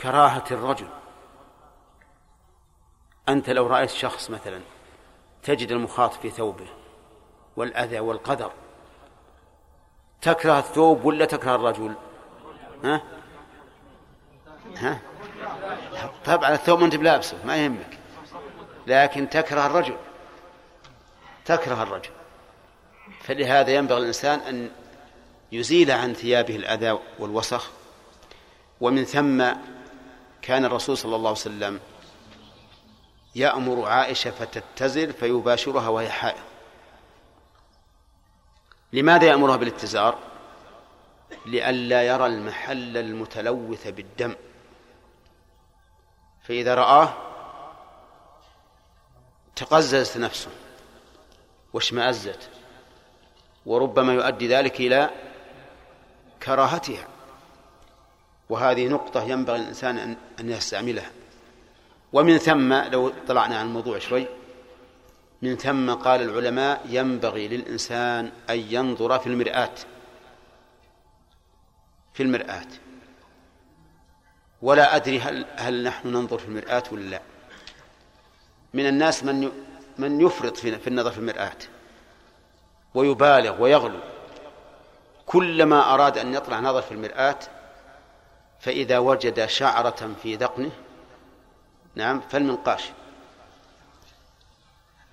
كراهة 0.00 0.44
الرجل. 0.50 0.88
أنت 3.28 3.50
لو 3.50 3.66
رأيت 3.66 3.90
شخص 3.90 4.30
مثلا 4.30 4.60
تجد 5.42 5.72
المخاط 5.72 6.12
في 6.12 6.30
ثوبه 6.30 6.66
والأذى 7.56 8.00
والقدر 8.00 8.52
تكره 10.22 10.58
الثوب 10.58 11.04
ولا 11.04 11.24
تكره 11.24 11.54
الرجل؟ 11.54 11.94
ها؟ 12.84 13.02
ها؟ 14.76 15.00
طبعا 16.24 16.54
الثوب 16.54 16.82
أنت 16.82 16.96
بلابسه 16.96 17.46
ما 17.46 17.56
يهمك 17.56 17.98
لكن 18.86 19.28
تكره 19.28 19.66
الرجل. 19.66 19.96
تكره 21.44 21.82
الرجل. 21.82 22.10
فلهذا 23.20 23.70
ينبغي 23.70 23.98
الإنسان 23.98 24.38
أن 24.40 24.70
يزيل 25.52 25.90
عن 25.90 26.14
ثيابه 26.14 26.56
الأذى 26.56 26.98
والوسخ 27.18 27.70
ومن 28.80 29.04
ثم 29.04 29.44
كان 30.42 30.64
الرسول 30.64 30.98
صلى 30.98 31.16
الله 31.16 31.28
عليه 31.28 31.40
وسلم 31.40 31.80
يأمر 33.34 33.88
عائشة 33.88 34.30
فتتزل 34.30 35.12
فيباشرها 35.12 35.88
وهي 35.88 36.10
حائض. 36.10 36.42
لماذا 38.92 39.24
يأمرها 39.26 39.56
بالاتزار؟ 39.56 40.18
لئلا 41.46 42.02
يرى 42.02 42.26
المحل 42.26 42.96
المتلوث 42.96 43.88
بالدم. 43.88 44.34
فإذا 46.42 46.74
رآه 46.74 47.14
تقززت 49.56 50.16
نفسه. 50.16 50.50
واشمأزت 51.72 52.48
وربما 53.66 54.14
يؤدي 54.14 54.48
ذلك 54.48 54.80
إلى 54.80 55.10
كراهتها. 56.42 57.08
وهذه 58.48 58.88
نقطة 58.88 59.22
ينبغي 59.22 59.56
الإنسان 59.56 60.16
أن 60.40 60.50
يستعملها. 60.50 61.10
ومن 62.12 62.38
ثم 62.38 62.72
لو 62.72 63.12
طلعنا 63.28 63.58
عن 63.58 63.66
الموضوع 63.66 63.98
شوي 63.98 64.26
من 65.42 65.56
ثم 65.56 65.94
قال 65.94 66.22
العلماء 66.22 66.86
ينبغي 66.88 67.48
للإنسان 67.48 68.32
أن 68.50 68.58
ينظر 68.58 69.18
في 69.18 69.26
المرآة. 69.26 69.74
في 72.14 72.22
المرآة. 72.22 72.66
ولا 74.62 74.96
أدري 74.96 75.20
هل 75.20 75.46
هل 75.56 75.82
نحن 75.82 76.08
ننظر 76.08 76.38
في 76.38 76.48
المرآة 76.48 76.82
ولا 76.92 77.10
لا. 77.10 77.22
من 78.74 78.86
الناس 78.86 79.24
من 79.24 79.52
من 80.02 80.20
يفرط 80.20 80.56
في, 80.56 80.86
النظر 80.86 81.10
في 81.10 81.18
المرآة. 81.18 81.56
ويبالغ 82.94 83.62
ويغلو. 83.62 83.98
كلما 85.26 85.94
أراد 85.94 86.18
أن 86.18 86.34
يطلع 86.34 86.60
نظر 86.60 86.82
في 86.82 86.92
المرآة 86.92 87.38
فإذا 88.60 88.98
وجد 88.98 89.46
شعرة 89.46 90.10
في 90.22 90.36
ذقنه 90.36 90.70
نعم 91.94 92.20
فالمنقاش. 92.20 92.82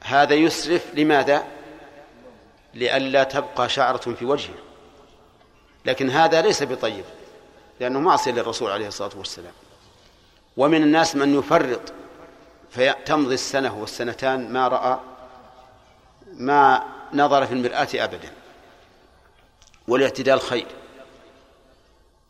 هذا 0.03 0.33
يسرف 0.33 0.95
لماذا؟ 0.95 1.47
لئلا 2.73 3.23
تبقى 3.23 3.69
شعرة 3.69 4.13
في 4.13 4.25
وجهه. 4.25 4.55
لكن 5.85 6.09
هذا 6.09 6.41
ليس 6.41 6.63
بطيب 6.63 7.05
لأنه 7.79 7.99
معصية 7.99 8.31
للرسول 8.31 8.71
عليه 8.71 8.87
الصلاة 8.87 9.17
والسلام. 9.17 9.53
ومن 10.57 10.83
الناس 10.83 11.15
من 11.15 11.39
يفرط 11.39 11.93
فتمضي 12.71 13.33
السنة 13.33 13.79
والسنتان 13.79 14.53
ما 14.53 14.67
رأى 14.67 14.99
ما 16.33 16.83
نظر 17.13 17.45
في 17.45 17.53
المرآة 17.53 17.87
أبدا. 17.93 18.31
والاعتدال 19.87 20.41
خير. 20.41 20.67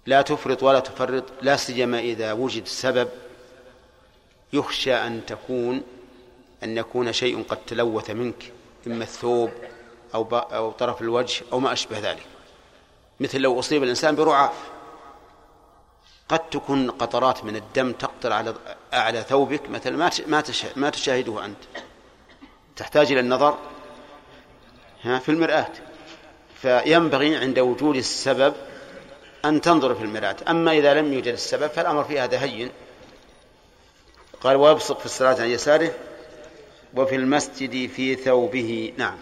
لا 0.06 0.22
تفرط 0.22 0.64
ولا 0.64 0.80
تفرط 0.80 1.24
لا 1.42 1.56
سيما 1.56 2.00
إذا 2.00 2.34
وجد 2.34 2.68
سبب 2.68 3.10
يخشى 4.54 4.94
أن 4.94 5.26
تكون 5.26 5.84
أن 6.64 6.78
يكون 6.78 7.14
شيء 7.14 7.44
قد 7.44 7.58
تلوث 7.68 8.10
منك 8.10 8.52
إما 8.88 9.04
الثوب 9.04 9.52
أو 10.16 10.24
أو 10.38 10.72
طرف 10.72 11.02
الوجه 11.02 11.44
أو 11.52 11.60
ما 11.60 11.74
أشبه 11.74 12.00
ذلك. 12.00 12.26
مثل 13.20 13.40
لو 13.40 13.60
أصيب 13.60 13.84
الإنسان 13.84 14.16
برعاف. 14.16 14.54
قد 16.30 16.50
تكون 16.50 16.92
قطرات 16.92 17.44
من 17.44 17.56
الدم 17.56 17.92
تقطر 17.92 18.34
على 18.34 18.54
أعلى 18.94 19.22
ثوبك 19.22 19.70
مثلا 19.70 19.98
ما 19.98 20.12
ما 20.76 20.90
تشاهده 20.90 21.46
أنت. 21.46 21.58
تحتاج 22.76 23.12
إلى 23.12 23.20
النظر 23.20 23.58
في 25.04 25.30
المرآة. 25.30 25.68
فينبغي 26.62 27.36
عند 27.38 27.60
وجود 27.60 27.96
السبب 27.96 28.54
أن 29.46 29.62
تنظر 29.62 29.96
في 29.96 30.04
المرآة. 30.04 30.36
أما 30.50 30.72
إذا 30.72 30.94
لم 30.94 31.14
يوجد 31.14 31.34
السبب 31.34 31.68
فالأمر 31.68 32.04
في 32.04 32.20
هذا 32.20 32.40
هين 32.40 32.72
قال 34.42 34.56
ويبصق 34.56 35.00
في 35.00 35.06
الصلاة 35.06 35.42
عن 35.42 35.50
يساره 35.50 35.92
وفي 36.96 37.16
المسجد 37.16 37.90
في 37.90 38.16
ثوبه. 38.16 38.94
نعم. 38.98 39.18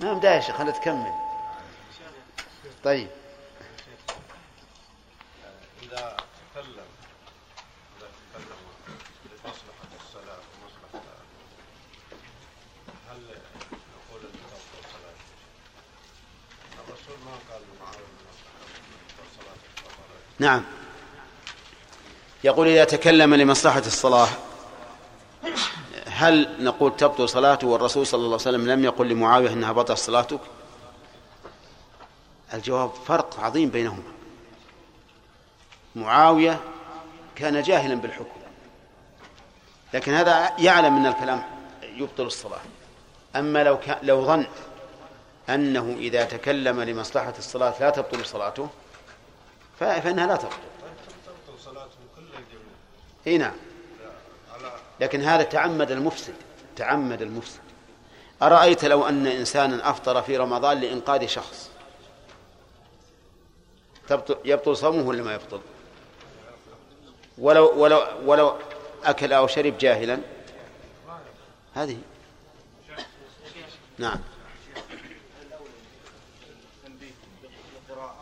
نعم 0.00 0.20
دا 0.20 0.34
يا 0.34 0.40
شيخ 0.40 0.56
خلنا 0.56 0.70
تكمل 0.70 1.12
طيب 2.84 3.08
إذا 5.82 6.16
تكلم 6.52 6.86
إذا 7.98 8.08
تكلم 8.34 8.60
لمصلحة 9.24 9.90
الصلاة 10.00 10.40
ومصلحة 10.50 11.04
هل 13.10 13.20
نقول 13.72 14.22
الصلاة 14.84 15.18
الرسول 16.88 17.16
ما 17.24 17.36
قال 17.50 17.62
نعم. 20.38 20.62
يقول 22.44 22.68
إذا 22.68 22.84
تكلم 22.84 23.34
لمصلحة 23.34 23.82
الصلاة 23.86 24.28
هل 26.06 26.64
نقول 26.64 26.96
تبطل 26.96 27.28
صلاته 27.28 27.66
والرسول 27.66 28.06
صلى 28.06 28.18
الله 28.18 28.26
عليه 28.26 28.34
وسلم 28.34 28.70
لم 28.70 28.84
يقل 28.84 29.08
لمعاوية 29.08 29.52
أنها 29.52 29.72
بطل 29.72 29.98
صلاتك؟ 29.98 30.40
الجواب 32.54 32.90
فرق 33.06 33.40
عظيم 33.40 33.68
بينهما. 33.68 34.02
معاوية 35.96 36.60
كان 37.36 37.62
جاهلا 37.62 37.94
بالحكم 37.94 38.40
لكن 39.94 40.12
هذا 40.14 40.52
يعلم 40.58 40.96
أن 40.96 41.06
الكلام 41.06 41.42
يبطل 41.82 42.26
الصلاة. 42.26 42.60
أما 43.36 43.64
لو 43.64 43.78
لو 44.02 44.24
ظن 44.26 44.46
أنه 45.48 45.96
إذا 45.98 46.24
تكلم 46.24 46.80
لمصلحة 46.80 47.34
الصلاة 47.38 47.74
لا 47.80 47.90
تبطل 47.90 48.26
صلاته 48.26 48.68
فإنها 49.84 50.26
لا 50.26 50.36
تبطل. 50.36 50.56
إي 53.26 53.38
نعم. 53.38 53.54
لكن 55.00 55.20
هذا 55.20 55.42
تعمد 55.42 55.90
المفسد 55.90 56.34
تعمد 56.76 57.22
المفسد. 57.22 57.60
أرأيت 58.42 58.84
لو 58.84 59.08
أن 59.08 59.26
إنسانا 59.26 59.90
أفطر 59.90 60.22
في 60.22 60.36
رمضان 60.36 60.80
لإنقاذ 60.80 61.26
شخص؟ 61.26 61.70
تبطل 64.08 64.36
يبطل 64.44 64.76
صومه 64.76 65.08
ولا 65.08 65.22
ما 65.22 65.34
يبطل؟ 65.34 65.60
ولو 67.38 67.82
ولو 67.82 68.02
ولو 68.24 68.56
أكل 69.04 69.32
أو 69.32 69.46
شرب 69.46 69.78
جاهلا؟ 69.78 70.20
هذه. 71.74 71.98
نعم. 73.98 74.18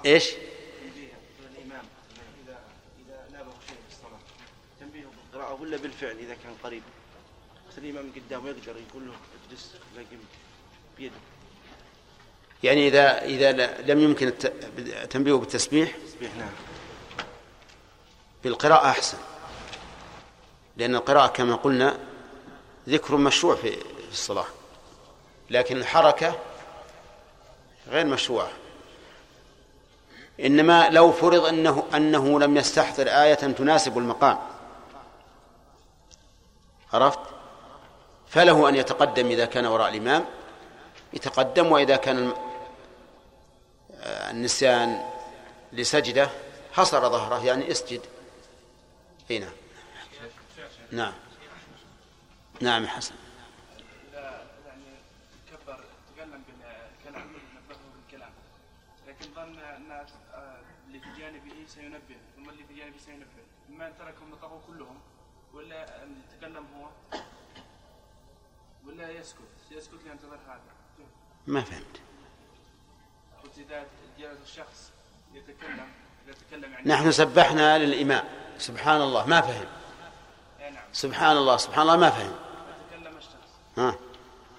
إيش؟ 0.06 0.34
ولا 5.60 5.76
بالفعل 5.76 6.16
إذا 6.18 6.34
كان 6.34 6.54
قريب؟ 6.64 6.82
الإمام 7.78 8.12
قدامه 8.16 8.48
يقدر 8.48 8.80
يقول 8.88 9.06
له 9.06 9.12
اجلس 9.48 9.74
لاقي 9.96 10.16
بيده. 10.98 11.14
يعني 12.62 12.88
إذا 12.88 13.24
إذا 13.24 13.52
لم 13.82 14.00
يمكن 14.00 14.32
التنبيه 14.78 15.32
بالتسبيح؟ 15.32 15.96
تسبيح 16.06 16.36
نعم. 16.36 16.50
بالقراءة 18.44 18.90
أحسن. 18.90 19.18
لأن 20.76 20.94
القراءة 20.94 21.26
كما 21.26 21.54
قلنا 21.54 21.98
ذكر 22.88 23.16
مشروع 23.16 23.54
في 23.54 23.76
الصلاة. 24.10 24.46
لكن 25.50 25.76
الحركة 25.76 26.38
غير 27.88 28.06
مشروعة 28.06 28.50
إنما 30.40 30.88
لو 30.90 31.12
فرض 31.12 31.44
أنه 31.44 31.84
أنه 31.94 32.40
لم 32.40 32.56
يستحضر 32.56 33.08
آية 33.08 33.34
تناسب 33.34 33.98
المقام. 33.98 34.51
عرفت 36.92 37.20
فله 38.28 38.68
أن 38.68 38.74
يتقدم 38.74 39.26
إذا 39.26 39.44
كان 39.44 39.66
وراء 39.66 39.88
الإمام 39.88 40.24
يتقدم 41.12 41.72
وإذا 41.72 41.96
كان 41.96 42.32
النسيان 44.30 45.02
لسجدة 45.72 46.30
حصر 46.72 47.08
ظهره 47.08 47.44
يعني 47.44 47.70
اسجد 47.70 48.00
اي 49.30 49.38
نعم 49.38 49.52
نعم 50.92 51.12
نعم 52.60 52.86
حسن 52.86 53.14
يعني 54.62 54.82
اللي 60.86 61.00
في 61.00 61.20
جانبه 61.20 61.66
سينبه 61.66 62.16
ثم 62.36 62.50
اللي 62.50 62.64
في 62.64 62.74
جانبه 62.74 62.98
سينبه 62.98 63.26
ان 63.68 63.92
تركهم 63.98 64.30
نطقوا 64.30 64.60
كلهم 64.66 65.00
ولا 65.54 66.02
ان 66.02 66.14
يتكلم 66.34 66.66
هو. 66.76 66.88
ولا 68.86 69.10
يسكت 69.10 69.38
يسكت 69.70 69.98
لينتظر 70.06 70.38
هذا. 70.46 70.60
ما 71.46 71.60
فهمت. 71.60 72.00
قلت 73.42 73.58
إذا 73.58 73.86
جاء 74.18 74.36
الشخص 74.42 74.90
يتكلم 75.34 75.88
يتكلم 76.28 76.72
يعني 76.72 76.88
نحن 76.88 77.12
سبحنا 77.12 77.78
للإمام. 77.78 78.24
سبحان 78.58 79.00
الله 79.00 79.26
ما 79.26 79.40
فهم. 79.40 79.66
نعم. 80.60 80.84
سبحان 80.92 81.36
الله 81.36 81.56
سبحان 81.56 81.82
الله 81.82 81.96
ما 81.96 82.10
فهم. 82.10 82.32
تكلم 82.90 83.16
الشخص. 83.16 83.78
ها؟ 83.78 83.96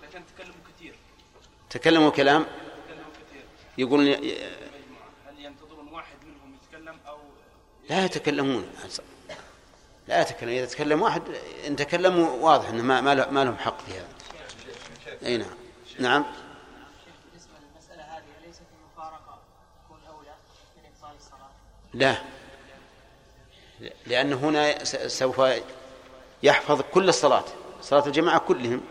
لكن 0.03 0.23
تكلموا 0.35 0.55
كثير. 0.75 0.95
تكلموا 1.69 2.09
كلام؟ 2.09 2.43
تكلموا 2.43 3.11
كثير. 3.29 3.45
يقول 3.77 4.01
هل 5.27 5.39
ينتظرون 5.39 5.87
واحد 5.87 6.17
منهم 6.25 6.55
يتكلم 6.55 6.99
أو 7.07 7.17
لا 7.89 8.05
يتكلمون. 8.05 8.69
لا 10.07 10.21
يتكلم 10.21 10.49
إذا 10.49 10.65
تكلم 10.65 11.01
واحد 11.01 11.21
إن 11.67 11.75
تكلموا 11.75 12.29
واضح 12.29 12.69
أنه 12.69 12.83
ما 12.83 13.01
ما 13.01 13.15
له- 13.15 13.29
ما 13.29 13.43
لهم 13.45 13.57
حق 13.57 13.81
في 13.81 13.91
هذا. 13.91 14.07
أي 15.25 15.37
نعم. 15.37 15.49
نعم؟ 15.99 16.25
لا. 21.93 22.17
لأن 24.07 24.33
هنا 24.33 24.83
سوف 25.07 25.41
يحفظ 26.43 26.81
كل 26.93 27.09
الصلاة 27.09 27.43
صلاة 27.81 28.07
الجماعة 28.07 28.39
كلهم. 28.39 28.81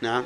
نعم. 0.00 0.24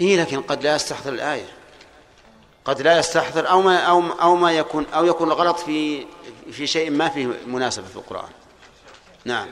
إيه 0.00 0.20
لكن 0.22 0.42
قد 0.42 0.62
لا 0.62 0.74
يستحضر 0.74 1.12
الآية. 1.12 1.48
قد 2.68 2.82
لا 2.82 2.98
يستحضر 2.98 3.50
أو 3.50 3.62
ما 3.62 3.78
أو 3.78 4.00
أو 4.00 4.36
ما 4.36 4.52
يكون 4.52 4.86
أو 4.86 5.04
يكون 5.04 5.28
الغلط 5.28 5.58
في 5.58 6.06
في 6.52 6.66
شيء 6.66 6.90
ما 6.90 7.08
فيه 7.08 7.26
مناسبة 7.46 7.86
في 7.86 7.96
القرآن. 7.96 8.30
نعم. 9.24 9.48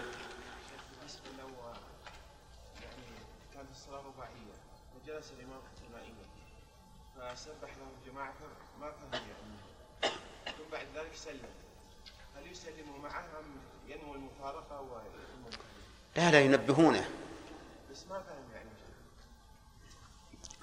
لا 16.17 16.31
لا 16.31 16.41
ينبهونه. 16.41 17.09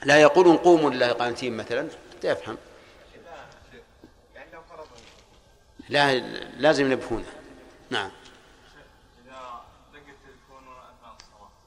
لا 0.04 0.22
يقولون 0.22 0.58
قوموا 0.58 0.90
لله 0.90 1.12
قانتين 1.12 1.58
مثلا. 1.58 1.90
حتى 2.24 2.32
يفهم. 2.32 2.58
لا 5.90 6.20
لازم 6.58 6.92
ينبهونه. 6.92 7.26
نعم. 7.90 8.12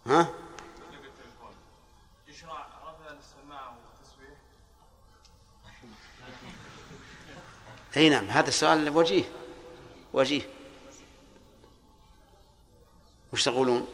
ها؟ 0.07 0.28
يشرع 2.28 2.66
رفع 2.84 3.16
أي 7.96 8.09
نعم 8.09 8.24
هذا 8.24 8.48
السؤال 8.48 8.96
وجيه. 8.96 9.24
وجيه. 10.12 10.42
وش 13.32 13.44
تقولون؟ 13.44 13.88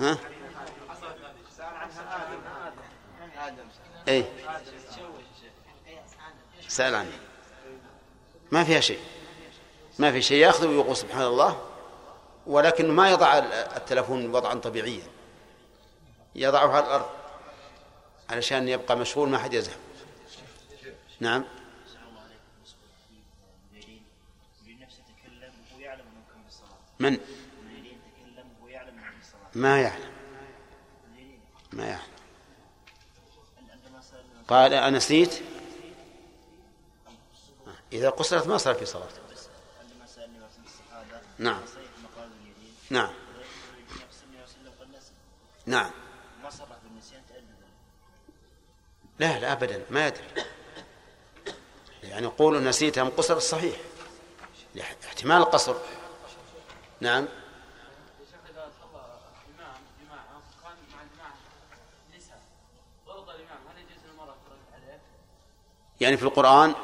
ها؟ 0.00 0.33
اي 4.08 4.24
سأل 6.68 6.94
عنه. 6.94 7.18
ما 8.52 8.64
فيها 8.64 8.80
شيء. 8.80 9.00
ما 9.98 10.12
في 10.12 10.22
شيء 10.22 10.38
ياخذه 10.38 10.66
ويقول 10.66 10.96
سبحان 10.96 11.22
الله 11.22 11.62
ولكنه 12.46 12.92
ما 12.92 13.10
يضع 13.10 13.38
التلفون 13.76 14.34
وضعا 14.34 14.54
طبيعيا. 14.54 15.06
يضعه 16.34 16.68
على 16.68 16.86
الأرض 16.86 17.06
علشان 18.30 18.68
يبقى 18.68 18.96
مشغول 18.96 19.28
ما 19.28 19.38
حد 19.38 19.54
يزحف 19.54 19.78
نعم. 21.20 21.44
من؟ 27.00 27.18
ما 29.54 29.80
يعلم. 29.80 30.12
ما 31.72 31.86
يعلم. 31.86 32.13
قال 34.48 34.74
أنسيت 34.74 35.42
إذا 37.92 38.10
قصرت 38.10 38.46
ما 38.46 38.58
صار 38.58 38.74
في 38.74 38.84
صلاته 38.84 39.24
نعم. 41.38 41.60
نعم. 42.90 43.10
نعم. 45.66 45.90
لا 49.18 49.38
لا 49.38 49.52
أبدا 49.52 49.84
ما 49.90 50.06
يدري. 50.06 50.24
يعني 52.02 52.26
قولوا 52.26 52.60
نسيت 52.60 52.98
أم 52.98 53.08
قصر 53.08 53.36
الصحيح. 53.36 53.76
احتمال 54.80 55.36
القصر. 55.36 55.74
نعم. 57.00 57.28
يعني 66.00 66.16
في 66.16 66.22
القرآن 66.22 66.74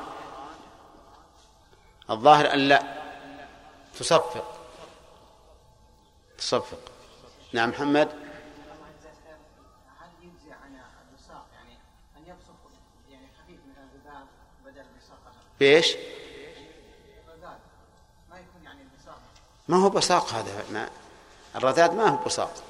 الظاهر 2.10 2.54
أن 2.54 2.58
لا. 2.58 3.00
تصفق. 3.98 4.44
تصفق. 6.38 6.78
نعم 7.52 7.68
محمد؟ 7.68 8.30
الغذاء 15.60 15.96
ما 19.68 19.76
هو 19.76 19.90
بصاق 19.90 20.32
هذا 20.32 20.64
ما 20.72 20.90
الرذاذ 21.56 21.92
ما 21.92 22.08
هو 22.08 22.18
الوساق 22.20 22.62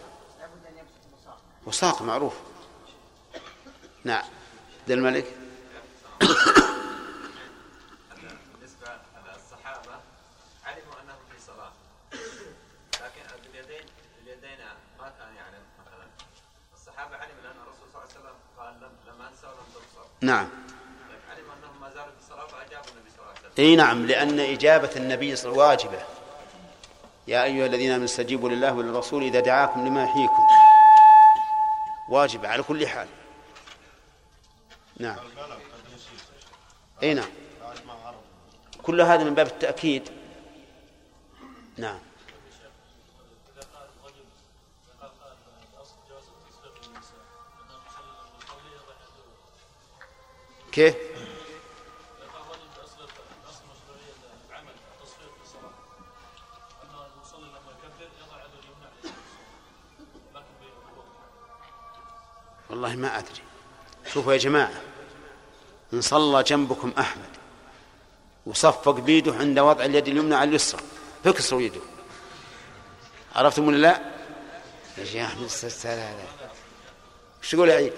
وساق 1.66 2.02
معروف. 2.02 2.34
نعم. 4.04 4.24
عبد 4.80 4.90
الملك. 4.90 5.39
نعم. 20.22 20.48
لكن 21.10 21.30
علموا 21.30 21.54
أنهم 21.54 21.80
ما 21.80 21.90
زالوا 21.90 22.12
في 22.12 22.18
الصلاة 22.20 22.46
فأجابوا 22.46 22.90
النبي 22.90 23.10
صلى 23.10 23.20
الله 23.20 23.30
عليه 23.30 23.40
وسلم. 23.40 23.52
إي 23.58 23.76
نعم 23.76 24.06
لأن 24.06 24.40
إجابة 24.40 24.90
النبي 24.96 25.36
صلى 25.36 25.52
الله 25.52 25.64
عليه 25.64 25.74
وسلم 25.74 25.90
واجبة. 25.90 26.06
يا 27.28 27.44
أيها 27.44 27.66
الذين 27.66 27.90
آمنوا 27.90 28.04
استجيبوا 28.04 28.48
لله 28.48 28.72
وللرسول 28.72 29.22
إذا 29.22 29.40
دعاكم 29.40 29.86
لما 29.86 30.04
يحييكم. 30.04 30.46
واجبة 32.08 32.48
على 32.48 32.62
كل 32.62 32.86
حال. 32.86 33.08
نعم. 34.96 35.16
إي 37.02 37.14
نعم. 37.14 37.28
كل 38.82 39.00
هذا 39.00 39.24
من 39.24 39.34
باب 39.34 39.46
التأكيد. 39.46 40.10
نعم. 41.76 41.98
كيف؟ 50.72 50.96
والله 62.70 62.96
ما 62.96 63.18
أدري. 63.18 63.42
شوفوا 64.06 64.32
يا 64.32 64.38
جماعة. 64.38 64.89
إن 65.92 66.00
صلى 66.00 66.42
جنبكم 66.42 66.92
أحمد. 66.98 67.30
وصفق 68.46 68.90
بيده 68.90 69.34
عند 69.34 69.58
وضع 69.58 69.84
اليد 69.84 70.08
اليمنى 70.08 70.34
على 70.34 70.48
اليسرى. 70.48 70.82
فكسروا 71.24 71.60
يده. 71.60 71.80
عرفتم 73.36 73.68
ولا 73.68 73.76
لا؟ 73.76 74.00
يا 75.14 75.24
أحمد 75.24 75.42
السلام 75.42 76.14
وش 77.42 77.52
تقول 77.52 77.68
يا 77.68 77.74
عيد؟ 77.74 77.92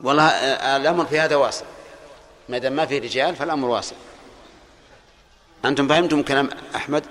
والله 0.00 0.28
آه، 0.28 0.76
الأمر 0.76 1.06
في 1.06 1.20
هذا 1.20 1.36
واسع 1.36 1.66
ما 2.48 2.58
دام 2.58 2.72
ما 2.72 2.86
في 2.86 2.98
رجال 2.98 3.36
فالأمر 3.36 3.68
واسع 3.68 3.96
أنتم 5.64 5.88
فهمتم 5.88 6.22
كلام 6.22 6.50
أحمد؟ 6.74 7.04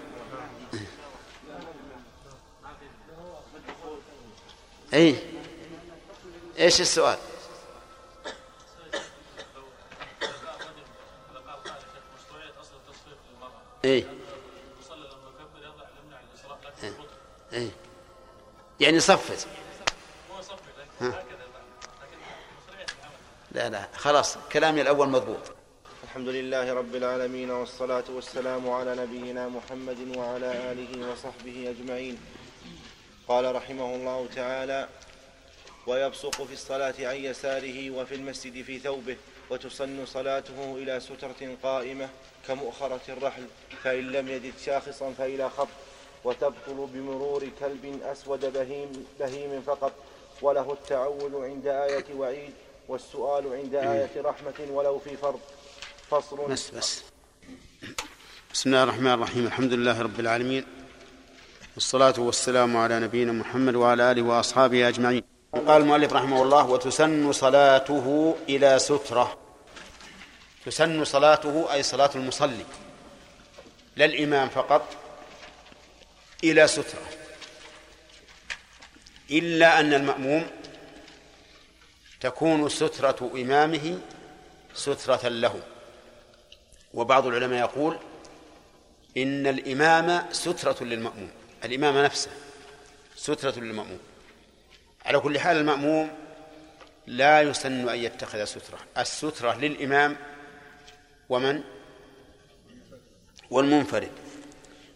أي 4.96 5.16
إيش 6.60 6.82
السؤال؟ 6.82 7.18
أي 13.86 14.06
أي 17.54 17.70
يعني 18.80 19.00
صفت. 19.00 19.48
لا 23.52 23.70
لا 23.70 23.88
خلاص 23.96 24.38
كلامي 24.52 24.82
الأول 24.82 25.10
مضبوط. 25.10 25.38
الحمد 26.04 26.28
لله 26.28 26.74
رب 26.74 26.96
العالمين 26.96 27.52
والصلاة 27.52 28.04
والسلام 28.10 28.70
على 28.70 28.96
نبينا 28.96 29.48
محمد 29.48 30.18
وعلى 30.18 30.72
آله 30.72 31.12
وصحبه 31.12 31.70
أجمعين. 31.70 32.18
قال 33.28 33.56
رحمه 33.56 33.96
الله 33.96 34.28
تعالى 34.36 34.88
ويبصق 35.88 36.44
في 36.44 36.54
الصلاة 36.54 36.94
عن 37.00 37.16
يساره 37.16 37.90
وفي 37.92 38.16
المسجد 38.16 38.62
في 38.64 38.80
ثوبه 38.80 39.18
وتسن 39.50 40.06
صلاته 40.06 40.76
إلى 40.76 41.00
سترة 41.00 41.58
قائمة 41.64 42.10
كمؤخرة 42.48 43.02
الرحل 43.10 43.44
فإن 43.84 44.12
لم 44.12 44.28
يجد 44.30 44.54
شاخصا 44.66 45.14
فإلى 45.18 45.50
خط 45.50 45.68
وتبطل 46.24 46.88
بمرور 46.94 47.50
كلب 47.60 48.02
أسود 48.04 48.54
بهيم, 48.54 49.06
بهيم 49.20 49.62
فقط 49.62 49.94
وله 50.42 50.74
التعول 50.74 51.36
عند 51.46 51.68
آية 51.68 52.06
وعيد 52.16 52.54
والسؤال 52.88 53.54
عند 53.54 53.76
آية 53.76 54.22
رحمة 54.22 54.68
ولو 54.70 55.00
في 55.00 55.18
فرض. 55.18 55.40
فصل. 56.10 56.48
بس 56.50 56.70
بس. 56.70 57.04
بسم 58.54 58.70
الله 58.70 58.84
الرحمن 58.84 59.12
الرحيم 59.14 59.46
الحمد 59.46 59.74
لله 59.74 60.02
رب 60.02 60.20
العالمين 60.20 60.66
والصلاة 61.76 62.14
والسلام 62.18 62.78
على 62.78 63.00
نبينا 63.00 63.32
محمد 63.32 63.76
وعلى 63.76 64.12
آله 64.12 64.22
وأصحابه 64.22 64.88
أجمعين. 64.88 65.24
قال 65.54 65.82
المؤلف 65.82 66.14
رحمه 66.14 66.44
الله 66.44 66.66
وتسن 66.66 67.32
صلاته 67.32 68.36
إلى 68.50 68.80
سترة. 68.80 69.38
تسن 70.66 71.04
صلاته 71.04 71.74
أي 71.74 71.84
صلاة 71.84 72.10
المصلي. 72.16 72.66
لا 73.96 74.06
الإمام 74.06 74.50
فقط 74.50 74.88
إلى 76.44 76.68
سترة. 76.68 77.08
إلا 79.32 79.80
أن 79.80 79.94
المأموم 79.94 80.46
تكون 82.22 82.70
سترة 82.70 83.32
إمامه 83.36 84.00
سترة 84.74 85.28
له. 85.28 85.60
وبعض 86.94 87.28
العلماء 87.28 87.60
يقول 87.60 87.98
إن 89.18 89.48
الإمام 89.48 90.26
سترة 90.32 90.84
للمأموم. 90.84 91.32
الإمام 91.66 91.98
نفسه 91.98 92.32
سترة 93.16 93.60
للمأموم. 93.60 94.00
على 95.06 95.20
كل 95.20 95.40
حال 95.40 95.58
المأموم 95.58 96.12
لا 97.08 97.42
يسن 97.42 97.90
أن 97.90 98.00
يتخذ 98.00 98.44
سترة. 98.44 98.80
السترة 98.98 99.54
للإمام 99.54 100.18
ومن؟ 101.30 101.64
والمنفرد. 103.50 104.12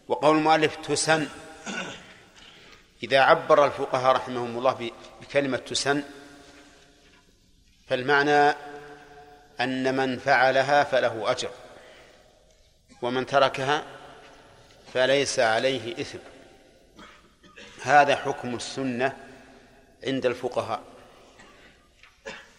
وقول 0.07 0.37
المؤلف 0.37 0.75
تسن. 0.75 1.27
إذا 3.03 3.19
عبر 3.19 3.65
الفقهاء 3.65 4.15
رحمهم 4.15 4.57
الله 4.57 4.91
بكلمة 5.21 5.57
تسن 5.57 6.03
فالمعنى 7.87 8.55
أن 9.59 9.95
من 9.95 10.19
فعلها 10.19 10.83
فله 10.83 11.31
أجر 11.31 11.49
ومن 13.01 13.25
تركها 13.25 13.83
فليس 14.93 15.39
عليه 15.39 16.01
إثم. 16.01 16.17
هذا 17.83 18.15
حكم 18.15 18.55
السنة 18.55 19.17
عند 20.03 20.25
الفقهاء. 20.25 20.83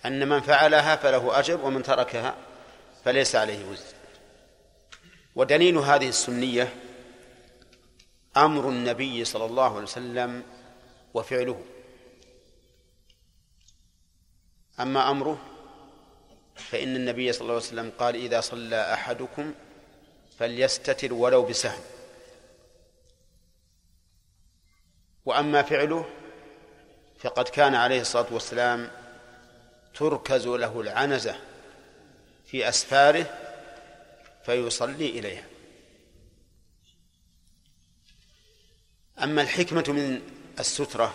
أن 0.07 0.29
من 0.29 0.41
فعلها 0.41 0.97
فله 0.97 1.39
أجر 1.39 1.61
ومن 1.61 1.83
تركها 1.83 2.37
فليس 3.05 3.37
عليه 3.37 3.65
وزر 3.65 3.95
ودليل 5.35 5.79
هذه 5.79 6.09
السنية 6.09 6.75
أمر 8.37 8.69
النبي 8.69 9.25
صلى 9.25 9.45
الله 9.45 9.75
عليه 9.75 9.83
وسلم 9.83 10.43
وفعله. 11.15 11.65
أما 14.81 15.11
أمره 15.11 15.39
فإن 16.57 16.97
النبي 16.97 17.33
صلى 17.33 17.41
الله 17.41 17.55
عليه 17.55 17.65
وسلم 17.65 17.93
قال 17.99 18.15
إذا 18.15 18.41
صلى 18.41 18.93
أحدكم 18.93 19.55
فليستتر 20.39 21.13
ولو 21.13 21.43
بسهم. 21.43 21.81
وأما 25.25 25.63
فعله 25.63 26.05
فقد 27.19 27.49
كان 27.49 27.75
عليه 27.75 28.01
الصلاة 28.01 28.27
والسلام 28.31 28.91
تركز 29.95 30.47
له 30.47 30.81
العنزة 30.81 31.37
في 32.47 32.69
أسفاره 32.69 33.27
فيصلي 34.45 35.09
إليها. 35.19 35.45
أما 39.23 39.43
الحكمة 39.43 39.85
من 39.89 40.23
السترة 40.61 41.15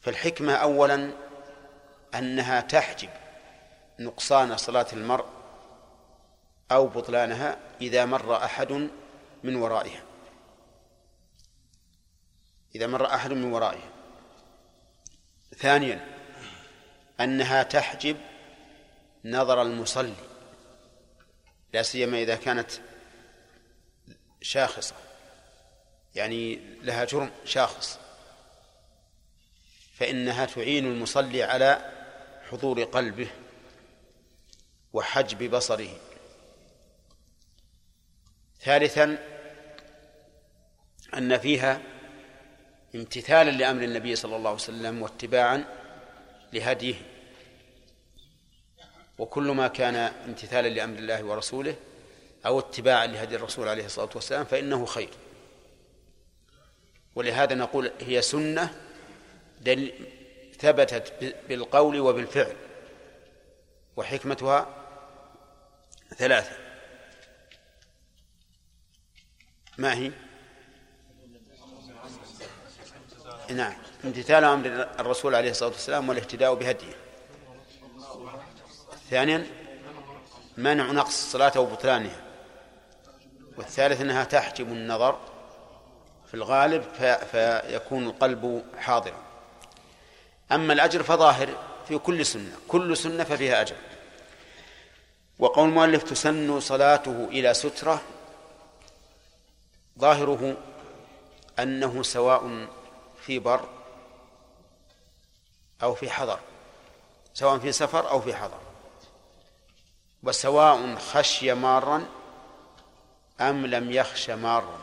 فالحكمة 0.00 0.54
أولا 0.54 1.12
أنها 2.14 2.60
تحجب 2.60 3.10
نقصان 3.98 4.56
صلاة 4.56 4.86
المرء 4.92 5.26
أو 6.72 6.86
بطلانها 6.86 7.58
إذا 7.80 8.04
مر 8.04 8.36
أحد 8.36 8.88
من 9.42 9.56
ورائها. 9.56 10.11
إذا 12.74 12.86
مر 12.86 13.06
أحد 13.06 13.32
من 13.32 13.52
ورائها 13.52 13.90
ثانيا 15.56 16.06
أنها 17.20 17.62
تحجب 17.62 18.16
نظر 19.24 19.62
المصلي 19.62 20.14
لا 21.72 21.82
سيما 21.82 22.22
إذا 22.22 22.36
كانت 22.36 22.70
شاخصة 24.42 24.94
يعني 26.14 26.54
لها 26.82 27.04
جرم 27.04 27.30
شاخص. 27.44 27.98
فإنها 29.94 30.44
تعين 30.44 30.86
المصلي 30.86 31.42
على 31.42 31.92
حضور 32.50 32.84
قلبه 32.84 33.28
وحجب 34.92 35.50
بصره. 35.50 35.96
ثالثا 38.60 39.18
أن 41.14 41.38
فيها 41.38 41.82
امتثالا 42.94 43.50
لأمر 43.50 43.82
النبي 43.82 44.16
صلى 44.16 44.36
الله 44.36 44.50
عليه 44.50 44.60
وسلم 44.60 45.02
واتباعا 45.02 45.64
لهديه. 46.52 46.94
وكل 49.18 49.42
ما 49.42 49.68
كان 49.68 49.96
امتثالا 49.96 50.68
لأمر 50.68 50.98
الله 50.98 51.24
ورسوله 51.24 51.76
أو 52.46 52.58
اتباعا 52.58 53.06
لهدي 53.06 53.36
الرسول 53.36 53.68
عليه 53.68 53.84
الصلاة 53.84 54.10
والسلام 54.14 54.44
فإنه 54.44 54.86
خير. 54.86 55.10
ولهذا 57.14 57.54
نقول 57.54 57.92
هي 58.00 58.22
سنة 58.22 58.74
دل 59.60 59.92
ثبتت 60.58 61.34
بالقول 61.48 62.00
وبالفعل 62.00 62.56
وحكمتها 63.96 64.84
ثلاثة. 66.16 66.56
ما 69.78 69.94
هي؟ 69.94 70.12
نعم. 73.52 73.72
امتثال 74.04 74.44
أمر 74.44 74.66
الرسول 75.00 75.34
عليه 75.34 75.50
الصلاة 75.50 75.70
والسلام 75.70 76.08
والاهتداء 76.08 76.54
بهديه. 76.54 76.96
ثانيا 79.10 79.46
منع 80.56 80.92
نقص 80.92 81.24
الصلاة 81.24 81.60
وبطلانها. 81.60 82.20
والثالث 83.58 84.00
إنها 84.00 84.24
تحجب 84.24 84.68
النظر 84.68 85.18
في 86.26 86.34
الغالب 86.34 86.82
فيكون 87.32 88.06
القلب 88.06 88.64
حاضرا. 88.78 89.22
أما 90.52 90.72
الأجر 90.72 91.02
فظاهر 91.02 91.48
في 91.88 91.98
كل 91.98 92.26
سنة. 92.26 92.56
كل 92.68 92.96
سنة 92.96 93.24
ففيها 93.24 93.60
أجر. 93.60 93.76
وقول 95.38 95.68
المؤلف 95.68 96.02
تسن 96.02 96.60
صلاته 96.60 97.28
إلى 97.30 97.54
سترة 97.54 98.02
ظاهره 99.98 100.56
أنه 101.58 102.02
سواء 102.02 102.66
في 103.26 103.38
بر 103.38 103.68
أو 105.82 105.94
في 105.94 106.10
حضر 106.10 106.40
سواء 107.34 107.58
في 107.58 107.72
سفر 107.72 108.10
أو 108.10 108.20
في 108.20 108.34
حضر. 108.34 108.60
وسواء 110.22 110.96
خشي 110.96 111.54
مارا 111.54 112.06
أم 113.40 113.66
لم 113.66 113.90
يخش 113.92 114.30
مارا. 114.30 114.82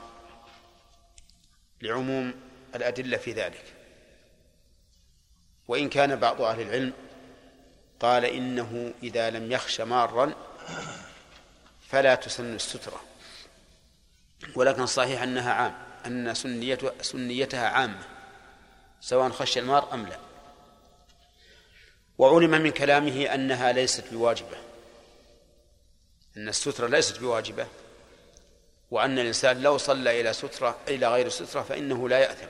لعموم 1.82 2.34
الأدلة 2.76 3.18
في 3.18 3.34
ذلك. 3.34 3.64
وإن 5.68 5.90
كان 5.90 6.16
بعض 6.16 6.42
أهل 6.42 6.62
العلم 6.62 6.94
قال 8.00 8.26
إنه 8.26 8.94
إذا 9.04 9.30
لم 9.30 9.52
يخش 9.52 9.82
مارا 9.82 10.34
فلا 11.90 12.16
تسن 12.16 12.56
السترة. 12.56 13.02
ولكن 14.56 14.82
الصحيح 14.82 15.22
أنها 15.22 15.54
عام 15.54 15.76
أن 16.06 16.34
سنيتها 17.02 17.70
عامة. 17.70 18.19
سواء 19.02 19.30
خشي 19.30 19.60
المار 19.60 19.94
أم 19.94 20.08
لا. 20.08 20.20
وعلم 22.18 22.52
من 22.52 22.72
كلامه 22.72 23.34
أنها 23.34 23.72
ليست 23.72 24.14
بواجبة. 24.14 24.58
أن 26.38 26.50
السترة 26.50 26.88
ليست 26.88 27.20
بواجبة. 27.20 27.68
وأن 28.92 29.20
الإنسان 29.20 29.62
لو 29.62 29.78
صلى 29.78 30.22
إلى 30.22 30.34
سترة 30.34 30.78
إلى 30.88 31.08
غير 31.08 31.30
سترة 31.30 31.62
فإنه 31.62 32.10
لا 32.10 32.20
يأثم. 32.20 32.48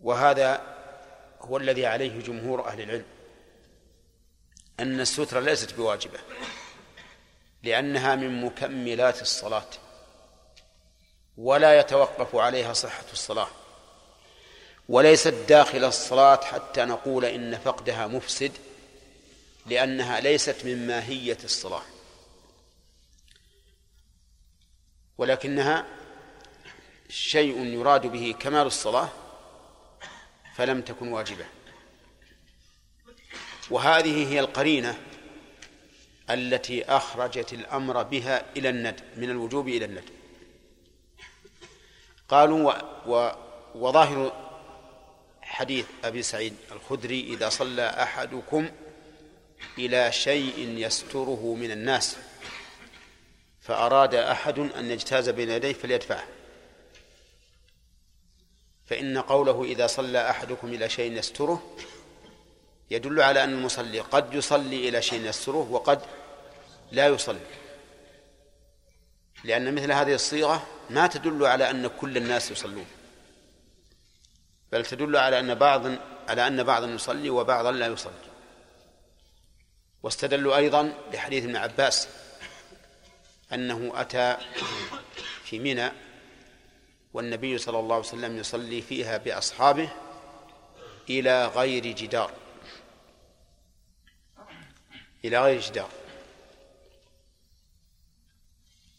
وهذا 0.00 0.76
هو 1.40 1.56
الذي 1.56 1.86
عليه 1.86 2.20
جمهور 2.20 2.66
أهل 2.66 2.80
العلم. 2.80 3.06
أن 4.80 5.00
السترة 5.00 5.40
ليست 5.40 5.74
بواجبة. 5.74 6.18
لأنها 7.62 8.14
من 8.16 8.44
مكملات 8.44 9.22
الصلاة. 9.22 9.68
ولا 11.38 11.80
يتوقف 11.80 12.36
عليها 12.36 12.72
صحة 12.72 13.04
الصلاة. 13.12 13.48
وليست 14.88 15.34
داخل 15.48 15.84
الصلاة 15.84 16.40
حتى 16.44 16.84
نقول 16.84 17.24
إن 17.24 17.58
فقدها 17.58 18.06
مفسد 18.06 18.52
لأنها 19.66 20.20
ليست 20.20 20.64
من 20.64 20.86
ماهية 20.86 21.38
الصلاة. 21.44 21.82
ولكنها 25.18 25.86
شيء 27.08 27.64
يراد 27.64 28.06
به 28.06 28.34
كمال 28.40 28.66
الصلاة 28.66 29.08
فلم 30.56 30.82
تكن 30.82 31.08
واجبة. 31.08 31.44
وهذه 33.70 34.32
هي 34.32 34.40
القرينة 34.40 34.98
التي 36.30 36.84
أخرجت 36.84 37.52
الأمر 37.52 38.02
بها 38.02 38.44
إلى 38.56 38.68
الند 38.68 39.00
من 39.16 39.30
الوجوب 39.30 39.68
إلى 39.68 39.84
الند. 39.84 40.15
قالوا 42.28 42.72
و 42.72 42.82
و 43.06 43.32
وظاهر 43.74 44.32
حديث 45.42 45.86
أبي 46.04 46.22
سعيد 46.22 46.54
الخدري 46.72 47.20
إذا 47.20 47.48
صلى 47.48 47.86
أحدكم 47.88 48.68
إلى 49.78 50.12
شيء 50.12 50.58
يستره 50.58 51.54
من 51.54 51.70
الناس 51.70 52.16
فأراد 53.60 54.14
أحد 54.14 54.58
أن 54.58 54.90
يجتاز 54.90 55.28
بين 55.28 55.50
يديه 55.50 55.72
فليدفعه. 55.72 56.24
فإن 58.86 59.18
قوله 59.18 59.64
إذا 59.64 59.86
صلى 59.86 60.30
أحدكم 60.30 60.68
إلى 60.74 60.88
شيء 60.88 61.12
يستره 61.12 61.76
يدل 62.90 63.20
على 63.20 63.44
أن 63.44 63.52
المصلي 63.52 64.00
قد 64.00 64.34
يصلي 64.34 64.88
إلى 64.88 65.02
شيء 65.02 65.20
يستره 65.20 65.68
وقد 65.70 66.00
لا 66.92 67.06
يصلي. 67.06 67.65
لأن 69.46 69.74
مثل 69.74 69.92
هذه 69.92 70.14
الصيغة 70.14 70.66
ما 70.90 71.06
تدل 71.06 71.46
على 71.46 71.70
أن 71.70 71.86
كل 71.86 72.16
الناس 72.16 72.50
يصلون 72.50 72.86
بل 74.72 74.86
تدل 74.86 75.16
على 75.16 75.40
أن 75.40 75.54
بعض 75.54 75.86
على 76.28 76.46
أن 76.46 76.62
بعضا 76.62 76.86
يصلي 76.86 77.30
وبعضا 77.30 77.72
لا 77.72 77.86
يصلي. 77.86 78.12
واستدلوا 80.02 80.56
أيضا 80.56 80.94
بحديث 81.12 81.44
ابن 81.44 81.56
عباس 81.56 82.08
أنه 83.52 83.92
أتى 83.94 84.36
في 85.44 85.58
منى 85.58 85.90
والنبي 87.12 87.58
صلى 87.58 87.78
الله 87.78 87.94
عليه 87.94 88.06
وسلم 88.06 88.38
يصلي 88.38 88.82
فيها 88.82 89.16
بأصحابه 89.16 89.88
إلى 91.10 91.46
غير 91.46 91.86
جدار. 91.86 92.32
إلى 95.24 95.42
غير 95.42 95.60
جدار. 95.60 95.90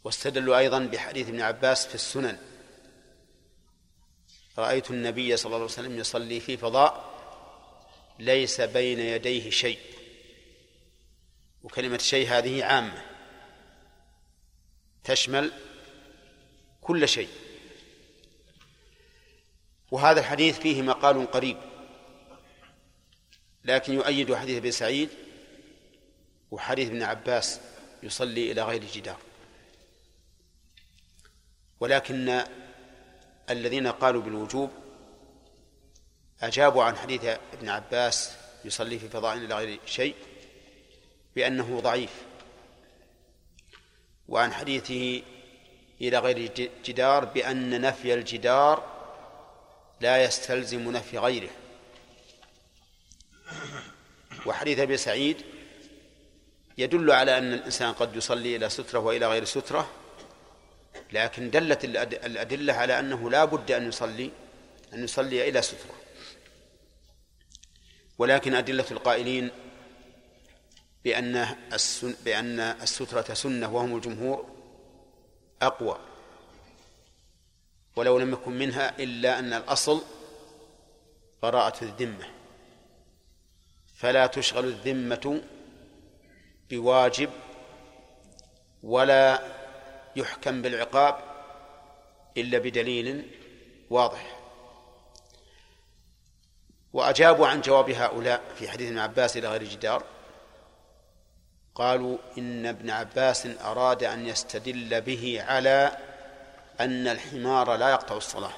واستدلوا 0.08 0.58
أيضا 0.58 0.80
بحديث 0.80 1.28
ابن 1.28 1.42
عباس 1.42 1.88
في 1.88 1.96
السنن. 1.96 2.38
رأيت 4.58 4.92
النبي 4.92 5.38
صلى 5.38 5.46
الله 5.46 5.58
عليه 5.58 5.66
وسلم 5.66 6.00
يصلي 6.00 6.40
في 6.40 6.58
فضاء 6.58 7.18
ليس 8.20 8.62
بين 8.62 9.00
يديه 9.00 9.50
شيء. 9.50 9.80
وكلمة 11.64 11.98
شيء 11.98 12.28
هذه 12.28 12.64
عامة. 12.64 13.06
تشمل 15.04 15.52
كل 16.82 17.08
شيء. 17.08 17.30
وهذا 19.92 20.20
الحديث 20.20 20.60
فيه 20.60 20.82
مقال 20.82 21.32
قريب. 21.32 21.58
لكن 23.66 23.94
يؤيد 23.94 24.36
حديث 24.36 24.58
ابن 24.58 24.72
سعيد 24.72 25.10
وحديث 26.52 26.88
ابن 26.88 27.04
عباس 27.04 27.60
يصلي 28.04 28.52
إلى 28.52 28.64
غير 28.64 28.84
جدار 28.84 29.27
ولكن 31.80 32.44
الذين 33.50 33.88
قالوا 33.88 34.22
بالوجوب 34.22 34.72
أجابوا 36.42 36.84
عن 36.84 36.98
حديث 36.98 37.26
ابن 37.54 37.70
عباس 37.70 38.32
يصلي 38.66 39.00
في 39.00 39.10
فضاء 39.10 39.38
إلى 39.38 39.56
غير 39.56 39.80
شيء 39.86 40.16
بأنه 41.36 41.80
ضعيف 41.80 42.12
وعن 44.28 44.54
حديثه 44.54 45.22
إلى 46.02 46.20
غير 46.20 46.52
جدار 46.86 47.26
بأن 47.26 47.82
نفي 47.82 48.14
الجدار 48.14 48.98
لا 50.02 50.24
يستلزم 50.24 50.92
نفي 50.92 51.18
غيره. 51.18 51.50
وحديث 54.46 54.80
أبي 54.80 54.98
سعيد 54.98 55.42
يدل 56.78 57.12
على 57.12 57.38
أن 57.38 57.54
الإنسان 57.54 57.94
قد 57.94 58.16
يصلي 58.16 58.56
إلى 58.56 58.70
سترة 58.70 59.00
وإلى 59.00 59.28
غير 59.28 59.44
سترة 59.46 59.92
لكن 61.14 61.50
دلت 61.50 61.86
الأدلة 61.86 62.74
على 62.74 63.00
أنه 63.00 63.30
لا 63.30 63.46
بد 63.46 63.72
أن 63.72 63.88
يصلي 63.88 64.32
أن 64.94 65.04
يصلي 65.04 65.50
إلى 65.50 65.62
سترة. 65.62 65.96
ولكن 68.18 68.56
أدلة 68.56 68.86
القائلين 68.92 69.50
بأن 71.04 71.36
السن 71.74 72.16
بأن 72.26 72.60
السترة 72.60 73.34
سنة 73.34 73.76
وهم 73.76 73.96
الجمهور 73.96 74.46
أقوى. 75.62 76.00
ولو 77.96 78.20
لم 78.20 78.34
يكن 78.34 78.52
منها 78.52 79.00
إلا 79.00 79.40
أن 79.40 79.54
الأصل 79.54 80.02
براءة 81.44 81.84
الذمة. 81.84 82.28
فلا 83.96 84.28
تشغل 84.28 84.66
الذمة 84.66 85.42
بواجب 86.70 87.30
ولا 88.84 89.57
يحكم 90.18 90.62
بالعقاب 90.62 91.16
إلا 92.38 92.58
بدليل 92.58 93.32
واضح. 93.90 94.38
وأجابوا 96.94 97.48
عن 97.48 97.62
جواب 97.62 97.90
هؤلاء 97.90 98.42
في 98.60 98.70
حديث 98.70 98.88
ابن 98.88 99.00
عباس 99.00 99.38
إلى 99.38 99.48
غير 99.48 99.64
جدار. 99.64 100.04
قالوا 101.76 102.18
إن 102.38 102.66
ابن 102.66 102.90
عباس 102.90 103.46
أراد 103.46 104.04
أن 104.04 104.26
يستدل 104.26 105.02
به 105.02 105.44
على 105.48 105.98
أن 106.80 107.08
الحمار 107.08 107.76
لا 107.76 107.90
يقطع 107.90 108.18
الصلاة. 108.18 108.54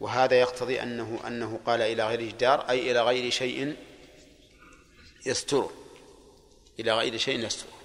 وهذا 0.00 0.40
يقتضي 0.40 0.82
أنه 0.82 1.20
أنه 1.26 1.60
قال 1.66 1.82
إلى 1.82 2.06
غير 2.06 2.22
جدار 2.22 2.70
أي 2.70 2.90
إلى 2.90 3.02
غير 3.02 3.30
شيء 3.30 3.76
يستره 5.26 5.72
إلى 6.80 6.92
غير 6.92 7.16
شيء 7.16 7.44
يستره 7.44 7.81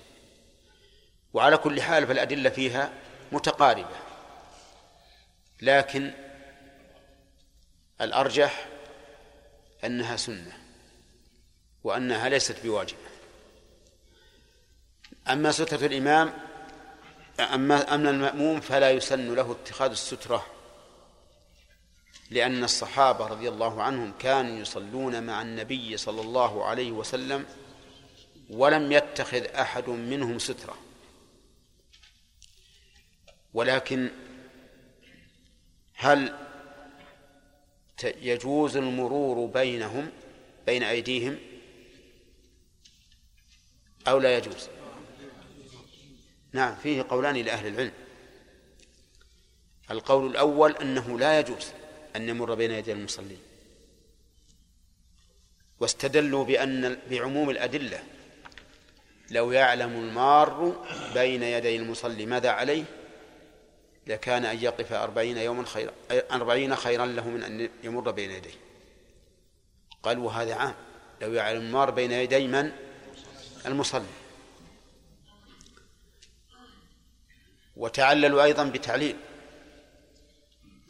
وعلى 1.38 1.58
كل 1.58 1.82
حال 1.82 2.08
فالأدلة 2.08 2.50
فيها 2.50 2.94
متقاربة. 3.32 3.96
لكن 5.62 6.14
الأرجح 8.02 8.68
أنها 9.84 10.18
سنة 10.18 10.58
وأنها 11.84 12.30
ليست 12.30 12.64
بواجبة. 12.64 13.10
أما 15.30 15.52
سترة 15.52 15.86
الإمام 15.86 16.34
أما 17.40 17.96
أما 17.96 18.10
المأموم 18.10 18.60
فلا 18.60 18.92
يسن 18.92 19.36
له 19.36 19.52
اتخاذ 19.52 19.90
السترة 19.90 20.46
لأن 22.30 22.64
الصحابة 22.64 23.28
رضي 23.28 23.50
الله 23.50 23.84
عنهم 23.84 24.14
كانوا 24.20 24.60
يصلون 24.60 25.24
مع 25.24 25.42
النبي 25.42 25.98
صلى 25.98 26.22
الله 26.22 26.66
عليه 26.66 26.92
وسلم 26.92 27.46
ولم 28.50 28.92
يتخذ 28.92 29.44
أحد 29.44 29.90
منهم 29.90 30.40
سترة. 30.40 30.87
ولكن 33.58 34.10
هل 35.96 36.36
يجوز 38.04 38.78
المرور 38.78 39.46
بينهم 39.46 40.12
بين 40.66 40.84
أيديهم؟ 40.84 41.38
أو 44.08 44.20
لا 44.20 44.38
يجوز؟ 44.38 44.70
نعم 46.52 46.76
فيه 46.76 47.06
قولان 47.10 47.36
لأهل 47.36 47.68
العلم. 47.68 47.92
القول 49.92 50.32
الأول 50.32 50.76
أنه 50.76 51.20
لا 51.20 51.40
يجوز 51.40 51.72
أن 52.16 52.30
يمر 52.30 52.56
بين 52.56 52.72
يدي 52.72 52.92
المصلين. 52.92 53.40
واستدلوا 55.80 56.46
بأن 56.46 57.00
بعموم 57.10 57.50
الأدلة 57.50 58.04
لو 59.32 59.52
يعلم 59.52 59.92
المار 59.92 60.86
بين 61.14 61.44
يدي 61.44 61.76
المصلي 61.76 62.26
ماذا 62.26 62.50
عليه؟ 62.50 62.97
لكان 64.08 64.46
أن 64.46 64.58
يقف 64.58 64.94
أربعين 64.94 65.38
يوما 65.38 65.66
خيرا 65.66 65.92
أربعين 66.12 66.76
خيرا 66.76 67.06
له 67.06 67.30
من 67.30 67.44
أن 67.44 67.70
يمر 67.84 68.12
بين 68.12 68.32
يديه. 68.32 68.54
قال 70.04 70.20
وهذا 70.20 70.56
عام. 70.56 70.76
لو 71.22 71.34
يعلم 71.34 71.62
المار 71.62 71.92
بين 71.92 72.12
يدي 72.12 72.48
من؟ 72.48 72.72
المصلي. 73.66 74.06
وتعللوا 77.76 78.44
أيضا 78.44 78.64
بتعليل. 78.64 79.16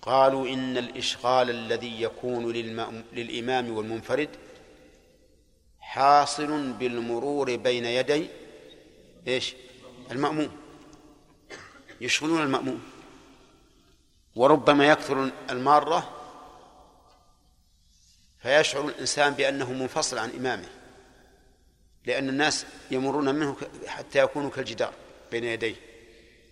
قالوا 0.02 0.48
إن 0.48 0.77
الإشغال 0.77 1.49
الذي 1.49 2.02
يكون 2.02 2.52
للإمام 3.14 3.72
والمنفرد 3.72 4.30
حاصل 5.80 6.73
بالمرور 6.73 7.56
بين 7.56 7.85
يدي 7.85 8.27
إيش؟ 9.27 9.56
المأموم. 10.11 10.57
يشغلون 12.02 12.41
المأموم. 12.41 12.96
وربما 14.38 14.88
يكثر 14.88 15.31
المارة 15.49 16.09
فيشعر 18.41 18.88
الإنسان 18.88 19.34
بأنه 19.34 19.73
منفصل 19.73 20.18
عن 20.18 20.30
إمامه 20.30 20.68
لأن 22.05 22.30
الناس 22.30 22.65
يمرون 22.91 23.35
منه 23.35 23.57
حتى 23.88 24.19
يكونوا 24.19 24.49
كالجدار 24.49 24.93
بين 25.31 25.43
يديه. 25.43 25.76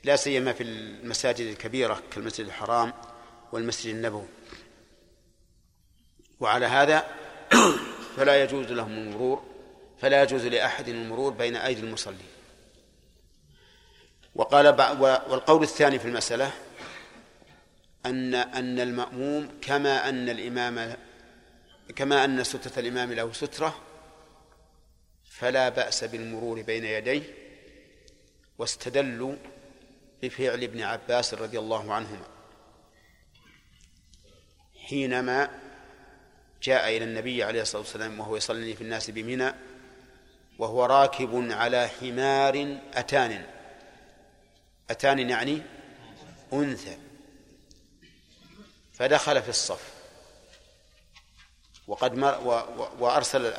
لا 0.04 0.16
سيما 0.16 0.54
في 0.54 0.64
المساجد 0.64 1.48
الكبيرة 1.48 2.02
كالمسجد 2.12 2.46
الحرام 2.46 2.94
والمسجد 3.52 3.96
النبوي. 3.96 4.28
وعلى 6.40 6.66
هذا 6.66 7.08
فلا 8.18 8.44
يجوز 8.44 8.66
لهم 8.66 8.92
المرور 8.92 9.44
فلا 10.02 10.24
يجوز 10.24 10.46
لأحد 10.46 10.88
المرور 10.88 11.32
بين 11.32 11.56
أيدي 11.56 11.82
المصلين. 11.82 12.28
وقال 14.36 14.68
والقول 15.30 15.64
الثاني 15.64 16.00
في 16.00 16.06
المسألة 16.06 16.52
أن 18.06 18.36
أن 18.36 18.80
المأموم 18.80 19.60
كما 19.62 20.10
أن 20.10 20.30
الإمام 20.30 20.96
كما 21.96 22.26
أن 22.26 22.44
سترة 22.44 22.80
الإمام 22.80 23.14
له 23.14 23.34
سترة 23.34 23.82
فلا 25.30 25.70
بأس 25.70 26.04
بالمرور 26.04 26.62
بين 26.62 26.86
يديه 26.86 27.24
واستدلوا 28.58 29.36
بفعل 30.24 30.64
ابن 30.64 30.82
عباس 30.82 31.34
رضي 31.34 31.60
الله 31.60 31.94
عنهما. 31.94 32.26
حينما 34.86 35.50
جاء 36.64 36.98
إلى 36.98 37.06
النبي 37.06 37.44
عليه 37.44 37.62
الصلاة 37.62 37.82
والسلام 37.82 38.20
وهو 38.20 38.38
يصلي 38.38 38.76
في 38.76 38.82
الناس 38.82 39.10
بمنى 39.10 39.54
وهو 40.60 40.86
راكب 40.86 41.52
على 41.52 41.88
حمار 41.88 42.80
أتان. 42.94 43.46
أتان 44.90 45.30
يعني 45.30 45.62
أنثى. 46.54 47.05
فدخل 48.96 49.42
في 49.42 49.50
الصف. 49.50 49.94
وقد 51.88 52.14
مر 52.14 52.40
و 52.48 52.52
و 52.52 52.90
وأرسل 53.00 53.54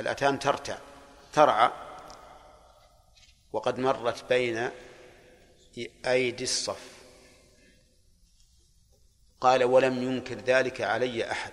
الأتان 0.00 0.38
ترتع 0.38 0.78
ترعى. 1.32 1.70
وقد 3.52 3.78
مرت 3.78 4.24
بين 4.28 4.70
أيدي 6.06 6.44
الصف. 6.44 6.90
قال 9.40 9.64
ولم 9.64 10.02
ينكر 10.02 10.34
ذلك 10.34 10.80
علي 10.80 11.30
أحد. 11.30 11.52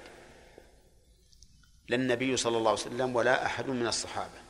لا 1.87 1.95
النبي 1.95 2.37
صلى 2.37 2.57
الله 2.57 2.71
عليه 2.71 2.81
وسلم 2.81 3.15
ولا 3.15 3.45
أحد 3.45 3.67
من 3.67 3.87
الصحابة. 3.87 4.41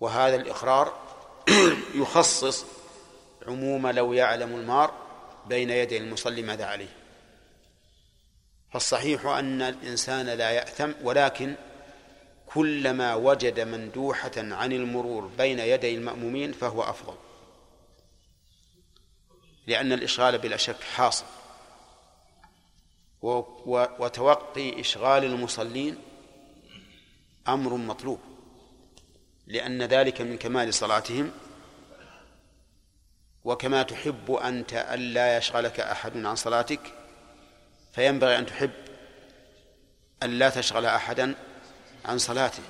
وهذا 0.00 0.36
الإقرار 0.36 1.10
يخصص 1.94 2.64
عموم 3.46 3.86
لو 3.86 4.12
يعلم 4.12 4.56
المار 4.56 5.09
بين 5.46 5.70
يدي 5.70 5.96
المصلي 5.96 6.42
ماذا 6.42 6.64
عليه؟ 6.64 6.96
فالصحيح 8.72 9.26
أن 9.26 9.62
الإنسان 9.62 10.26
لا 10.26 10.50
يأثم 10.50 10.92
ولكن 11.02 11.54
كلما 12.46 13.14
وجد 13.14 13.60
مندوحة 13.60 14.32
عن 14.36 14.72
المرور 14.72 15.26
بين 15.26 15.58
يدي 15.58 15.94
المأمومين 15.94 16.52
فهو 16.52 16.82
أفضل. 16.82 17.14
لأن 19.66 19.92
الإشغال 19.92 20.38
بلا 20.38 20.56
شك 20.56 20.82
حاصل. 20.82 21.26
وتوقي 23.22 24.80
إشغال 24.80 25.24
المصلين 25.24 25.98
أمر 27.48 27.74
مطلوب 27.74 28.20
لأن 29.46 29.82
ذلك 29.82 30.20
من 30.20 30.38
كمال 30.38 30.74
صلاتهم 30.74 31.32
وكما 33.44 33.82
تحب 33.82 34.32
أنت 34.32 34.72
ألا 34.72 35.36
يشغلك 35.36 35.80
أحد 35.80 36.24
عن 36.24 36.36
صلاتك 36.36 36.80
فينبغي 37.92 38.38
أن 38.38 38.46
تحب 38.46 38.70
أن 40.22 40.30
لا 40.38 40.50
تشغل 40.50 40.86
أحدا 40.86 41.34
عن 42.04 42.18
صلاته. 42.18 42.62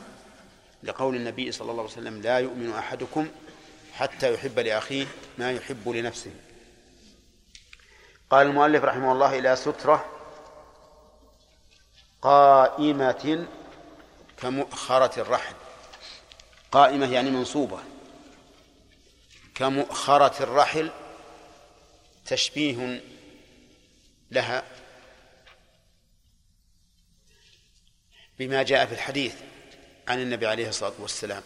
لقول 0.82 1.16
النبي 1.16 1.52
صلى 1.52 1.70
الله 1.70 1.82
عليه 1.82 1.92
وسلم 1.92 2.22
لا 2.22 2.38
يؤمن 2.38 2.72
أحدكم 2.72 3.28
حتى 3.92 4.34
يحب 4.34 4.58
لأخيه 4.58 5.06
ما 5.38 5.52
يحب 5.52 5.88
لنفسه. 5.88 6.30
قال 8.30 8.46
المؤلف 8.46 8.84
رحمه 8.84 9.12
الله 9.12 9.38
إلى 9.38 9.56
سترة 9.56 10.04
قائمة 12.22 13.46
كمؤخرة 14.36 15.20
الرحل. 15.20 15.54
قائمة 16.72 17.12
يعني 17.12 17.30
منصوبة. 17.30 17.78
كمؤخرة 19.54 20.42
الرحل 20.42 20.90
تشبيه 22.26 23.02
لها 24.30 24.64
بما 28.38 28.62
جاء 28.62 28.86
في 28.86 28.92
الحديث 28.92 29.34
عن 30.08 30.22
النبي 30.22 30.46
عليه 30.46 30.68
الصلاة 30.68 30.92
والسلام. 30.98 31.42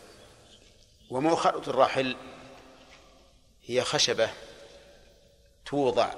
ومؤخرة 1.11 1.71
الرحل 1.71 2.17
هي 3.67 3.83
خشبة 3.83 4.31
توضع 5.67 6.15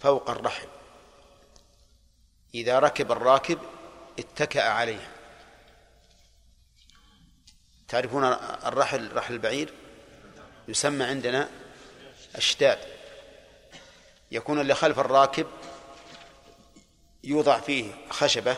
فوق 0.00 0.30
الرحل. 0.30 0.68
إذا 2.54 2.78
ركب 2.78 3.12
الراكب 3.12 3.58
اتكأ 4.18 4.62
عليها. 4.62 5.12
تعرفون 7.88 8.24
الرحل 8.24 9.12
رحل 9.16 9.34
البعير؟ 9.34 9.74
يسمى 10.68 11.04
عندنا 11.04 11.48
أشداد 12.36 12.78
يكون 14.30 14.60
اللي 14.60 14.74
خلف 14.74 14.98
الراكب 14.98 15.46
يوضع 17.24 17.60
فيه 17.60 17.92
خشبة 18.10 18.56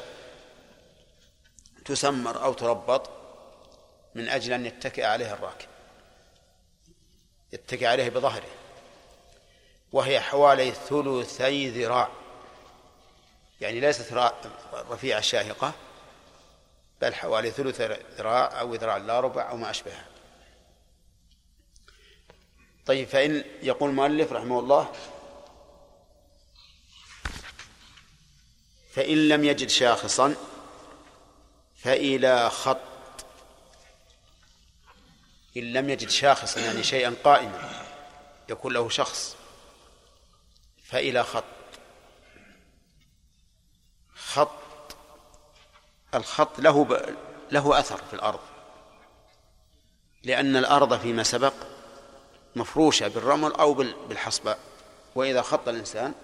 تسمر 1.84 2.44
أو 2.44 2.52
تربط 2.52 3.10
من 4.14 4.28
أجل 4.28 4.52
أن 4.52 4.66
يتكئ 4.66 5.04
عليها 5.04 5.34
الراكب. 5.34 5.68
يتكئ 7.52 7.86
عليه 7.86 8.08
بظهره. 8.08 8.48
وهي 9.92 10.20
حوالي 10.20 10.70
ثلثي 10.70 11.70
ذراع. 11.70 12.08
يعني 13.60 13.80
ليست 13.80 14.12
رفيعة 14.74 15.20
شاهقة 15.20 15.72
بل 17.00 17.14
حوالي 17.14 17.50
ثلث 17.50 17.80
ذراع 18.18 18.60
أو 18.60 18.74
ذراع 18.74 18.96
لا 18.96 19.20
ربع 19.20 19.50
أو 19.50 19.56
ما 19.56 19.70
أشبهها. 19.70 20.17
طيب 22.88 23.08
فإن 23.08 23.44
يقول 23.62 23.90
المؤلف 23.90 24.32
رحمه 24.32 24.58
الله 24.58 24.92
فإن 28.92 29.28
لم 29.28 29.44
يجد 29.44 29.68
شاخصا 29.68 30.34
فإلى 31.76 32.50
خط 32.50 32.78
إن 35.56 35.72
لم 35.72 35.90
يجد 35.90 36.08
شاخصا 36.08 36.60
يعني 36.60 36.82
شيئا 36.82 37.14
قائما 37.24 37.84
يكون 38.48 38.72
له 38.72 38.88
شخص 38.88 39.36
فإلى 40.84 41.24
خط. 41.24 41.44
خط 44.14 44.96
الخط 46.14 46.60
له 46.60 46.84
ب... 46.84 47.16
له 47.50 47.78
أثر 47.78 47.96
في 47.96 48.14
الأرض 48.14 48.40
لأن 50.22 50.56
الأرض 50.56 51.00
فيما 51.00 51.22
سبق 51.22 51.54
مفروشة 52.58 53.08
بالرمل 53.08 53.52
أو 53.52 53.74
بالحصباء 54.08 54.58
وإذا 55.14 55.42
خط 55.42 55.68
الإنسان 55.68 56.14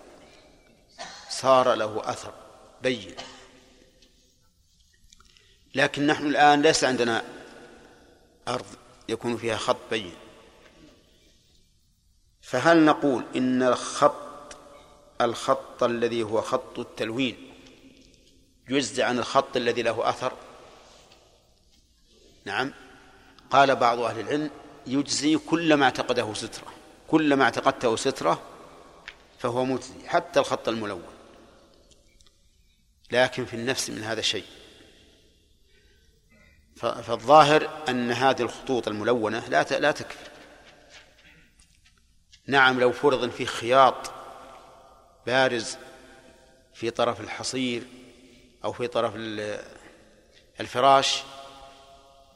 صار 1.30 1.74
له 1.74 2.02
أثر 2.04 2.32
بين. 2.82 3.14
لكن 5.74 6.06
نحن 6.06 6.26
الآن 6.26 6.62
ليس 6.62 6.84
عندنا 6.84 7.24
أرض 8.48 8.66
يكون 9.08 9.36
فيها 9.36 9.56
خط 9.56 9.76
بين. 9.90 10.14
فهل 12.42 12.84
نقول 12.84 13.24
إن 13.36 13.62
الخط 13.62 14.56
الخط 15.20 15.82
الذي 15.82 16.22
هو 16.22 16.40
خط 16.40 16.78
التلوين 16.78 17.52
يجزي 18.68 19.02
عن 19.02 19.18
الخط 19.18 19.56
الذي 19.56 19.82
له 19.82 20.08
أثر؟ 20.08 20.32
نعم. 22.44 22.72
قال 23.50 23.76
بعض 23.76 23.98
أهل 23.98 24.20
العلم 24.20 24.50
يجزي 24.86 25.36
كل 25.36 25.74
ما 25.74 25.84
اعتقده 25.84 26.34
سترة. 26.34 26.72
كل 27.08 27.34
ما 27.34 27.44
اعتقدته 27.44 27.96
سترة 27.96 28.42
فهو 29.38 29.64
مجزي 29.64 30.08
حتى 30.08 30.40
الخط 30.40 30.68
الملون. 30.68 31.04
لكن 33.10 33.44
في 33.44 33.54
النفس 33.54 33.90
من 33.90 34.02
هذا 34.02 34.20
الشيء 34.20 34.44
فالظاهر 36.76 37.84
أن 37.88 38.10
هذه 38.10 38.42
الخطوط 38.42 38.88
الملونة 38.88 39.48
لا 39.48 39.62
لا 39.62 39.92
تكفي. 39.92 40.30
نعم 42.46 42.80
لو 42.80 42.92
فرض 42.92 43.30
فيه 43.30 43.44
خياط 43.46 44.12
بارز 45.26 45.76
في 46.74 46.90
طرف 46.90 47.20
الحصير 47.20 47.82
أو 48.64 48.72
في 48.72 48.86
طرف 48.86 49.12
الفراش 50.60 51.22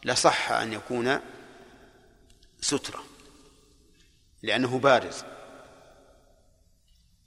لصح 0.04 0.52
أن 0.52 0.72
يكون 0.72 1.20
سترة. 2.68 3.04
لأنه 4.42 4.78
بارز. 4.78 5.24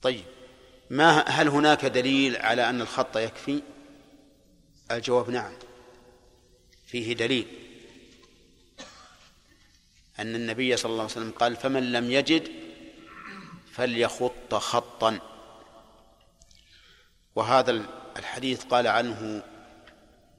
طيب 0.01 0.25
ما 0.89 1.19
هل 1.19 1.47
هناك 1.47 1.85
دليل 1.85 2.37
على 2.37 2.69
أن 2.69 2.81
الخط 2.81 3.17
يكفي؟ 3.17 3.63
الجواب 4.91 5.29
نعم. 5.29 5.53
فيه 6.85 7.13
دليل. 7.13 7.47
أن 10.19 10.35
النبي 10.35 10.77
صلى 10.77 10.89
الله 10.89 11.03
عليه 11.03 11.11
وسلم 11.11 11.31
قال 11.31 11.55
فمن 11.55 11.91
لم 11.91 12.11
يجد 12.11 12.51
فليخط 13.71 14.55
خطا. 14.55 15.19
وهذا 17.35 17.85
الحديث 18.17 18.63
قال 18.63 18.87
عنه 18.87 19.43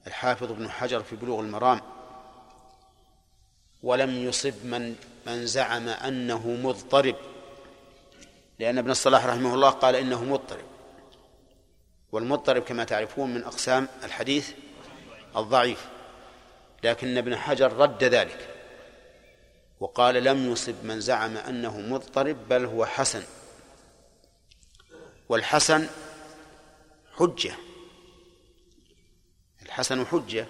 الحافظ 0.07 0.51
ابن 0.51 0.71
حجر 0.71 1.03
في 1.03 1.17
بلوغ 1.17 1.41
المرام. 1.41 1.81
ولم 3.83 4.11
يصب 4.11 4.65
من 4.65 4.97
من 5.27 5.47
زعم 5.47 5.89
أنه 5.89 6.49
مضطرب. 6.49 7.17
لأن 8.59 8.79
ابن 8.79 8.91
الصلاح 8.91 9.27
رحمه 9.27 9.55
الله 9.55 9.71
قال 9.71 9.97
إنه 9.97 10.25
مضطرب. 10.25 10.65
والمضطرب 12.13 12.63
كما 12.63 12.85
تعرفون 12.85 13.35
من 13.35 13.45
أقسام 13.45 13.89
الحديث 14.05 14.51
الضعيف. 15.37 15.89
لكن 16.85 17.19
ابن 17.19 17.37
حجر 17.37 17.73
رد 17.73 18.05
ذلك. 18.05 18.49
وقال 19.81 20.15
لم 20.15 20.53
يصب 20.53 20.85
من 20.85 21.01
زعم 21.01 21.37
أنه 21.37 21.81
مضطرب 21.81 22.49
بل 22.49 22.65
هو 22.65 22.87
حسن. 22.87 23.23
والحسن 25.29 25.87
حجة. 27.19 27.55
الحسن 29.63 30.07
حجة 30.07 30.47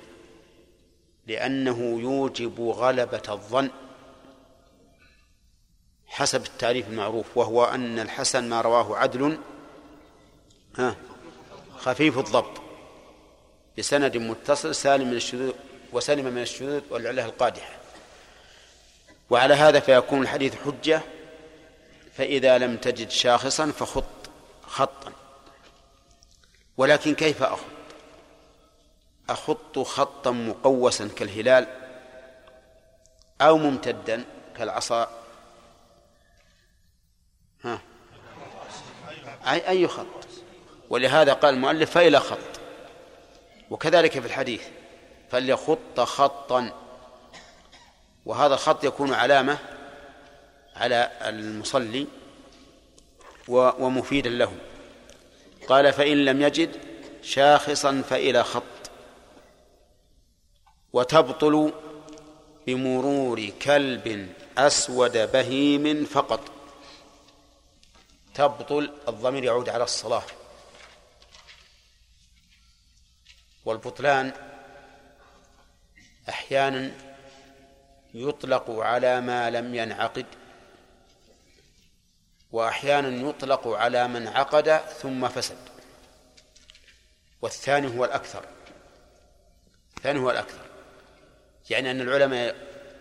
لأنه 1.27 2.01
يوجب 2.01 2.61
غلبة 2.61 3.23
الظن 3.29 3.71
حسب 6.07 6.47
التعريف 6.47 6.89
المعروف 6.89 7.37
وهو 7.37 7.65
أن 7.65 7.99
الحسن 7.99 8.49
ما 8.49 8.61
رواه 8.61 8.97
عدل 8.97 9.39
خفيف 11.79 12.19
الضبط 12.19 12.63
بسند 13.79 14.17
متصل 14.17 14.75
سالم 14.75 15.09
من 15.09 15.17
الشذوذ 15.17 15.53
وسلم 15.93 16.25
من 16.25 16.43
الشذوذ 16.43 16.83
والعلة 16.91 17.25
القادحة. 17.25 17.75
وعلى 19.31 19.55
هذا 19.55 19.81
فيكون 19.81 20.23
الحديث 20.23 20.55
حجة 20.65 21.01
فإذا 22.17 22.59
لم 22.59 22.77
تجد 22.77 23.11
شاخصا 23.11 23.67
فخط 23.67 24.05
خطا. 24.67 25.13
ولكن 26.77 27.15
كيف 27.15 27.43
أخط؟ 27.43 27.82
أخط 29.29 29.79
خطا 29.79 30.31
مقوسا 30.31 31.09
كالهلال 31.17 31.67
أو 33.41 33.59
ممتدا 33.59 34.25
كالعصا. 34.57 35.11
ها. 37.65 37.81
أي 39.47 39.69
أي 39.69 39.89
خط؟ 39.89 40.07
ولهذا 40.91 41.33
قال 41.33 41.55
المؤلف 41.55 41.91
فإلى 41.91 42.21
خط. 42.21 42.39
وكذلك 43.71 44.21
في 44.21 44.27
الحديث 44.27 44.63
فليخط 45.31 46.01
خطا. 46.01 46.73
وهذا 48.27 48.55
الخط 48.55 48.85
يكون 48.85 49.15
علامة 49.15 49.59
على 50.77 51.11
المصلي 51.23 52.07
ومفيدا 53.49 54.31
له. 54.31 54.53
قال 55.69 55.93
فإن 55.93 56.25
لم 56.25 56.43
يجد 56.43 56.77
شاخصا 57.23 58.03
فإلى 58.11 58.45
خط. 58.45 58.63
وتبطل 60.93 61.73
بمرور 62.67 63.51
كلب 63.51 64.35
أسود 64.59 65.33
بهيم 65.33 66.05
فقط. 66.05 66.41
تبطل 68.35 68.93
الضمير 69.09 69.45
يعود 69.45 69.69
على 69.69 69.85
الصلاة. 69.85 70.23
والبطلان 73.65 74.33
أحيانا 76.29 76.93
يطلق 78.15 78.71
على 78.71 79.21
ما 79.21 79.51
لم 79.51 79.75
ينعقد 79.75 80.27
وأحيانا 82.53 83.29
يطلق 83.29 83.69
على 83.69 84.09
من 84.09 84.29
عقد 84.29 84.77
ثم 84.77 85.29
فسد. 85.29 85.59
والثاني 87.43 87.99
هو 87.99 88.05
الأكثر. 88.05 88.45
الثاني 89.97 90.21
هو 90.21 90.31
الأكثر. 90.31 90.72
يعني 91.73 91.91
أن 91.91 92.01
العلماء 92.01 92.57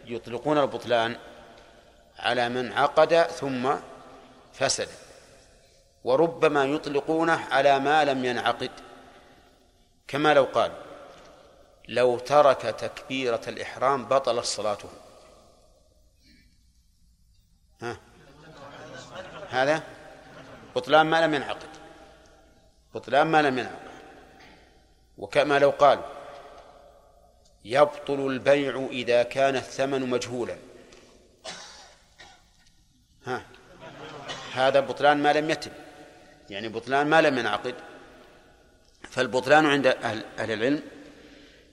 يطلقون 0.06 0.58
البطلان 0.58 1.18
على 2.20 2.50
من 2.50 2.74
عقد 2.74 3.24
ثم 3.24 3.76
فسد 4.54 4.90
وربما 6.04 6.66
يطلقونه 6.66 7.40
على 7.52 7.80
ما 7.80 8.06
لم 8.06 8.26
ينعقد. 8.26 8.72
كما 10.08 10.34
لو 10.34 10.44
قال 10.44 10.72
لو 11.88 12.20
ترك 12.20 12.62
تكبيرة 12.62 13.42
الإحرام 13.48 14.06
بطلت 14.06 14.46
صلاته. 14.46 14.90
ها؟ 17.82 17.98
هذا؟ 19.50 19.84
بطلان 20.76 21.06
ما 21.06 21.26
لم 21.26 21.34
ينعقد. 21.34 21.70
بطلان 22.94 23.28
ما 23.28 23.42
لم 23.42 23.58
ينعقد. 23.58 23.92
وكما 25.18 25.60
لو 25.60 25.70
قال 25.70 26.00
يبطل 27.66 28.28
البيع 28.28 28.88
إذا 28.92 29.24
كان 29.24 29.56
الثمن 29.56 30.10
مجهولا. 30.10 30.56
ها. 33.26 33.44
هذا 34.54 34.80
بطلان 34.80 35.24
ما 35.24 35.34
لم 35.34 35.50
يتم. 35.50 35.72
يعني 36.50 36.70
بطلان 36.70 37.08
ما 37.08 37.22
لم 37.22 37.38
ينعقد. 37.38 37.76
فالبطلان 39.10 39.66
عند 39.66 39.88
أهل, 39.88 40.24
أهل 40.40 40.52
العلم 40.52 40.82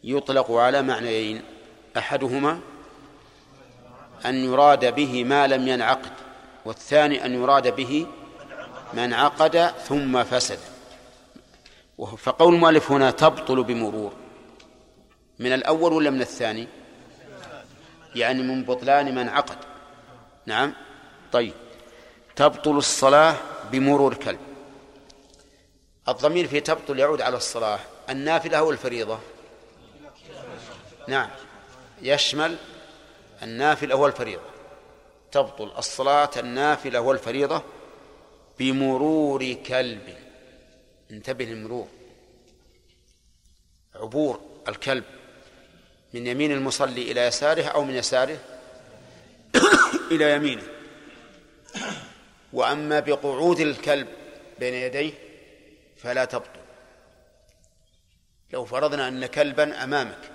يطلق 0.05 0.51
على 0.51 0.82
معنيين. 0.82 1.43
أحدهما 1.97 2.60
أن 4.27 4.44
يراد 4.44 4.94
به 4.94 5.24
ما 5.24 5.47
لم 5.47 5.69
ينعقد 5.69 6.12
والثاني 6.65 7.24
أن 7.24 7.35
يراد 7.35 7.77
به 7.77 8.06
ما 8.94 9.05
انعقد 9.05 9.66
ثم 9.66 10.24
فسد. 10.24 10.59
فقول 12.19 12.55
المؤلف 12.55 12.90
هنا 12.90 13.10
تبطل 13.10 13.62
بمرور. 13.62 14.27
من 15.39 15.52
الأول 15.52 15.93
ولا 15.93 16.10
من 16.10 16.20
الثاني؟ 16.20 16.69
يعني 18.15 18.43
من 18.43 18.65
بطلان 18.65 19.15
من 19.15 19.28
عقد. 19.28 19.59
نعم. 20.47 20.74
طيب. 21.32 21.52
تبطل 22.36 22.77
الصلاة 22.77 23.36
بمرور 23.73 24.15
كلب 24.15 24.40
الضمير 26.09 26.48
في 26.48 26.60
تبطل 26.60 26.98
يعود 26.98 27.20
على 27.20 27.36
الصلاة. 27.36 27.81
النافلة 28.10 28.59
أو 28.59 28.70
الفريضة 28.70 29.19
نعم. 31.09 31.31
يشمل 32.02 32.56
النافلة 33.43 33.94
والفريضة. 33.94 34.43
تبطل 35.32 35.73
الصلاة 35.78 36.31
النافلة 36.36 37.01
والفريضة 37.01 37.62
بمرور 38.59 39.52
كلب. 39.52 40.16
انتبه 41.10 41.44
للمرور. 41.44 41.89
عبور 43.94 44.40
الكلب. 44.69 45.05
من 46.14 46.26
يمين 46.26 46.52
المصلي 46.52 47.12
إلى 47.12 47.26
يساره 47.26 47.64
أو 47.64 47.85
من 47.85 47.94
يساره 47.94 48.39
إلى 50.12 50.32
يمينه. 50.32 50.62
وأما 52.52 53.01
بقعود 53.01 53.60
الكلب 53.60 54.09
بين 54.59 54.74
يديه 54.74 55.12
فلا 55.97 56.24
تبطل. 56.24 56.60
لو 58.52 58.64
فرضنا 58.64 59.09
أن 59.09 59.26
كلبا 59.26 59.85
أمامك 59.85 60.30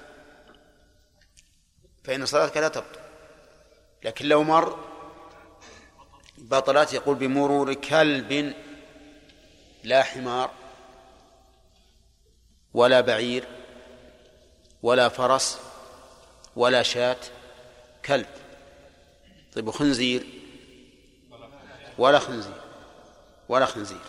فإن 2.03 2.25
صلاتك 2.25 2.57
لا 2.57 2.67
تبطل. 2.67 2.99
لكن 4.03 4.25
لو 4.25 4.43
مر 4.43 4.79
بطلت 6.37 6.93
يقول 6.93 7.15
بمرور 7.15 7.73
كلب 7.73 8.53
لا 9.83 10.03
حمار 10.03 10.51
ولا 12.73 13.01
بعير 13.01 13.47
ولا 14.83 15.09
فرس 15.09 15.59
ولا 16.55 16.83
شاة 16.83 17.17
كلب. 18.05 18.25
طيب 19.55 19.67
وخنزير؟ 19.67 20.23
ولا 21.97 22.19
خنزير. 22.19 22.61
ولا 23.49 23.65
خنزير. 23.65 24.01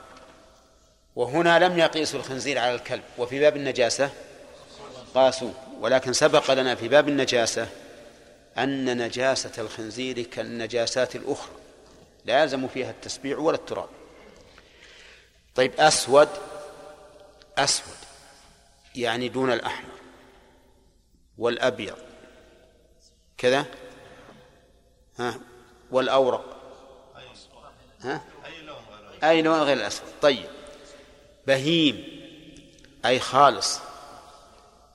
وهنا 1.17 1.59
لم 1.59 1.79
يقيسوا 1.79 2.21
الخنزير 2.21 2.59
على 2.59 2.75
الكلب. 2.75 3.03
وفي 3.19 3.41
باب 3.41 3.57
النجاسة؟ 3.57 4.11
قاسوا. 5.15 5.53
ولكن 5.81 6.13
سبق 6.13 6.51
لنا 6.51 6.75
في 6.75 6.89
باب 6.89 7.09
النجاسة 7.09 7.69
أن 8.59 9.05
نجاسة 9.05 9.53
الخنزير 9.59 10.23
كالنجاسات 10.23 11.17
الأخرى. 11.17 11.53
لا 12.25 12.43
يلزم 12.43 12.69
فيها 12.69 12.91
التسبيع 12.91 13.39
ولا 13.39 13.57
التراب. 13.57 13.89
طيب 15.55 15.73
أسود. 15.79 16.29
أسود 17.59 17.95
يعني 18.95 19.29
دون 19.29 19.53
الأحمر 19.53 19.95
والأبيض. 21.39 22.04
كذا 23.45 23.67
ها؟ 25.19 25.41
والأورق. 25.91 26.57
ها؟ 28.01 28.25
أي 29.25 29.43
لون 29.43 29.63
غير 29.63 29.77
الأسود. 29.77 30.09
طيب. 30.23 30.47
بهيم. 31.47 32.05
أي 33.07 33.21
خالص. 33.21 33.81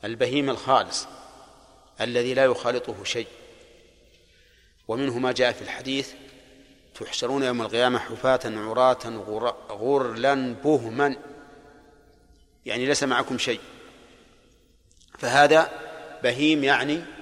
البهيم 0.03 0.49
الخالص. 0.49 1.07
الذي 2.01 2.34
لا 2.34 2.45
يخالطه 2.45 3.03
شيء. 3.03 3.27
ومنه 4.88 5.19
ما 5.19 5.31
جاء 5.31 5.51
في 5.51 5.61
الحديث 5.61 6.13
تحشرون 6.95 7.43
يوم 7.43 7.61
القيامة 7.61 7.99
حفاة 7.99 8.39
عراة 8.45 9.07
غرلا 9.69 10.55
بهما. 10.63 11.15
يعني 12.65 12.85
ليس 12.85 13.03
معكم 13.03 13.38
شيء. 13.38 13.59
فهذا 15.17 15.71
بهيم 16.23 16.63
يعني 16.63 17.18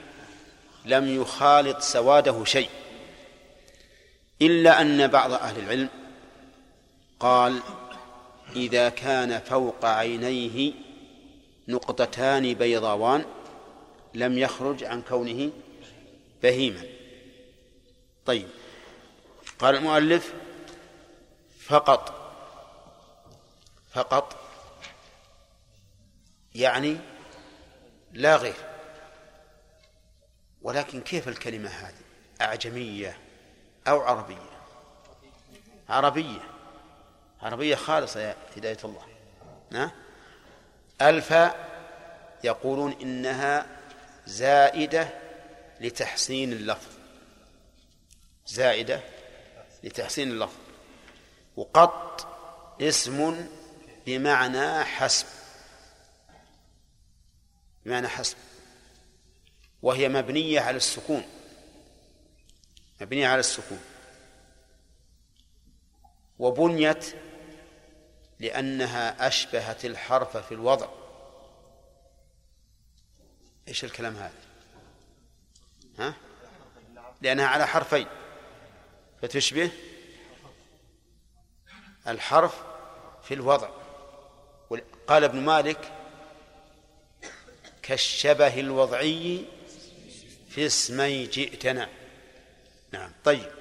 لم 0.87 1.21
يخالط 1.21 1.81
سواده 1.81 2.45
شيء 2.45 2.69
إلا 4.41 4.81
أن 4.81 5.07
بعض 5.07 5.31
أهل 5.31 5.59
العلم 5.59 5.89
قال 7.19 7.59
إذا 8.55 8.89
كان 8.89 9.39
فوق 9.39 9.85
عينيه 9.85 10.73
نقطتان 11.67 12.53
بيضاوان 12.53 13.25
لم 14.13 14.37
يخرج 14.37 14.83
عن 14.83 15.01
كونه 15.01 15.51
بهيما. 16.43 16.83
طيب 18.25 18.47
قال 19.59 19.75
المؤلف 19.75 20.33
فقط 21.65 22.33
فقط 23.93 24.35
يعني 26.55 26.97
لا 28.13 28.35
غير. 28.35 28.76
ولكن 30.67 31.01
كيف 31.01 31.27
الكلمة 31.27 31.69
هذه؟ 31.69 31.93
أعجمية 32.41 33.17
أو 33.87 34.01
عربية؟ 34.01 34.49
عربية. 35.89 36.41
عربية 37.41 37.75
خالصة 37.75 38.19
يا 38.19 38.35
هداية 38.57 38.77
الله. 38.83 39.05
ها؟ 39.73 39.91
الفاء 41.01 41.69
يقولون 42.43 42.91
إنها 43.01 43.65
زائدة 44.25 45.09
لتحسين 45.79 46.53
اللفظ. 46.53 46.91
زائدة 48.47 49.01
لتحسين 49.83 50.31
اللفظ. 50.31 50.57
وقط 51.55 52.27
اسم 52.81 53.47
بمعنى 54.05 54.83
حسب. 54.83 55.27
بمعنى 57.85 58.07
حسب. 58.07 58.37
وهي 59.81 60.09
مبنية 60.09 60.59
على 60.59 60.77
السكون. 60.77 61.23
مبنية 63.01 63.27
على 63.27 63.39
السكون. 63.39 63.81
وبنيت 66.39 67.15
لأنها 68.39 69.27
أشبهت 69.27 69.85
الحرف 69.85 70.37
في 70.37 70.53
الوضع. 70.53 70.87
إيش 73.67 73.83
الكلام 73.83 74.15
هذا؟ 74.15 74.39
ها؟ 75.99 76.13
لأنها 77.21 77.45
على 77.45 77.67
حرفين. 77.67 78.07
فتشبه 79.21 79.71
الحرف 82.07 82.63
في 83.23 83.33
الوضع. 83.33 83.69
قال 85.07 85.23
ابن 85.23 85.39
مالك 85.39 85.91
كالشبه 87.81 88.59
الوضعي 88.59 89.45
في 90.57 90.65
اسمي 90.65 91.25
جئتنا. 91.25 91.89
نعم 92.91 93.11
طيب. 93.23 93.51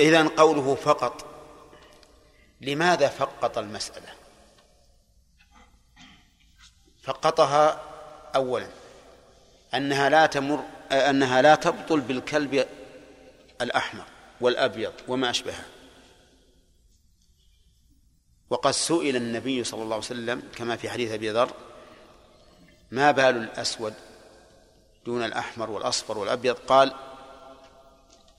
إذن 0.00 0.28
قوله 0.28 0.74
فقط. 0.74 1.26
لماذا 2.60 3.08
فقط 3.08 3.58
المسألة؟ 3.58 4.08
فقطها 7.02 7.84
أولا 8.34 8.68
أنها 9.74 10.08
لا 10.08 10.26
تمر 10.26 10.64
أنها 10.92 11.42
لا 11.42 11.54
تبطل 11.54 12.00
بالكلب 12.00 12.66
الأحمر 13.60 14.04
والأبيض 14.40 14.92
وما 15.08 15.30
أشبهه 15.30 15.64
وقد 18.50 18.70
سئل 18.70 19.16
النبي 19.16 19.64
صلى 19.64 19.82
الله 19.82 19.94
عليه 19.94 20.04
وسلم 20.04 20.42
كما 20.56 20.76
في 20.76 20.90
حديث 20.90 21.12
أبي 21.12 21.30
ذر 21.30 21.52
ما 22.90 23.10
بال 23.10 23.36
الأسود 23.36 23.94
دون 25.04 25.24
الأحمر 25.24 25.70
والأصفر 25.70 26.18
والأبيض 26.18 26.54
قال 26.54 26.94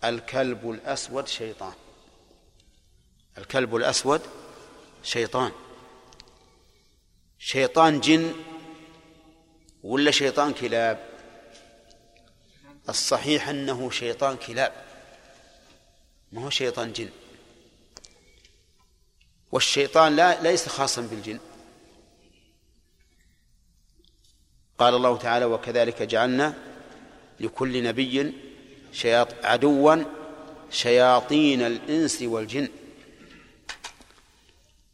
الكلب 0.03 0.71
الأسود 0.71 1.27
شيطان. 1.27 1.73
الكلب 3.37 3.75
الأسود 3.75 4.21
شيطان. 5.03 5.51
شيطان 7.39 7.99
جن 7.99 8.35
ولا 9.83 10.11
شيطان 10.11 10.53
كلاب؟ 10.53 11.09
الصحيح 12.89 13.49
أنه 13.49 13.89
شيطان 13.89 14.37
كلاب 14.37 14.73
ما 16.31 16.45
هو 16.45 16.49
شيطان 16.49 16.93
جن. 16.93 17.09
والشيطان 19.51 20.15
لا 20.15 20.41
ليس 20.41 20.67
خاصا 20.67 21.01
بالجن. 21.01 21.39
قال 24.81 24.95
الله 24.95 25.17
تعالى 25.17 25.45
وكذلك 25.45 26.01
جعلنا 26.01 26.53
لكل 27.39 27.83
نبي 27.83 28.33
عدوا 29.43 29.95
شياطين 30.71 31.61
الإنس 31.61 32.21
والجن. 32.21 32.69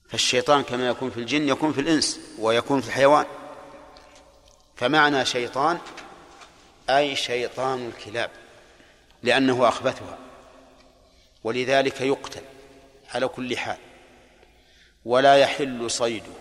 فالشيطان 0.10 0.64
كما 0.64 0.88
يكون 0.88 1.10
في 1.10 1.18
الجن 1.18 1.48
يكون 1.48 1.74
في 1.74 1.82
الإنس 1.82 2.20
ويكون 2.40 2.82
في 2.82 2.88
الحيوان. 2.88 3.26
فمعنى 4.76 5.26
شيطان 5.26 5.78
أي 6.90 7.16
شيطان 7.16 7.88
الكلاب 7.88 8.32
لأنه 9.24 9.68
أخبثها 9.68 10.18
ولذلك 11.44 12.02
يقتل 12.02 12.44
على 13.14 13.28
كل 13.28 13.58
حال 13.58 13.78
ولا 15.06 15.36
يحل 15.36 15.92
صيده 15.92 16.34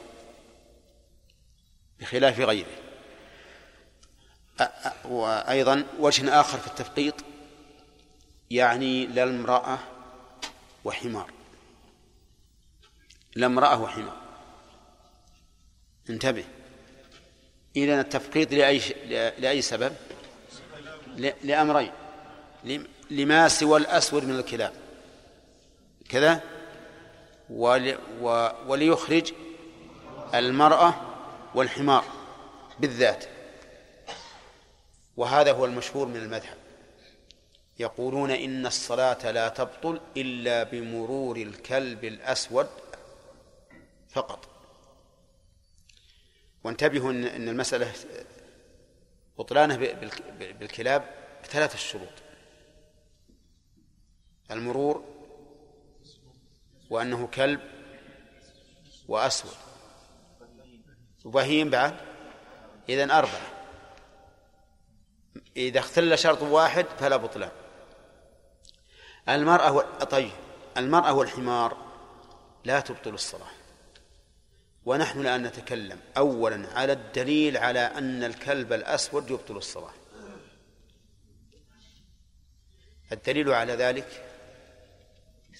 بخلاف 2.01 2.40
غيره. 2.40 2.85
وأيضا 5.04 5.86
وجه 5.98 6.40
آخر 6.40 6.58
في 6.58 6.66
التفقيط 6.66 7.14
يعني 8.50 9.06
لا 9.06 9.24
المرأة 9.24 9.78
وحمار. 10.84 11.30
لا 13.36 13.46
امرأة 13.46 13.82
وحمار. 13.82 14.16
انتبه. 16.10 16.44
إذا 17.76 18.00
التفقيط 18.00 18.52
لأي 18.52 18.78
لأي 19.38 19.62
سبب؟ 19.62 19.92
لأمرين. 21.42 21.92
لما 23.10 23.48
سوى 23.48 23.78
الأسود 23.78 24.24
من 24.24 24.38
الكلاب. 24.38 24.72
كذا؟ 26.08 26.40
وليخرج 28.66 29.32
المرأة 30.34 30.94
والحمار 31.54 32.04
بالذات. 32.78 33.24
وهذا 35.16 35.52
هو 35.52 35.64
المشهور 35.64 36.06
من 36.06 36.16
المذهب. 36.16 36.56
يقولون 37.78 38.30
إن 38.30 38.66
الصلاة 38.66 39.30
لا 39.30 39.48
تبطل 39.48 40.01
إلا 40.16 40.62
بمرور 40.62 41.36
الكلب 41.36 42.05
الأسود 42.05 42.68
فقط. 44.09 44.48
وانتبهوا 46.64 47.10
ان 47.10 47.48
المسألة 47.48 47.93
بطلانة 49.38 49.76
بالكلاب 50.38 51.14
بثلاث 51.44 51.74
الشروط. 51.74 52.12
المرور 54.51 55.05
وأنه 56.90 57.26
كلب 57.26 57.60
وأسود. 59.09 59.55
وبهيم 61.24 61.70
بعد؟ 61.70 61.97
اذا 62.88 63.05
أربعة. 63.05 63.55
إذا 65.56 65.78
اختل 65.78 66.18
شرط 66.18 66.42
واحد 66.42 66.86
فلا 66.98 67.16
بطلان. 67.16 67.50
المرأة 69.28 70.04
طيب 70.04 70.32
المرأة 70.76 71.12
والحمار 71.12 71.76
لا 72.64 72.80
تبطل 72.80 73.14
الصلاة. 73.14 73.50
ونحن 74.84 75.20
الآن 75.20 75.42
نتكلم 75.42 76.00
أولا 76.16 76.68
على 76.74 76.92
الدليل 76.92 77.56
على 77.56 77.80
أن 77.80 78.24
الكلب 78.24 78.72
الأسود 78.72 79.30
يبطل 79.30 79.56
الصلاة. 79.56 79.94
الدليل 83.12 83.52
على 83.52 83.72
ذلك 83.72 84.24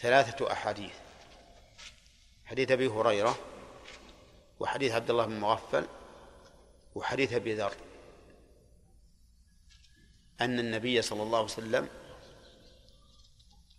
ثلاثة 0.01 0.53
أحاديث. 0.53 0.95
حديث 2.45 2.71
أبي 2.71 2.87
هريرة 2.87 3.39
وحديث 4.61 4.93
عبد 4.93 5.11
الله 5.11 5.27
بن 5.27 5.41
مغفل 5.41 5.87
وحديث 6.95 7.33
أبي 7.33 7.55
ذر. 7.55 7.73
أن 10.41 10.59
النبي 10.59 11.03
صلى 11.03 11.23
الله 11.23 11.39
عليه 11.39 11.49
وسلم 11.49 11.89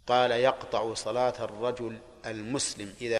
قال 0.08 0.32
يقطع 0.32 0.94
صلاة 0.94 1.34
الرجل 1.40 1.98
المسلم 2.26 2.94
إذا 3.02 3.16